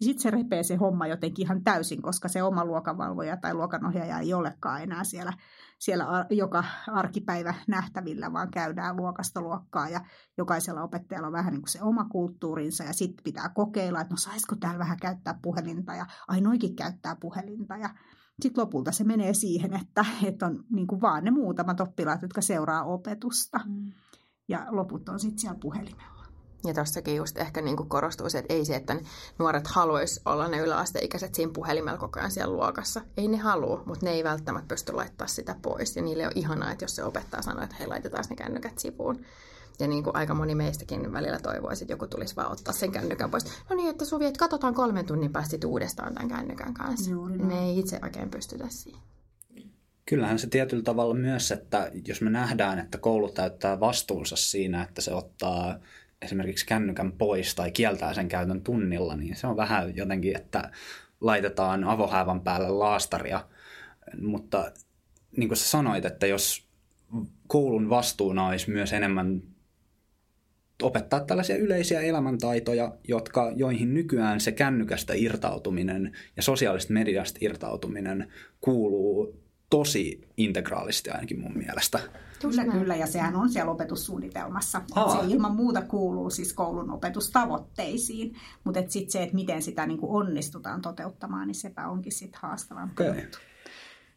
sitten 0.00 0.22
se 0.22 0.30
repee 0.30 0.62
se 0.62 0.76
homma 0.76 1.06
jotenkin 1.06 1.46
ihan 1.46 1.64
täysin, 1.64 2.02
koska 2.02 2.28
se 2.28 2.42
oma 2.42 2.64
luokanvalvoja 2.64 3.36
tai 3.36 3.54
luokanohjaaja 3.54 4.18
ei 4.18 4.34
olekaan 4.34 4.82
enää 4.82 5.04
siellä 5.04 5.32
siellä 5.78 6.26
joka 6.30 6.64
arkipäivä 6.86 7.54
nähtävillä, 7.68 8.32
vaan 8.32 8.50
käydään 8.50 8.96
luokasta 8.96 9.40
luokkaa 9.40 9.88
ja 9.88 10.00
jokaisella 10.38 10.82
opettajalla 10.82 11.26
on 11.26 11.32
vähän 11.32 11.52
niin 11.52 11.62
kuin 11.62 11.72
se 11.72 11.82
oma 11.82 12.04
kulttuurinsa 12.04 12.84
ja 12.84 12.92
sitten 12.92 13.24
pitää 13.24 13.48
kokeilla, 13.48 14.00
että 14.00 14.14
no 14.14 14.16
saisiko 14.16 14.56
täällä 14.56 14.78
vähän 14.78 14.98
käyttää 15.00 15.38
puhelinta 15.42 15.94
ja 15.94 16.06
ainoikin 16.28 16.76
käyttää 16.76 17.16
puhelinta 17.20 17.76
ja 17.76 17.90
sitten 18.42 18.62
lopulta 18.62 18.92
se 18.92 19.04
menee 19.04 19.34
siihen, 19.34 19.74
että, 19.74 20.04
että 20.24 20.46
on 20.46 20.64
niin 20.70 20.86
kuin 20.86 21.00
vaan 21.00 21.24
ne 21.24 21.30
muutamat 21.30 21.80
oppilaat, 21.80 22.22
jotka 22.22 22.40
seuraa 22.40 22.84
opetusta 22.84 23.60
mm. 23.66 23.92
ja 24.48 24.66
loput 24.70 25.08
on 25.08 25.20
sitten 25.20 25.38
siellä 25.38 25.58
puhelimella. 25.60 26.15
Ja 26.66 26.74
tuossakin 26.74 27.16
just 27.16 27.38
ehkä 27.38 27.60
niin 27.60 27.76
kuin 27.76 27.88
korostuu 27.88 28.30
se, 28.30 28.38
että 28.38 28.54
ei 28.54 28.64
se, 28.64 28.76
että 28.76 28.96
nuoret 29.38 29.66
haluaisi 29.66 30.20
olla 30.24 30.48
ne 30.48 30.58
yläasteikäiset 30.58 31.34
siinä 31.34 31.52
puhelimella 31.54 31.98
koko 31.98 32.20
ajan 32.20 32.30
siellä 32.30 32.54
luokassa. 32.54 33.00
Ei 33.16 33.28
ne 33.28 33.36
halua, 33.36 33.82
mutta 33.86 34.06
ne 34.06 34.12
ei 34.12 34.24
välttämättä 34.24 34.68
pysty 34.68 34.92
laittaa 34.92 35.26
sitä 35.26 35.56
pois. 35.62 35.96
Ja 35.96 36.02
niille 36.02 36.26
on 36.26 36.32
ihanaa, 36.34 36.72
että 36.72 36.84
jos 36.84 36.96
se 36.96 37.04
opettaa 37.04 37.42
sanoo, 37.42 37.64
että 37.64 37.76
hei, 37.76 37.86
laitetaan 37.86 38.24
ne 38.30 38.36
kännykät 38.36 38.78
sivuun. 38.78 39.24
Ja 39.78 39.88
niin 39.88 40.04
kuin 40.04 40.16
aika 40.16 40.34
moni 40.34 40.54
meistäkin 40.54 41.12
välillä 41.12 41.38
toivoisi, 41.38 41.84
että 41.84 41.92
joku 41.92 42.06
tulisi 42.06 42.36
vaan 42.36 42.52
ottaa 42.52 42.74
sen 42.74 42.92
kännykän 42.92 43.30
pois. 43.30 43.44
No 43.70 43.76
niin, 43.76 43.90
että 43.90 44.04
Suvi, 44.04 44.26
että 44.26 44.38
katsotaan 44.38 44.74
kolmen 44.74 45.06
tunnin 45.06 45.32
päästä 45.32 45.66
uudestaan 45.66 46.14
tämän 46.14 46.28
kännykän 46.28 46.74
kanssa. 46.74 47.10
Juuri 47.10 47.38
Me 47.38 47.58
ei 47.58 47.78
itse 47.78 47.98
oikein 48.02 48.30
pystytä 48.30 48.64
siihen. 48.68 49.02
Kyllähän 50.06 50.38
se 50.38 50.46
tietyllä 50.46 50.82
tavalla 50.82 51.14
myös, 51.14 51.52
että 51.52 51.90
jos 52.08 52.20
me 52.20 52.30
nähdään, 52.30 52.78
että 52.78 52.98
koulu 52.98 53.30
täyttää 53.30 53.80
vastuunsa 53.80 54.36
siinä, 54.36 54.82
että 54.82 55.00
se 55.00 55.14
ottaa 55.14 55.78
esimerkiksi 56.22 56.66
kännykän 56.66 57.12
pois 57.12 57.54
tai 57.54 57.70
kieltää 57.70 58.14
sen 58.14 58.28
käytön 58.28 58.62
tunnilla, 58.62 59.16
niin 59.16 59.36
se 59.36 59.46
on 59.46 59.56
vähän 59.56 59.96
jotenkin, 59.96 60.36
että 60.36 60.70
laitetaan 61.20 61.84
avohäävän 61.84 62.40
päälle 62.40 62.68
laastaria. 62.68 63.48
Mutta 64.20 64.72
niin 65.36 65.48
kuin 65.48 65.58
sä 65.58 65.68
sanoit, 65.68 66.04
että 66.04 66.26
jos 66.26 66.68
koulun 67.46 67.90
vastuuna 67.90 68.46
olisi 68.46 68.70
myös 68.70 68.92
enemmän 68.92 69.42
opettaa 70.82 71.20
tällaisia 71.20 71.56
yleisiä 71.56 72.00
elämäntaitoja, 72.00 72.94
jotka, 73.08 73.52
joihin 73.56 73.94
nykyään 73.94 74.40
se 74.40 74.52
kännykästä 74.52 75.12
irtautuminen 75.16 76.12
ja 76.36 76.42
sosiaalisesta 76.42 76.92
mediasta 76.92 77.38
irtautuminen 77.40 78.32
kuuluu 78.60 79.45
tosi 79.78 80.20
integraalisti 80.36 81.10
ainakin 81.10 81.40
mun 81.40 81.58
mielestä. 81.58 82.00
Kyllä, 82.40 82.64
kyllä, 82.64 82.96
ja 82.96 83.06
sehän 83.06 83.36
on 83.36 83.48
siellä 83.48 83.70
opetussuunnitelmassa. 83.70 84.82
Se 84.88 85.26
ilman 85.28 85.54
muuta 85.54 85.82
kuuluu 85.82 86.30
siis 86.30 86.52
koulun 86.52 86.90
opetustavoitteisiin, 86.90 88.34
mutta 88.64 88.80
sitten 88.88 89.12
se, 89.12 89.22
että 89.22 89.34
miten 89.34 89.62
sitä 89.62 89.86
niin 89.86 89.98
kuin 89.98 90.12
onnistutaan 90.12 90.82
toteuttamaan, 90.82 91.46
niin 91.46 91.54
sepä 91.54 91.88
onkin 91.88 92.12
sitten 92.12 92.40
haastavampi 92.42 93.08
okay. 93.08 93.22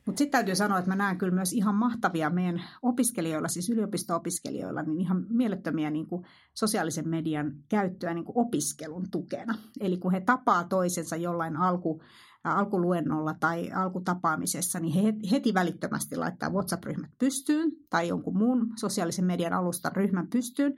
Mutta 0.06 0.18
sitten 0.18 0.32
täytyy 0.32 0.56
sanoa, 0.56 0.80
että 0.80 0.92
mä 0.92 0.96
näen 0.96 1.18
kyllä 1.18 1.34
myös 1.34 1.54
ihan 1.54 1.76
mahtavia 1.76 2.30
meidän 2.30 2.64
opiskelijoilla, 2.82 3.48
siis 3.48 3.70
yliopisto-opiskelijoilla, 3.70 4.82
niin 4.82 5.02
ihan 5.02 5.26
mielettömiä 5.30 5.90
niin 5.90 6.08
kuin 6.08 6.26
sosiaalisen 6.54 7.08
median 7.08 7.52
käyttöä 7.70 8.14
niin 8.14 8.26
kuin 8.26 8.38
opiskelun 8.38 9.12
tukena. 9.12 9.56
Eli 9.80 9.98
kun 9.98 10.12
he 10.12 10.22
tapaa 10.22 10.64
toisensa 10.64 11.16
jollain 11.16 11.58
alku 11.58 12.02
alkuluennolla 12.44 13.34
tai 13.40 13.72
alkutapaamisessa, 13.72 14.80
niin 14.80 14.94
he 14.94 15.14
heti 15.32 15.54
välittömästi 15.54 16.16
laittaa 16.16 16.50
WhatsApp-ryhmät 16.50 17.12
pystyyn 17.20 17.72
tai 17.90 18.08
jonkun 18.08 18.38
muun 18.38 18.68
sosiaalisen 18.80 19.26
median 19.26 19.54
alustan 19.54 19.96
ryhmän 19.96 20.28
pystyyn. 20.28 20.74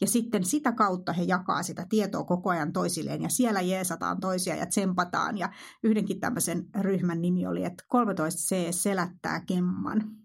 Ja 0.00 0.06
sitten 0.06 0.44
sitä 0.44 0.72
kautta 0.72 1.12
he 1.12 1.22
jakaa 1.22 1.62
sitä 1.62 1.86
tietoa 1.88 2.24
koko 2.24 2.50
ajan 2.50 2.72
toisilleen 2.72 3.22
ja 3.22 3.28
siellä 3.28 3.60
jeesataan 3.60 4.20
toisia 4.20 4.56
ja 4.56 4.66
tsempataan. 4.66 5.38
Ja 5.38 5.52
yhdenkin 5.82 6.20
tämmöisen 6.20 6.64
ryhmän 6.80 7.22
nimi 7.22 7.46
oli, 7.46 7.64
että 7.64 7.84
13C 7.94 8.72
selättää 8.72 9.40
kemman. 9.46 10.23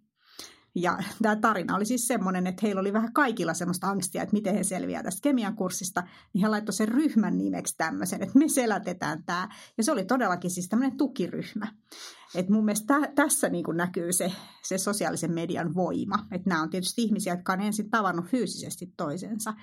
Ja 0.75 0.97
tämä 1.21 1.35
tarina 1.35 1.75
oli 1.75 1.85
siis 1.85 2.07
semmoinen, 2.07 2.47
että 2.47 2.61
heillä 2.63 2.81
oli 2.81 2.93
vähän 2.93 3.13
kaikilla 3.13 3.53
semmoista 3.53 3.87
angstia, 3.87 4.23
että 4.23 4.33
miten 4.33 4.55
he 4.55 4.63
selviää 4.63 5.03
tästä 5.03 5.21
kemian 5.21 5.55
kurssista, 5.55 6.03
niin 6.33 6.41
he 6.41 6.47
laittoi 6.47 6.73
sen 6.73 6.87
ryhmän 6.87 7.37
nimeksi 7.37 7.75
tämmöisen, 7.77 8.23
että 8.23 8.39
me 8.39 8.49
selätetään 8.49 9.23
tämä. 9.23 9.49
Ja 9.77 9.83
se 9.83 9.91
oli 9.91 10.05
todellakin 10.05 10.51
siis 10.51 10.69
tämmöinen 10.69 10.97
tukiryhmä. 10.97 11.67
Et 12.35 12.49
mun 12.49 12.65
mielestä 12.65 12.99
tä- 12.99 13.11
tässä 13.15 13.49
niin 13.49 13.65
näkyy 13.73 14.13
se, 14.13 14.31
se 14.63 14.77
sosiaalisen 14.77 15.33
median 15.33 15.75
voima. 15.75 16.27
Että 16.31 16.49
nämä 16.49 16.61
on 16.61 16.69
tietysti 16.69 17.03
ihmisiä, 17.03 17.33
jotka 17.33 17.53
on 17.53 17.61
ensin 17.61 17.89
tavannut 17.89 18.25
fyysisesti 18.25 18.93
toisensa, 18.97 19.53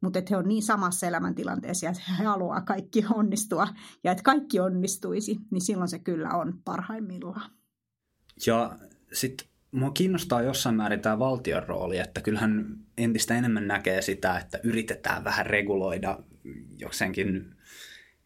mutta 0.00 0.18
että 0.18 0.28
he 0.34 0.36
on 0.36 0.48
niin 0.48 0.62
samassa 0.62 1.06
elämäntilanteessa 1.06 1.86
ja 1.86 1.92
he 2.18 2.24
haluaa 2.24 2.60
kaikki 2.60 3.04
onnistua 3.14 3.68
ja 4.04 4.12
että 4.12 4.22
kaikki 4.22 4.60
onnistuisi, 4.60 5.36
niin 5.50 5.60
silloin 5.60 5.88
se 5.88 5.98
kyllä 5.98 6.30
on 6.30 6.60
parhaimmillaan. 6.64 7.50
Ja 8.46 8.78
sitten 9.12 9.48
mua 9.76 9.90
kiinnostaa 9.90 10.42
jossain 10.42 10.74
määrin 10.74 11.00
tämä 11.00 11.18
valtion 11.18 11.62
rooli, 11.62 11.98
että 11.98 12.20
kyllähän 12.20 12.76
entistä 12.98 13.34
enemmän 13.34 13.66
näkee 13.66 14.02
sitä, 14.02 14.38
että 14.38 14.60
yritetään 14.62 15.24
vähän 15.24 15.46
reguloida 15.46 16.18
jokseenkin 16.78 17.54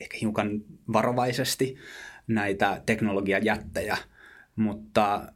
ehkä 0.00 0.16
hiukan 0.20 0.50
varovaisesti 0.92 1.76
näitä 2.26 2.82
teknologiajättejä, 2.86 3.96
mutta 4.56 5.32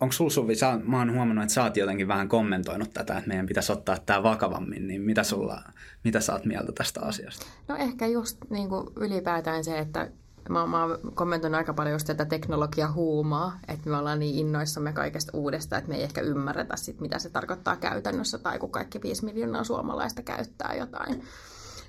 onko 0.00 0.12
sulla 0.12 0.30
Suvi, 0.30 0.54
sä, 0.54 0.80
mä 0.84 0.98
oon 0.98 1.14
huomannut, 1.14 1.42
että 1.42 1.54
sä 1.54 1.62
oot 1.62 1.76
jotenkin 1.76 2.08
vähän 2.08 2.28
kommentoinut 2.28 2.92
tätä, 2.92 3.16
että 3.16 3.28
meidän 3.28 3.46
pitäisi 3.46 3.72
ottaa 3.72 3.98
tämä 3.98 4.22
vakavammin, 4.22 4.86
niin 4.86 5.02
mitä, 5.02 5.22
sulla, 5.22 5.62
mitä 6.04 6.20
sä 6.20 6.32
oot 6.32 6.44
mieltä 6.44 6.72
tästä 6.72 7.00
asiasta? 7.00 7.46
No 7.68 7.76
ehkä 7.76 8.06
just 8.06 8.38
niin 8.50 8.68
kuin 8.68 8.86
ylipäätään 8.96 9.64
se, 9.64 9.78
että 9.78 10.10
mä, 10.48 10.66
mä 10.66 10.84
oon 10.84 10.98
kommentoinut 11.14 11.58
aika 11.58 11.74
paljon 11.74 11.94
just 11.94 12.06
tätä 12.06 12.24
teknologia 12.24 12.92
huumaa, 12.92 13.58
että 13.68 13.90
me 13.90 13.96
ollaan 13.96 14.18
niin 14.18 14.34
innoissamme 14.34 14.92
kaikesta 14.92 15.32
uudesta, 15.34 15.76
että 15.76 15.90
me 15.90 15.96
ei 15.96 16.02
ehkä 16.02 16.20
ymmärretä 16.20 16.76
sit, 16.76 17.00
mitä 17.00 17.18
se 17.18 17.30
tarkoittaa 17.30 17.76
käytännössä, 17.76 18.38
tai 18.38 18.58
kun 18.58 18.70
kaikki 18.70 19.02
5 19.02 19.24
miljoonaa 19.24 19.64
suomalaista 19.64 20.22
käyttää 20.22 20.74
jotain. 20.74 21.22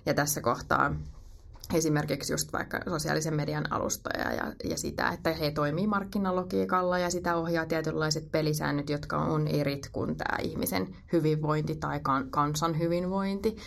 Ja 0.06 0.14
tässä 0.14 0.41
kohtaa 0.41 0.95
esimerkiksi 1.74 2.34
just 2.34 2.54
vaikka 2.54 2.80
sosiaalisen 2.89 3.34
median 3.34 3.74
alustoja 3.74 4.34
ja, 4.34 4.54
ja 4.64 4.78
sitä, 4.78 5.10
että 5.10 5.34
he 5.34 5.52
toimii 5.52 5.88
markkinalogiikalla 5.88 6.99
ja 6.99 7.10
sitä 7.10 7.36
ohjaa 7.36 7.66
tietynlaiset 7.66 8.32
pelisäännöt, 8.32 8.89
jotka 8.89 9.18
on 9.18 9.47
erit 9.47 9.89
kuin 9.91 10.16
tämä 10.16 10.38
ihmisen 10.41 10.95
hyvinvointi 11.14 11.76
tai 11.76 11.99
kan, 11.99 12.30
kansan 12.30 12.80
hyvinvointi. 12.80 13.58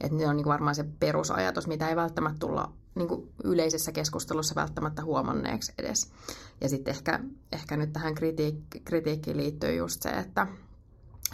Että 0.00 0.16
ne 0.16 0.28
on 0.28 0.36
niin 0.36 0.46
varmaan 0.46 0.74
se 0.74 0.84
perusajatus, 1.00 1.66
mitä 1.66 1.88
ei 1.88 1.96
välttämättä 1.96 2.38
tulla 2.38 2.72
niin 2.94 3.08
kuin 3.08 3.32
yleisessä 3.44 3.92
keskustelussa 3.92 4.54
välttämättä 4.54 5.04
huomanneeksi 5.04 5.72
edes. 5.78 6.12
Ja 6.60 6.68
sitten 6.68 6.94
ehkä, 6.94 7.20
ehkä 7.52 7.76
nyt 7.76 7.92
tähän 7.92 8.14
kritiik- 8.14 8.80
kritiikkiin 8.84 9.36
liittyy 9.36 9.74
just 9.74 10.02
se, 10.02 10.08
että, 10.08 10.46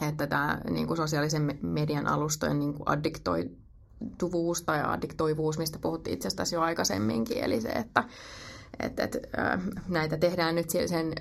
että 0.09 0.27
tämä 0.27 0.61
niin 0.71 0.87
kuin 0.87 0.97
sosiaalisen 0.97 1.59
median 1.63 2.07
alustojen 2.07 2.59
niin 2.59 2.75
kuin 2.75 2.89
addiktoituvuus 2.89 4.63
tai 4.63 4.83
addiktoivuus, 4.85 5.59
mistä 5.59 5.79
puhuttiin 5.79 6.15
itse 6.15 6.29
asiassa 6.29 6.57
jo 6.57 6.63
aikaisemminkin, 6.63 7.45
eli 7.45 7.61
se, 7.61 7.69
että 7.69 8.05
että, 8.81 9.05
että 9.05 9.19
näitä 9.89 10.17
tehdään 10.17 10.55
nyt 10.55 10.71
sen 10.87 11.13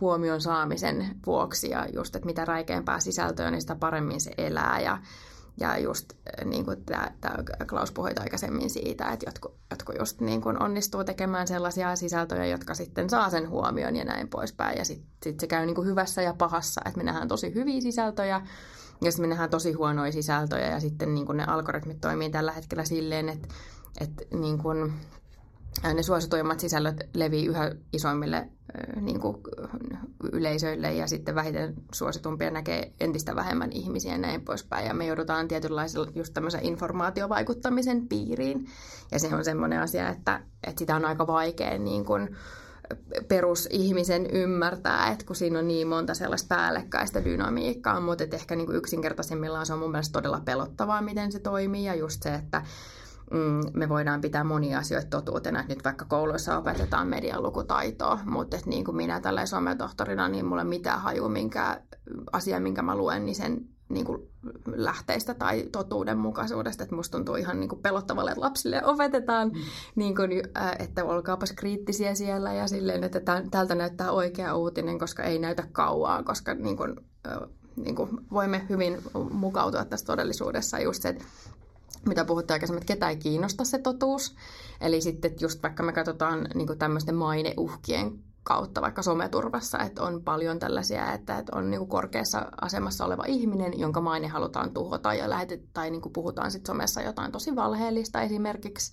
huomion 0.00 0.40
saamisen 0.40 1.06
vuoksi 1.26 1.70
ja 1.70 1.86
just, 1.92 2.16
että 2.16 2.26
mitä 2.26 2.44
räikeämpää 2.44 3.00
sisältöä, 3.00 3.50
niin 3.50 3.60
sitä 3.60 3.76
paremmin 3.76 4.20
se 4.20 4.30
elää 4.38 4.80
ja 4.80 4.98
ja 5.60 5.78
just 5.78 6.12
äh, 6.12 6.44
niin 6.44 6.64
kuin 6.64 6.84
tämä, 6.84 7.08
Klaus 7.68 7.92
puhui 7.92 8.10
aikaisemmin 8.20 8.70
siitä, 8.70 9.12
että 9.12 9.26
jotkut, 9.28 9.54
jotkut 9.70 9.96
just 9.98 10.20
niin 10.20 10.40
kuin 10.40 10.62
onnistuu 10.62 11.04
tekemään 11.04 11.48
sellaisia 11.48 11.96
sisältöjä, 11.96 12.46
jotka 12.46 12.74
sitten 12.74 13.10
saa 13.10 13.30
sen 13.30 13.48
huomioon 13.48 13.96
ja 13.96 14.04
näin 14.04 14.28
poispäin. 14.28 14.78
Ja 14.78 14.84
sitten 14.84 15.08
sit 15.22 15.40
se 15.40 15.46
käy 15.46 15.66
niin 15.66 15.74
kuin 15.74 15.88
hyvässä 15.88 16.22
ja 16.22 16.34
pahassa, 16.38 16.80
että 16.84 16.98
me 16.98 17.04
nähdään 17.04 17.28
tosi 17.28 17.54
hyviä 17.54 17.80
sisältöjä 17.80 18.40
ja 19.00 19.10
sitten 19.10 19.24
me 19.24 19.28
nähdään 19.28 19.50
tosi 19.50 19.72
huonoja 19.72 20.12
sisältöjä 20.12 20.70
ja 20.70 20.80
sitten 20.80 21.14
niin 21.14 21.26
kuin 21.26 21.36
ne 21.36 21.44
algoritmit 21.44 22.00
toimii 22.00 22.30
tällä 22.30 22.52
hetkellä 22.52 22.84
silleen, 22.84 23.28
että, 23.28 23.48
että 24.00 24.24
niin 24.36 24.58
kuin 24.58 24.92
ne 25.94 26.02
suosituimmat 26.02 26.60
sisällöt 26.60 27.08
levii 27.14 27.46
yhä 27.46 27.70
isoimmille 27.92 28.48
niin 29.00 29.20
kuin 29.20 29.36
yleisöille 30.32 30.94
ja 30.94 31.06
sitten 31.06 31.34
vähiten 31.34 31.74
suositumpia 31.92 32.50
näkee 32.50 32.92
entistä 33.00 33.36
vähemmän 33.36 33.72
ihmisiä 33.72 34.12
ja 34.12 34.18
näin 34.18 34.40
poispäin. 34.40 34.86
Ja 34.86 34.94
me 34.94 35.06
joudutaan 35.06 35.48
tietynlaisella 35.48 36.10
just 36.14 36.34
tämmöisen 36.34 36.64
informaatiovaikuttamisen 36.64 38.08
piiriin. 38.08 38.66
Ja 39.12 39.18
se 39.18 39.34
on 39.34 39.44
semmoinen 39.44 39.80
asia, 39.80 40.08
että, 40.08 40.40
että 40.66 40.78
sitä 40.78 40.96
on 40.96 41.04
aika 41.04 41.26
vaikea 41.26 41.78
niin 41.78 42.04
kuin 42.04 42.36
perusihmisen 43.28 44.30
ymmärtää, 44.30 45.10
että 45.10 45.26
kun 45.26 45.36
siinä 45.36 45.58
on 45.58 45.68
niin 45.68 45.88
monta 45.88 46.14
sellaista 46.14 46.54
päällekkäistä 46.54 47.24
dynamiikkaa, 47.24 48.00
mutta 48.00 48.24
ehkä 48.32 48.56
niin 48.56 48.66
kuin 48.66 48.76
yksinkertaisimmillaan 48.76 49.66
se 49.66 49.72
on 49.72 49.78
mun 49.78 49.90
mielestä 49.90 50.12
todella 50.12 50.40
pelottavaa, 50.44 51.02
miten 51.02 51.32
se 51.32 51.38
toimii 51.38 51.84
ja 51.84 51.94
just 51.94 52.22
se, 52.22 52.34
että 52.34 52.62
mm, 53.34 53.60
me 53.74 53.88
voidaan 53.88 54.20
pitää 54.20 54.44
monia 54.44 54.78
asioita 54.78 55.08
totuutena, 55.10 55.60
että 55.60 55.74
nyt 55.74 55.84
vaikka 55.84 56.04
kouluissa 56.04 56.58
opetetaan 56.58 57.08
median 57.08 57.42
lukutaitoa, 57.42 58.18
mutta 58.24 58.56
että 58.56 58.70
niin 58.70 58.84
kuin 58.84 58.96
minä 58.96 59.20
tällä 59.20 59.46
sometohtorina, 59.46 60.28
niin 60.28 60.46
mulla 60.46 60.62
ei 60.62 60.68
mitään 60.68 61.00
haju, 61.00 61.28
minkä 61.28 61.80
asia, 62.32 62.60
minkä 62.60 62.82
mä 62.82 62.96
luen, 62.96 63.26
niin 63.26 63.36
sen 63.36 63.68
niin 63.88 64.06
kuin 64.06 64.22
lähteistä 64.66 65.34
tai 65.34 65.68
totuudenmukaisuudesta, 65.72 66.82
että 66.82 66.96
musta 66.96 67.18
tuntuu 67.18 67.34
ihan 67.36 67.60
niin 67.60 67.68
kuin 67.68 67.82
pelottavalle, 67.82 68.30
että 68.30 68.40
lapsille 68.40 68.84
opetetaan, 68.84 69.48
mm. 69.48 69.60
niin 69.94 70.16
kuin, 70.16 70.30
että 70.78 71.04
olkaapas 71.04 71.52
kriittisiä 71.52 72.14
siellä 72.14 72.52
ja 72.52 72.68
silleen, 72.68 73.04
että 73.04 73.20
tältä 73.50 73.74
näyttää 73.74 74.10
oikea 74.10 74.56
uutinen, 74.56 74.98
koska 74.98 75.22
ei 75.22 75.38
näytä 75.38 75.66
kauaa, 75.72 76.22
koska 76.22 76.54
niin 76.54 76.76
kuin, 76.76 76.96
niin 77.76 77.94
kuin 77.96 78.10
voimme 78.32 78.66
hyvin 78.68 78.98
mukautua 79.30 79.84
tässä 79.84 80.06
todellisuudessa. 80.06 80.78
Just 80.78 81.02
se, 81.02 81.08
että 81.08 81.24
mitä 82.08 82.24
puhuttiin 82.24 82.54
aikaisemmin, 82.54 82.82
että 82.82 82.94
ketä 82.94 83.08
ei 83.08 83.16
kiinnosta 83.16 83.64
se 83.64 83.78
totuus. 83.78 84.36
Eli 84.80 85.00
sitten 85.00 85.34
just 85.40 85.62
vaikka 85.62 85.82
me 85.82 85.92
katsotaan 85.92 86.48
niin 86.54 86.78
tämmöisten 86.78 87.14
maineuhkien 87.14 88.24
kautta 88.44 88.80
vaikka 88.80 89.02
someturvassa, 89.02 89.78
että 89.78 90.02
on 90.02 90.22
paljon 90.22 90.58
tällaisia, 90.58 91.12
että, 91.12 91.38
että 91.38 91.56
on 91.56 91.70
niin 91.70 91.88
korkeassa 91.88 92.46
asemassa 92.60 93.04
oleva 93.04 93.24
ihminen, 93.26 93.78
jonka 93.78 94.00
maine 94.00 94.28
halutaan 94.28 94.70
tuhota 94.74 95.14
ja 95.14 95.30
lähetet, 95.30 95.62
tai 95.72 95.90
niin 95.90 96.02
puhutaan 96.12 96.50
sitten 96.50 96.66
somessa 96.66 97.02
jotain 97.02 97.32
tosi 97.32 97.56
valheellista 97.56 98.22
esimerkiksi. 98.22 98.92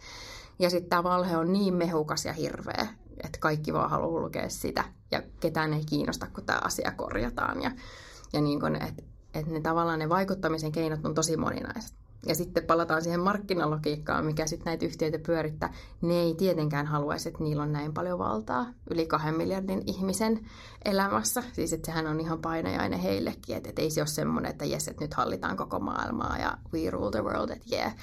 Ja 0.60 0.70
sitten 0.70 0.90
tämä 0.90 1.04
valhe 1.04 1.38
on 1.38 1.54
niin 1.54 1.74
mehukas 1.74 2.26
ja 2.26 2.34
hirveä, 2.34 2.88
että 3.24 3.40
kaikki 3.40 3.74
vaan 3.74 3.90
haluaa 3.90 4.22
lukea 4.22 4.50
sitä 4.50 4.84
ja 5.12 5.22
ketään 5.40 5.74
ei 5.74 5.86
kiinnosta, 5.86 6.28
kun 6.34 6.46
tämä 6.46 6.60
asia 6.64 6.92
korjataan. 6.92 7.62
Ja, 7.62 7.72
ja 8.34 8.42
niin 8.42 8.60
kun, 8.60 8.76
että, 8.76 9.04
että 9.34 9.52
ne 9.52 9.62
tavallaan 9.62 10.00
ne 10.00 10.10
vaikuttamisen 10.10 10.72
keinot 10.72 11.06
on 11.06 11.14
tosi 11.14 11.38
moninaiset 11.38 12.01
ja 12.28 12.36
sitten 12.36 12.64
palataan 12.64 13.02
siihen 13.02 13.20
markkinalogiikkaan, 13.20 14.26
mikä 14.26 14.48
sitten 14.48 14.66
näitä 14.66 14.86
yhtiöitä 14.86 15.20
pyörittää. 15.20 15.74
Ne 16.02 16.14
ei 16.14 16.36
tietenkään 16.36 16.86
haluaisi, 16.86 17.30
että 17.30 17.44
niillä 17.44 17.64
on 17.64 17.74
näin 17.74 17.94
paljon 17.94 18.20
valtaa 18.20 18.66
yli 18.90 19.06
kahden 19.06 19.38
miljardin 19.38 19.84
ihmisen 19.86 20.48
elämässä. 20.86 21.44
Siis 21.54 21.74
että 21.74 21.86
sehän 21.86 22.08
on 22.08 22.20
ihan 22.20 22.42
painajainen 22.42 23.00
heillekin, 23.00 23.58
että, 23.58 23.70
että 23.70 23.82
ei 23.82 23.92
se 23.92 24.02
ole 24.02 24.08
semmoinen, 24.08 24.52
että 24.52 24.66
jes, 24.66 24.88
että 24.88 25.04
nyt 25.04 25.14
hallitaan 25.14 25.58
koko 25.58 25.80
maailmaa 25.80 26.38
ja 26.38 26.58
we 26.74 26.90
rule 26.90 27.12
the 27.12 27.22
world, 27.24 27.50
että 27.50 27.76
yeah. 27.76 27.96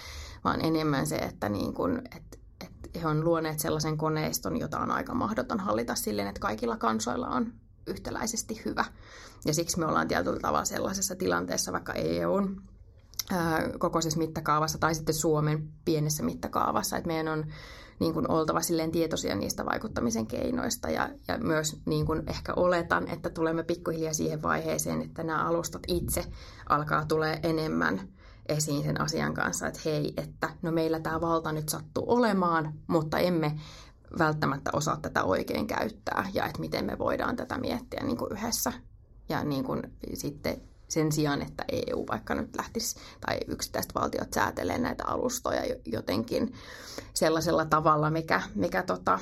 Vaan 0.45 0.65
enemmän 0.65 1.07
se, 1.07 1.17
että, 1.17 1.49
niin 1.49 1.75
kun, 1.75 1.99
että, 2.17 2.39
että 2.65 3.01
he 3.01 3.07
on 3.07 3.25
luoneet 3.25 3.61
sellaisen 3.61 3.97
koneiston, 3.97 4.57
jota 4.57 4.79
on 4.79 4.91
aika 4.91 5.15
mahdoton 5.15 5.61
hallita 5.61 5.95
silleen, 5.95 6.29
että 6.29 6.41
kaikilla 6.41 6.77
kansoilla 6.77 7.29
on 7.29 7.53
yhtäläisesti 7.87 8.63
hyvä. 8.65 8.85
Ja 9.47 9.55
siksi 9.55 9.79
me 9.79 9.87
ollaan 9.87 10.09
tietyllä 10.09 10.41
tavalla 10.41 10.65
sellaisessa 10.65 11.17
tilanteessa, 11.17 11.73
vaikka 11.73 11.93
EUn 11.93 12.63
kokoisessa 13.79 14.19
mittakaavassa 14.19 14.79
tai 14.79 14.95
sitten 14.95 15.15
Suomen 15.15 15.69
pienessä 15.85 16.23
mittakaavassa, 16.23 16.97
että 16.97 17.07
meidän 17.07 17.29
on 17.29 17.47
niin 18.01 18.15
kuin 18.15 18.31
oltava 18.31 18.61
silleen 18.61 18.91
tietoisia 18.91 19.35
niistä 19.35 19.67
vaikuttamisen 19.67 20.27
keinoista 20.27 20.91
ja, 20.91 21.11
ja 21.29 21.39
myös 21.39 21.81
niin 21.87 22.07
kuin 22.07 22.23
ehkä 22.27 22.55
oletan, 22.55 23.09
että 23.09 23.31
tulemme 23.31 23.63
pikkuhiljaa 23.63 24.13
siihen 24.13 24.43
vaiheeseen, 24.43 25.03
että 25.03 25.23
nämä 25.23 25.49
alustat 25.49 25.83
itse 25.89 26.25
alkaa 26.69 27.05
tulee 27.05 27.41
enemmän 27.43 28.09
esiin 28.49 28.83
sen 28.83 29.01
asian 29.01 29.35
kanssa, 29.35 29.67
että 29.67 29.81
hei, 29.85 30.15
että 30.17 30.51
no 30.63 30.73
meillä 30.73 31.01
tämä 31.01 31.21
valta 31.21 31.53
nyt 31.53 31.69
sattuu 31.69 32.05
olemaan, 32.07 32.75
mutta 32.87 33.19
emme 33.19 33.59
välttämättä 34.19 34.71
osaa 34.73 34.97
tätä 34.97 35.25
oikein 35.25 35.67
käyttää 35.67 36.29
ja 36.35 36.47
että 36.47 36.61
miten 36.61 36.85
me 36.85 36.99
voidaan 36.99 37.37
tätä 37.37 37.59
miettiä 37.59 38.05
niin 38.05 38.17
kuin 38.17 38.33
yhdessä. 38.33 38.73
Ja 39.29 39.45
niin 39.45 39.65
kuin 39.65 39.83
sitten 40.15 40.61
sen 40.89 41.13
sijaan, 41.13 41.43
että 41.43 41.65
EU 41.73 42.07
vaikka 42.11 42.35
nyt 42.35 42.57
lähtisi 42.57 42.97
tai 43.21 43.39
yksittäiset 43.49 43.95
valtiot 43.95 44.33
säätelee 44.33 44.79
näitä 44.79 45.05
alustoja 45.07 45.63
jotenkin 45.85 46.53
sellaisella 47.15 47.65
tavalla, 47.65 48.11
mikä, 48.11 48.43
mikä 48.55 48.83
tota, 48.83 49.19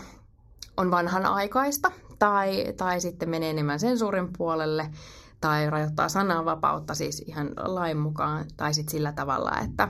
on 0.76 0.90
vanhanaikaista 0.90 1.92
tai, 2.18 2.72
tai 2.76 3.00
sitten 3.00 3.30
menee 3.30 3.50
enemmän 3.50 3.80
sensuurin 3.80 4.32
puolelle 4.38 4.90
tai 5.40 5.70
rajoittaa 5.70 6.08
sananvapautta 6.08 6.94
siis 6.94 7.20
ihan 7.26 7.50
lain 7.56 7.96
mukaan 7.96 8.44
tai 8.56 8.74
sitten 8.74 8.92
sillä 8.92 9.12
tavalla, 9.12 9.52
että 9.64 9.88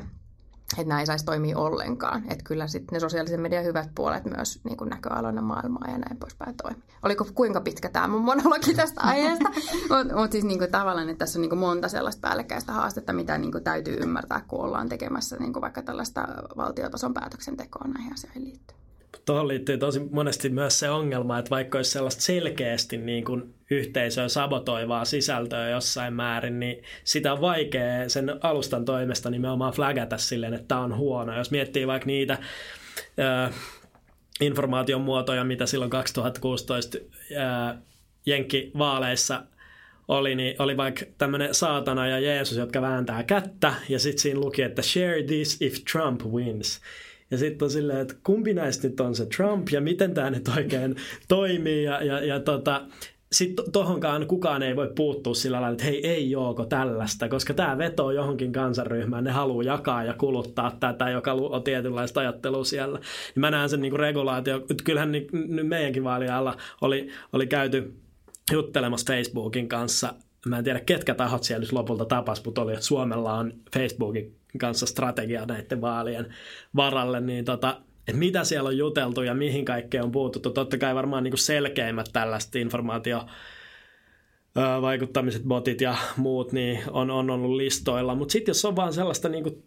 että 0.72 0.88
näin 0.88 1.00
ei 1.00 1.06
saisi 1.06 1.24
toimia 1.24 1.58
ollenkaan. 1.58 2.22
Että 2.22 2.44
kyllä 2.44 2.66
sitten 2.66 2.96
ne 2.96 3.00
sosiaalisen 3.00 3.40
median 3.40 3.64
hyvät 3.64 3.90
puolet 3.94 4.24
myös 4.24 4.60
niin 4.64 4.76
kuin 4.76 4.90
näköaloina 4.90 5.42
maailmaa 5.42 5.90
ja 5.90 5.98
näin 5.98 6.16
poispäin 6.16 6.56
toimii. 6.62 6.82
Oliko 7.02 7.26
kuinka 7.34 7.60
pitkä 7.60 7.88
tämä 7.88 8.08
mun 8.08 8.24
monologi 8.24 8.74
tästä 8.74 9.00
aiheesta? 9.10 9.48
Mutta 9.88 10.16
mut 10.16 10.32
siis 10.32 10.44
niin 10.44 10.58
kuin 10.58 10.70
tavallaan, 10.70 11.08
että 11.08 11.18
tässä 11.18 11.38
on 11.38 11.40
niin 11.40 11.50
kuin 11.50 11.58
monta 11.58 11.88
sellaista 11.88 12.20
päällekkäistä 12.20 12.72
haastetta, 12.72 13.12
mitä 13.12 13.38
niin 13.38 13.52
kuin 13.52 13.64
täytyy 13.64 13.96
ymmärtää, 14.00 14.44
kun 14.48 14.60
ollaan 14.60 14.88
tekemässä 14.88 15.36
niin 15.36 15.52
kuin 15.52 15.60
vaikka 15.60 15.82
tällaista 15.82 16.28
valtiotason 16.56 17.14
päätöksentekoa 17.14 17.88
näihin 17.88 18.12
asioihin 18.12 18.44
liittyen. 18.44 18.80
Tuohon 19.24 19.48
liittyy 19.48 19.78
tosi 19.78 20.08
monesti 20.10 20.48
myös 20.48 20.78
se 20.78 20.90
ongelma, 20.90 21.38
että 21.38 21.50
vaikka 21.50 21.78
olisi 21.78 21.90
sellaista 21.90 22.22
selkeästi 22.22 22.96
niin 22.96 23.24
kuin 23.24 23.54
yhteisöä 23.70 24.28
sabotoivaa 24.28 25.04
sisältöä 25.04 25.68
jossain 25.68 26.14
määrin, 26.14 26.60
niin 26.60 26.82
sitä 27.04 27.32
on 27.32 27.40
vaikea 27.40 28.08
sen 28.08 28.38
alustan 28.40 28.84
toimesta 28.84 29.30
nimenomaan 29.30 29.72
flagata 29.72 30.18
silleen, 30.18 30.54
että 30.54 30.68
tämä 30.68 30.80
on 30.80 30.96
huono. 30.96 31.38
Jos 31.38 31.50
miettii 31.50 31.86
vaikka 31.86 32.06
niitä 32.06 32.38
äh, 33.20 33.54
informaation 34.40 35.00
muotoja, 35.00 35.44
mitä 35.44 35.66
silloin 35.66 35.90
2016 35.90 36.98
äh, 37.36 37.76
Jenkki-vaaleissa 38.26 39.42
oli, 40.08 40.34
niin 40.34 40.62
oli 40.62 40.76
vaikka 40.76 41.04
tämmöinen 41.18 41.54
saatana 41.54 42.08
ja 42.08 42.20
Jeesus, 42.20 42.58
jotka 42.58 42.82
vääntää 42.82 43.22
kättä, 43.22 43.74
ja 43.88 43.98
sitten 43.98 44.22
siinä 44.22 44.40
luki, 44.40 44.62
että 44.62 44.82
share 44.82 45.22
this 45.22 45.62
if 45.62 45.84
Trump 45.92 46.22
wins. 46.24 46.80
Ja 47.30 47.38
sitten 47.38 47.66
on 47.66 47.70
silleen, 47.70 47.98
että 47.98 48.14
kumpi 48.22 48.54
näistä 48.54 48.88
nyt 48.88 49.00
on 49.00 49.14
se 49.14 49.26
Trump 49.26 49.68
ja 49.68 49.80
miten 49.80 50.14
tämä 50.14 50.30
nyt 50.30 50.48
oikein 50.48 50.96
toimii. 51.28 51.84
Ja, 51.84 52.04
ja, 52.04 52.24
ja 52.24 52.40
tota, 52.40 52.86
sitten 53.32 53.72
tohonkaan 53.72 54.26
kukaan 54.26 54.62
ei 54.62 54.76
voi 54.76 54.92
puuttua 54.96 55.34
sillä 55.34 55.60
lailla, 55.60 55.72
että 55.72 55.84
hei, 55.84 56.06
ei 56.06 56.30
jooko 56.30 56.64
tällaista, 56.64 57.28
koska 57.28 57.54
tämä 57.54 57.78
vetoo 57.78 58.10
johonkin 58.10 58.52
kansanryhmään, 58.52 59.24
ne 59.24 59.30
haluaa 59.30 59.62
jakaa 59.64 60.04
ja 60.04 60.14
kuluttaa 60.14 60.76
tätä, 60.80 61.10
joka 61.10 61.32
on 61.32 61.62
tietynlaista 61.62 62.20
ajattelua 62.20 62.64
siellä. 62.64 62.98
Niin 62.98 63.40
mä 63.40 63.50
näen 63.50 63.68
sen 63.68 63.80
niin 63.80 63.90
kuin 63.90 64.00
regulaatio, 64.00 64.62
kyllähän 64.84 65.12
niin, 65.12 65.26
meidänkin 65.66 66.04
vaalien 66.04 66.34
alla 66.34 66.56
oli, 66.80 67.08
oli 67.32 67.46
käyty 67.46 67.94
juttelemassa 68.52 69.12
Facebookin 69.12 69.68
kanssa. 69.68 70.14
Mä 70.46 70.58
en 70.58 70.64
tiedä 70.64 70.80
ketkä 70.80 71.14
tahot 71.14 71.42
siellä 71.42 71.60
nyt 71.60 71.72
lopulta 71.72 72.04
tapas, 72.04 72.44
mutta 72.44 72.62
oli, 72.62 72.72
että 72.72 72.84
Suomella 72.84 73.34
on 73.34 73.52
Facebookin 73.74 74.36
kanssa 74.58 74.86
strategia 74.86 75.46
näiden 75.46 75.80
vaalien 75.80 76.34
varalle, 76.76 77.20
niin 77.20 77.44
tota, 77.44 77.80
että 78.08 78.18
mitä 78.18 78.44
siellä 78.44 78.68
on 78.68 78.78
juteltu 78.78 79.22
ja 79.22 79.34
mihin 79.34 79.64
kaikkeen 79.64 80.04
on 80.04 80.12
puututtu. 80.12 80.50
Totta 80.50 80.78
kai 80.78 80.94
varmaan 80.94 81.24
niin 81.24 81.32
kuin 81.32 81.38
selkeimmät 81.38 82.08
tällaiset 82.12 82.56
informaatio 82.56 83.26
vaikuttamiset, 84.80 85.42
botit 85.42 85.80
ja 85.80 85.96
muut, 86.16 86.52
niin 86.52 86.80
on, 86.90 87.10
on 87.10 87.30
ollut 87.30 87.56
listoilla. 87.56 88.14
Mutta 88.14 88.32
sitten 88.32 88.50
jos 88.50 88.64
on 88.64 88.76
vaan 88.76 88.92
sellaista 88.92 89.28
niin 89.28 89.42
kuin 89.42 89.62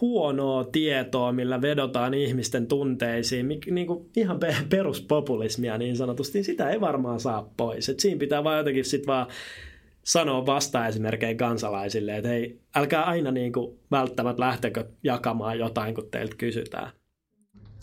huonoa 0.00 0.64
tietoa, 0.64 1.32
millä 1.32 1.62
vedotaan 1.62 2.14
ihmisten 2.14 2.66
tunteisiin, 2.66 3.48
niin 3.48 3.86
kuin 3.86 4.10
ihan 4.16 4.38
peruspopulismia 4.68 5.78
niin 5.78 5.96
sanotusti, 5.96 6.38
niin 6.38 6.44
sitä 6.44 6.70
ei 6.70 6.80
varmaan 6.80 7.20
saa 7.20 7.52
pois. 7.56 7.88
Et 7.88 8.00
siinä 8.00 8.18
pitää 8.18 8.44
vaan 8.44 8.58
jotenkin 8.58 8.84
sitten 8.84 9.06
vaan 9.06 9.26
sanoa 10.04 10.46
vasta 10.46 10.86
esimerkiksi 10.86 11.34
kansalaisille, 11.34 12.16
että 12.16 12.28
hei, 12.28 12.60
älkää 12.76 13.04
aina 13.04 13.30
niin 13.30 13.52
kuin 13.52 13.78
välttämättä 13.90 14.40
lähtekö 14.40 14.84
jakamaan 15.04 15.58
jotain, 15.58 15.94
kun 15.94 16.08
teiltä 16.10 16.36
kysytään. 16.36 16.99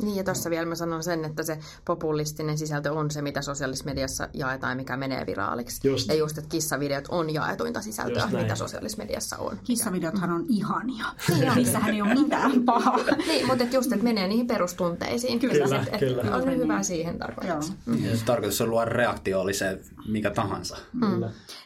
Niin 0.01 0.15
ja 0.15 0.23
tuossa 0.23 0.49
vielä 0.49 0.65
mä 0.65 0.75
sanon 0.75 1.03
sen, 1.03 1.25
että 1.25 1.43
se 1.43 1.59
populistinen 1.85 2.57
sisältö 2.57 2.93
on 2.93 3.11
se, 3.11 3.21
mitä 3.21 3.41
sosiaalisessa 3.41 3.85
mediassa 3.85 4.29
jaetaan, 4.33 4.77
mikä 4.77 4.97
menee 4.97 5.25
viraaliksi. 5.25 5.87
Just. 5.87 6.07
Ja 6.07 6.15
just, 6.15 6.37
että 6.37 6.49
kissavideot 6.49 7.05
on 7.09 7.33
jaetuinta 7.33 7.81
sisältöä, 7.81 8.27
mitä 8.27 8.55
sosiaalisessa 8.55 9.03
mediassa 9.03 9.37
on. 9.37 9.59
Kissavideothan 9.63 10.31
on 10.31 10.45
ihania. 10.49 11.05
Niin 11.29 11.51
Niissähän 11.55 11.93
ei 11.93 12.01
ole 12.01 12.13
mitään 12.13 12.63
pahaa. 12.65 12.99
niin, 13.27 13.47
mutta 13.47 13.63
et 13.63 13.73
just, 13.73 13.91
että 13.91 14.03
menee 14.03 14.27
niihin 14.27 14.47
perustunteisiin. 14.47 15.39
Kyllä, 15.39 15.81
että 15.83 15.97
kyllä. 15.97 16.35
On 16.35 16.47
niin. 16.47 16.59
hyvä 16.59 16.83
siihen 16.83 17.17
tarkoitukseen. 17.19 17.79
Mm. 17.85 17.97
Tarkoitus 18.25 18.61
on 18.61 18.69
luoda 18.69 18.85
reaktio 18.85 19.41
oli 19.41 19.53
se 19.53 19.79
mikä 20.07 20.31
tahansa. 20.31 20.77
Mm. 20.93 21.23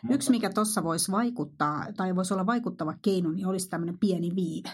Yksi, 0.10 0.32
mikä 0.32 0.50
tuossa 0.50 0.84
voisi 0.84 1.12
vaikuttaa, 1.12 1.86
tai 1.98 2.16
voisi 2.16 2.34
olla 2.34 2.46
vaikuttava 2.46 2.94
keino, 3.02 3.32
niin 3.32 3.46
olisi 3.46 3.70
tämmöinen 3.70 3.98
pieni 3.98 4.36
viive. 4.36 4.70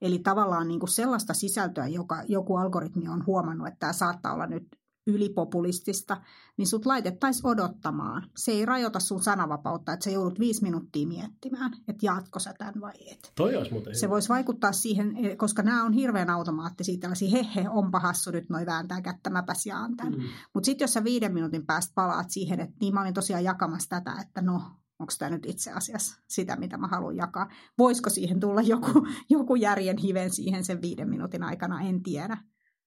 Eli 0.00 0.18
tavallaan 0.18 0.68
niin 0.68 0.80
kuin 0.80 0.90
sellaista 0.90 1.34
sisältöä, 1.34 1.86
joka 1.86 2.22
joku 2.28 2.56
algoritmi 2.56 3.08
on 3.08 3.26
huomannut, 3.26 3.68
että 3.68 3.78
tämä 3.78 3.92
saattaa 3.92 4.34
olla 4.34 4.46
nyt 4.46 4.68
ylipopulistista, 5.08 6.20
niin 6.56 6.66
sut 6.66 6.86
laitettaisiin 6.86 7.46
odottamaan. 7.46 8.30
Se 8.36 8.52
ei 8.52 8.66
rajoita 8.66 9.00
sun 9.00 9.22
sananvapautta, 9.22 9.92
että 9.92 10.04
sä 10.04 10.10
joudut 10.10 10.38
viisi 10.38 10.62
minuuttia 10.62 11.06
miettimään, 11.06 11.72
että 11.88 12.06
jaatko 12.06 12.38
sä 12.38 12.54
tämän 12.58 12.80
vai 12.80 13.10
et. 13.10 13.32
Toi 13.34 13.56
olisi 13.56 13.72
muuten 13.72 13.96
Se 13.96 14.10
voisi 14.10 14.28
vaikuttaa 14.28 14.72
siihen, 14.72 15.16
e, 15.16 15.36
koska 15.36 15.62
nämä 15.62 15.84
on 15.84 15.92
hirveän 15.92 16.30
automaattisia, 16.30 16.98
tällaisia 17.00 17.30
he 17.30 17.46
he, 17.54 17.68
onpa 17.68 18.00
hassu 18.00 18.30
nyt 18.30 18.48
noi 18.48 18.66
vääntää 18.66 19.00
kättä, 19.00 19.30
mäpäs 19.30 19.66
jaan 19.66 19.96
tämän. 19.96 20.12
Mm. 20.12 20.22
Mutta 20.54 20.66
sitten 20.66 20.84
jos 20.84 20.92
sä 20.92 21.04
viiden 21.04 21.34
minuutin 21.34 21.66
päästä 21.66 21.92
palaat 21.94 22.30
siihen, 22.30 22.60
että 22.60 22.76
niin 22.80 22.94
mä 22.94 23.00
olin 23.00 23.14
tosiaan 23.14 23.44
jakamassa 23.44 23.88
tätä, 23.88 24.14
että 24.20 24.42
no 24.42 24.62
onko 24.98 25.12
tämä 25.18 25.30
nyt 25.30 25.46
itse 25.46 25.72
asiassa 25.72 26.20
sitä, 26.28 26.56
mitä 26.56 26.78
mä 26.78 26.86
haluan 26.86 27.16
jakaa. 27.16 27.50
Voisiko 27.78 28.10
siihen 28.10 28.40
tulla 28.40 28.62
joku, 28.62 29.06
joku 29.30 29.54
järjen 29.54 29.96
hiven 29.98 30.30
siihen 30.30 30.64
sen 30.64 30.82
viiden 30.82 31.08
minuutin 31.08 31.42
aikana, 31.42 31.80
en 31.80 32.02
tiedä. 32.02 32.36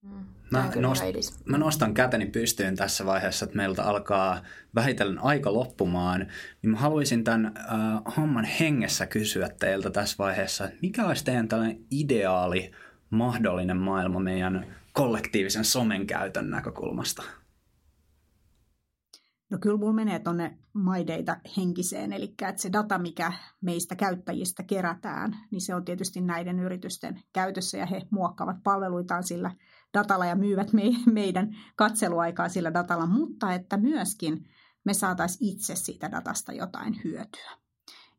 Mm. 0.01 0.25
Mä, 0.51 0.71
nost, 0.75 1.03
mä 1.45 1.57
nostan 1.57 1.93
käteni 1.93 2.25
pystyyn 2.25 2.75
tässä 2.75 3.05
vaiheessa, 3.05 3.45
että 3.45 3.57
meiltä 3.57 3.83
alkaa 3.83 4.41
vähitellen 4.75 5.19
aika 5.19 5.53
loppumaan. 5.53 6.27
Niin 6.61 6.71
mä 6.71 6.77
haluaisin 6.77 7.23
tämän 7.23 7.45
äh, 7.57 8.15
homman 8.17 8.45
hengessä 8.45 9.05
kysyä 9.07 9.49
teiltä 9.59 9.89
tässä 9.89 10.15
vaiheessa, 10.19 10.65
että 10.65 10.77
mikä 10.81 11.05
olisi 11.05 11.25
teidän 11.25 11.47
tällainen 11.47 11.85
ideaali 11.91 12.71
mahdollinen 13.09 13.77
maailma 13.77 14.19
meidän 14.19 14.75
kollektiivisen 14.93 15.65
somen 15.65 16.07
käytön 16.07 16.49
näkökulmasta? 16.49 17.23
No 19.51 19.57
kyllä 19.61 19.77
mulla 19.77 19.93
menee 19.93 20.19
tuonne 20.19 20.57
maideita 20.73 21.37
henkiseen, 21.57 22.13
eli 22.13 22.23
että 22.25 22.61
se 22.61 22.73
data, 22.73 22.97
mikä 22.97 23.33
meistä 23.61 23.95
käyttäjistä 23.95 24.63
kerätään, 24.63 25.37
niin 25.51 25.61
se 25.61 25.75
on 25.75 25.85
tietysti 25.85 26.21
näiden 26.21 26.59
yritysten 26.59 27.21
käytössä 27.33 27.77
ja 27.77 27.85
he 27.85 28.01
muokkaavat 28.09 28.63
palveluitaan 28.63 29.23
sillä 29.23 29.51
datalla 29.93 30.25
ja 30.25 30.35
myyvät 30.35 30.73
me, 30.73 30.81
meidän 31.11 31.55
katseluaikaa 31.75 32.49
sillä 32.49 32.73
datalla, 32.73 33.05
mutta 33.05 33.53
että 33.53 33.77
myöskin 33.77 34.45
me 34.83 34.93
saataisiin 34.93 35.53
itse 35.53 35.75
siitä 35.75 36.11
datasta 36.11 36.53
jotain 36.53 37.01
hyötyä. 37.03 37.60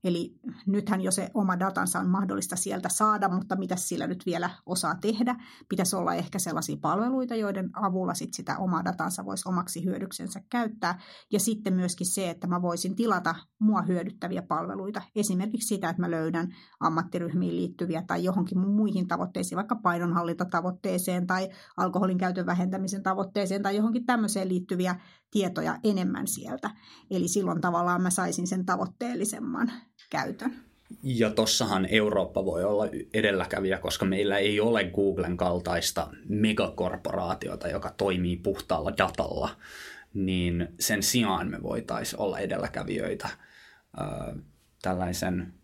Eli 0.05 0.35
nythän 0.67 1.01
jo 1.01 1.11
se 1.11 1.31
oma 1.35 1.59
datansa 1.59 2.01
on 2.01 2.09
mahdollista 2.09 2.57
sieltä 2.57 2.89
saada, 2.89 3.29
mutta 3.29 3.57
mitä 3.57 3.77
sillä 3.77 4.07
nyt 4.07 4.27
vielä 4.27 4.51
osaa 4.67 4.95
tehdä? 4.95 5.37
Pitäisi 5.69 5.97
olla 5.97 6.15
ehkä 6.15 6.39
sellaisia 6.39 6.77
palveluita, 6.81 7.35
joiden 7.35 7.71
avulla 7.73 8.15
sit 8.15 8.35
sitä 8.35 8.59
omaa 8.59 8.85
datansa 8.85 9.25
voisi 9.25 9.49
omaksi 9.49 9.85
hyödyksensä 9.85 10.41
käyttää. 10.51 11.01
Ja 11.33 11.41
sitten 11.41 11.75
myöskin 11.75 12.07
se, 12.07 12.31
että 12.31 12.47
mä 12.47 12.63
voisin 12.63 12.97
tilata 12.97 13.35
mua 13.61 13.83
hyödyttäviä 13.83 14.43
palveluita. 14.43 15.03
Esimerkiksi 15.17 15.69
sitä, 15.69 15.89
että 15.89 16.03
mä 16.03 16.11
löydän 16.11 16.49
ammattiryhmiin 16.81 17.57
liittyviä 17.57 18.03
tai 18.07 18.25
johonkin 18.25 18.59
muihin 18.59 19.09
tavoitteisiin, 19.09 19.57
vaikka 19.57 19.77
painonhallintatavoitteeseen 19.77 21.27
tai 21.27 21.49
alkoholin 21.77 22.19
käytön 22.19 22.47
vähentämisen 22.47 23.03
tavoitteeseen 23.03 23.63
tai 23.63 23.77
johonkin 23.77 24.07
tämmöiseen 24.07 24.49
liittyviä 24.49 25.01
tietoja 25.31 25.79
enemmän 25.85 26.27
sieltä. 26.27 26.71
Eli 27.11 27.29
silloin 27.29 27.61
tavallaan 27.61 28.03
mä 28.03 28.11
saisin 28.11 28.47
sen 28.47 28.67
tavoitteellisemman 28.67 29.73
käytön. 30.13 30.55
Ja 31.03 31.31
tossahan 31.31 31.87
Eurooppa 31.91 32.45
voi 32.45 32.65
olla 32.65 32.85
edelläkävijä, 33.15 33.79
koska 33.79 34.05
meillä 34.05 34.39
ei 34.39 34.61
ole 34.61 34.85
Googlen 34.85 35.37
kaltaista 35.37 36.09
megakorporaatiota, 36.29 37.69
joka 37.69 37.95
toimii 37.97 38.37
puhtaalla 38.37 38.93
datalla, 38.99 39.57
niin 40.15 40.69
sen 40.81 41.03
sijaan 41.03 41.51
me 41.51 41.63
voitaisiin 41.63 42.21
olla 42.21 42.39
edelläkävijöitä 42.39 43.29
tällaisen 44.83 45.55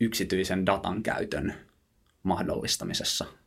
yksityisen 0.00 0.66
datan 0.66 1.02
käytön 1.02 1.54
mahdollistamisessa– 2.22 3.24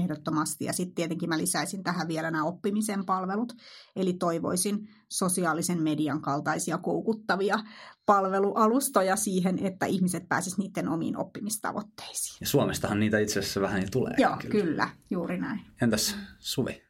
Ehdottomasti. 0.00 0.64
Ja 0.64 0.72
sitten 0.72 0.94
tietenkin 0.94 1.28
mä 1.28 1.38
lisäisin 1.38 1.82
tähän 1.82 2.08
vielä 2.08 2.30
nämä 2.30 2.44
oppimisen 2.44 3.04
palvelut. 3.04 3.52
Eli 3.96 4.12
toivoisin 4.12 4.88
sosiaalisen 5.08 5.82
median 5.82 6.22
kaltaisia 6.22 6.78
koukuttavia 6.78 7.58
palvelualustoja 8.06 9.16
siihen, 9.16 9.58
että 9.66 9.86
ihmiset 9.86 10.28
pääsisivät 10.28 10.58
niiden 10.58 10.88
omiin 10.88 11.16
oppimistavoitteisiin. 11.16 12.36
Ja 12.40 12.46
Suomestahan 12.46 13.00
niitä 13.00 13.18
itse 13.18 13.40
asiassa 13.40 13.60
vähän 13.60 13.82
jo 13.82 13.88
tulee. 13.92 14.14
Joo, 14.18 14.36
kyllä. 14.40 14.64
kyllä, 14.64 14.88
juuri 15.10 15.38
näin. 15.38 15.60
Entäs 15.82 16.16
Suvi? 16.38 16.84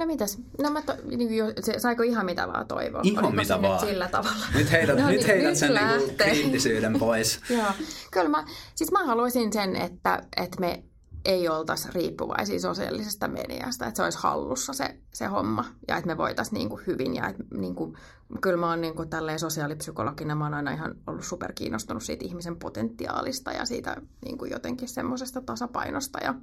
No 0.00 0.06
mitäs? 0.06 0.38
No 0.62 0.70
mä 0.70 0.82
to, 0.82 0.96
niin 1.16 1.36
jo, 1.36 1.44
se, 1.60 1.78
saiko 1.78 2.02
ihan 2.02 2.26
mitä 2.26 2.48
vaan 2.48 2.66
toivoa? 2.66 3.00
Ihan 3.04 3.24
Oliko 3.24 3.36
mitä 3.36 3.62
vaan. 3.62 3.80
Sillä 3.80 4.08
tavalla? 4.08 4.46
Nyt 4.54 4.72
heität, 4.72 4.98
no, 4.98 5.08
nyt 5.08 5.26
heität 5.26 5.48
nyt 5.48 5.58
sen 5.58 5.74
niin 5.74 6.16
kriittisyyden 6.16 6.98
pois. 6.98 7.40
Joo. 7.50 7.72
Kyllä 8.10 8.28
mä, 8.28 8.44
siis 8.74 8.92
mä 8.92 9.04
haluaisin 9.04 9.52
sen, 9.52 9.76
että, 9.76 10.22
että 10.36 10.60
me 10.60 10.84
ei 11.24 11.48
oltaisi 11.48 11.88
riippuvaisia 11.92 12.60
sosiaalisesta 12.60 13.28
mediasta, 13.28 13.86
että 13.86 13.96
se 13.96 14.02
olisi 14.02 14.18
hallussa 14.18 14.72
se, 14.72 14.98
se 15.14 15.26
homma 15.26 15.64
ja 15.88 15.96
että 15.96 16.06
me 16.06 16.16
voitaisiin 16.16 16.54
niin 16.54 16.68
kuin 16.68 16.82
hyvin. 16.86 17.14
Ja 17.14 17.28
että, 17.28 17.44
niin 17.54 17.74
kuin, 17.74 17.96
kyllä 18.40 18.56
mä 18.56 18.68
oon 18.68 18.80
niin 18.80 18.96
kuin 18.96 19.10
tälleen 19.10 19.38
sosiaalipsykologina, 19.38 20.34
mä 20.34 20.44
oon 20.44 20.54
aina 20.54 20.70
ihan 20.70 20.94
ollut 21.06 21.24
super 21.24 21.52
kiinnostunut 21.52 22.02
siitä 22.02 22.24
ihmisen 22.24 22.56
potentiaalista 22.56 23.52
ja 23.52 23.64
siitä 23.64 23.96
niin 24.24 24.38
kuin 24.38 24.50
jotenkin 24.50 24.88
semmoisesta 24.88 25.40
tasapainosta 25.40 26.18
ja, 26.24 26.34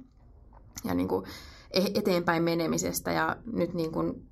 ja 0.84 0.94
niin 0.94 1.08
kuin 1.08 1.24
e-, 1.70 1.98
eteenpäin 1.98 2.42
menemisestä. 2.42 3.12
Ja 3.12 3.36
nyt 3.52 3.74
niin 3.74 3.92
kuin, 3.92 4.28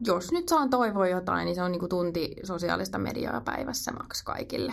jos 0.00 0.32
nyt 0.32 0.48
saan 0.48 0.70
toivoa 0.70 1.08
jotain, 1.08 1.44
niin 1.44 1.54
se 1.54 1.62
on 1.62 1.72
niin 1.72 1.80
kuin 1.80 1.90
tunti 1.90 2.36
sosiaalista 2.44 2.98
mediaa 2.98 3.40
päivässä 3.40 3.92
maks 3.92 4.22
kaikille. 4.22 4.72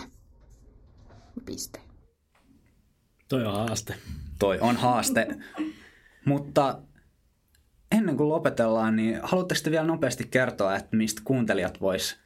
Piste. 1.44 1.85
Toi 3.28 3.44
on 3.44 3.52
haaste. 3.52 3.94
Toi 4.38 4.58
on 4.60 4.76
haaste. 4.76 5.28
Mutta 6.24 6.78
ennen 7.92 8.16
kuin 8.16 8.28
lopetellaan, 8.28 8.96
niin 8.96 9.20
haluatteko 9.22 9.60
te 9.64 9.70
vielä 9.70 9.86
nopeasti 9.86 10.26
kertoa, 10.30 10.76
että 10.76 10.96
mistä 10.96 11.22
kuuntelijat 11.24 11.80
vois 11.80 12.16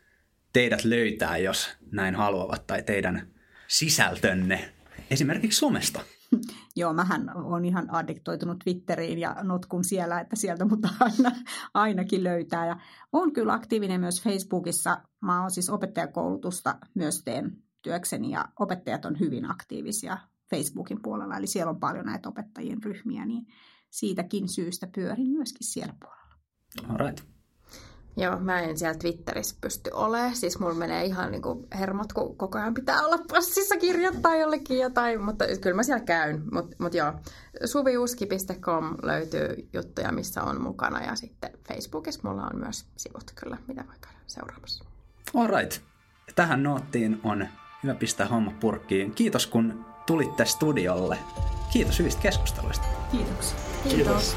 teidät 0.53 0.85
löytää, 0.85 1.37
jos 1.37 1.71
näin 1.93 2.15
haluavat, 2.15 2.67
tai 2.67 2.83
teidän 2.83 3.27
sisältönne 3.67 4.73
esimerkiksi 5.11 5.59
somesta? 5.59 6.01
Joo, 6.77 6.93
mähän 6.93 7.37
on 7.37 7.65
ihan 7.65 7.91
addiktoitunut 7.91 8.59
Twitteriin 8.65 9.19
ja 9.19 9.37
notkun 9.43 9.85
siellä, 9.85 10.21
että 10.21 10.37
sieltä 10.37 10.65
mutta 10.65 10.89
aina, 11.01 11.33
ainakin 11.75 12.25
löytää. 12.25 12.67
Ja 12.67 12.77
on 13.13 13.33
kyllä 13.33 13.53
aktiivinen 13.53 14.01
myös 14.01 14.23
Facebookissa. 14.23 15.01
Mä 15.21 15.41
oon 15.41 15.51
siis 15.51 15.71
opettajakoulutusta 15.71 16.79
myös 16.95 17.23
teen 17.25 17.57
työkseni 17.83 18.31
ja 18.31 18.49
opettajat 18.61 19.05
on 19.05 19.21
hyvin 19.21 19.51
aktiivisia 19.51 20.19
Facebookin 20.51 21.03
puolella, 21.03 21.37
eli 21.37 21.47
siellä 21.47 21.71
on 21.71 21.81
paljon 21.81 22.07
näitä 22.07 22.29
opettajien 22.29 22.83
ryhmiä, 22.83 23.27
niin 23.27 23.47
siitäkin 23.91 24.49
syystä 24.49 24.87
pyörin 24.95 25.31
myöskin 25.31 25.67
siellä 25.67 25.95
puolella. 26.01 26.35
Alright. 26.89 27.31
Joo, 28.17 28.39
mä 28.39 28.61
en 28.61 28.79
siellä 28.79 28.99
Twitterissä 28.99 29.57
pysty 29.61 29.91
olemaan. 29.93 30.37
Siis 30.37 30.59
mulla 30.59 30.75
menee 30.75 31.05
ihan 31.05 31.33
niin 31.33 31.43
kuin 31.43 31.67
hermot, 31.79 32.13
kun 32.13 32.37
koko 32.37 32.59
ajan 32.59 32.75
pitää 32.75 33.03
olla 33.07 33.19
passissa 33.29 33.77
kirjoittaa 33.77 34.37
jollekin 34.37 34.79
jotain. 34.79 35.21
Mutta 35.21 35.45
kyllä 35.61 35.77
mä 35.77 35.83
siellä 35.83 36.05
käyn. 36.05 36.43
Mutta 36.53 36.77
mut 36.79 36.95
joo, 36.95 37.13
suviuski.com 37.65 38.97
löytyy 39.03 39.69
juttuja, 39.73 40.13
missä 40.13 40.43
on 40.43 40.63
mukana. 40.63 41.05
Ja 41.05 41.17
sitten 41.17 41.51
Facebookissa 41.69 42.29
mulla 42.29 42.43
on 42.43 42.59
myös 42.59 42.87
sivut 42.97 43.33
kyllä, 43.35 43.59
mitä 43.69 43.85
voi 43.87 43.97
käydä 44.01 44.19
seuraamassa. 44.27 44.85
Alright. 45.35 45.83
Tähän 46.35 46.63
noottiin 46.63 47.21
on 47.25 47.49
hyvä 47.83 47.95
pistää 47.95 48.27
homma 48.27 48.53
purkkiin. 48.61 49.13
Kiitos 49.13 49.47
kun 49.47 49.85
tulitte 50.11 50.45
studiolle. 50.45 51.19
Kiitos 51.71 51.99
hyvistä 51.99 52.23
keskusteluista. 52.23 52.87
Kiitoksia. 53.11 53.59
Kiitos. 53.83 53.95
Kiitos. 53.95 54.37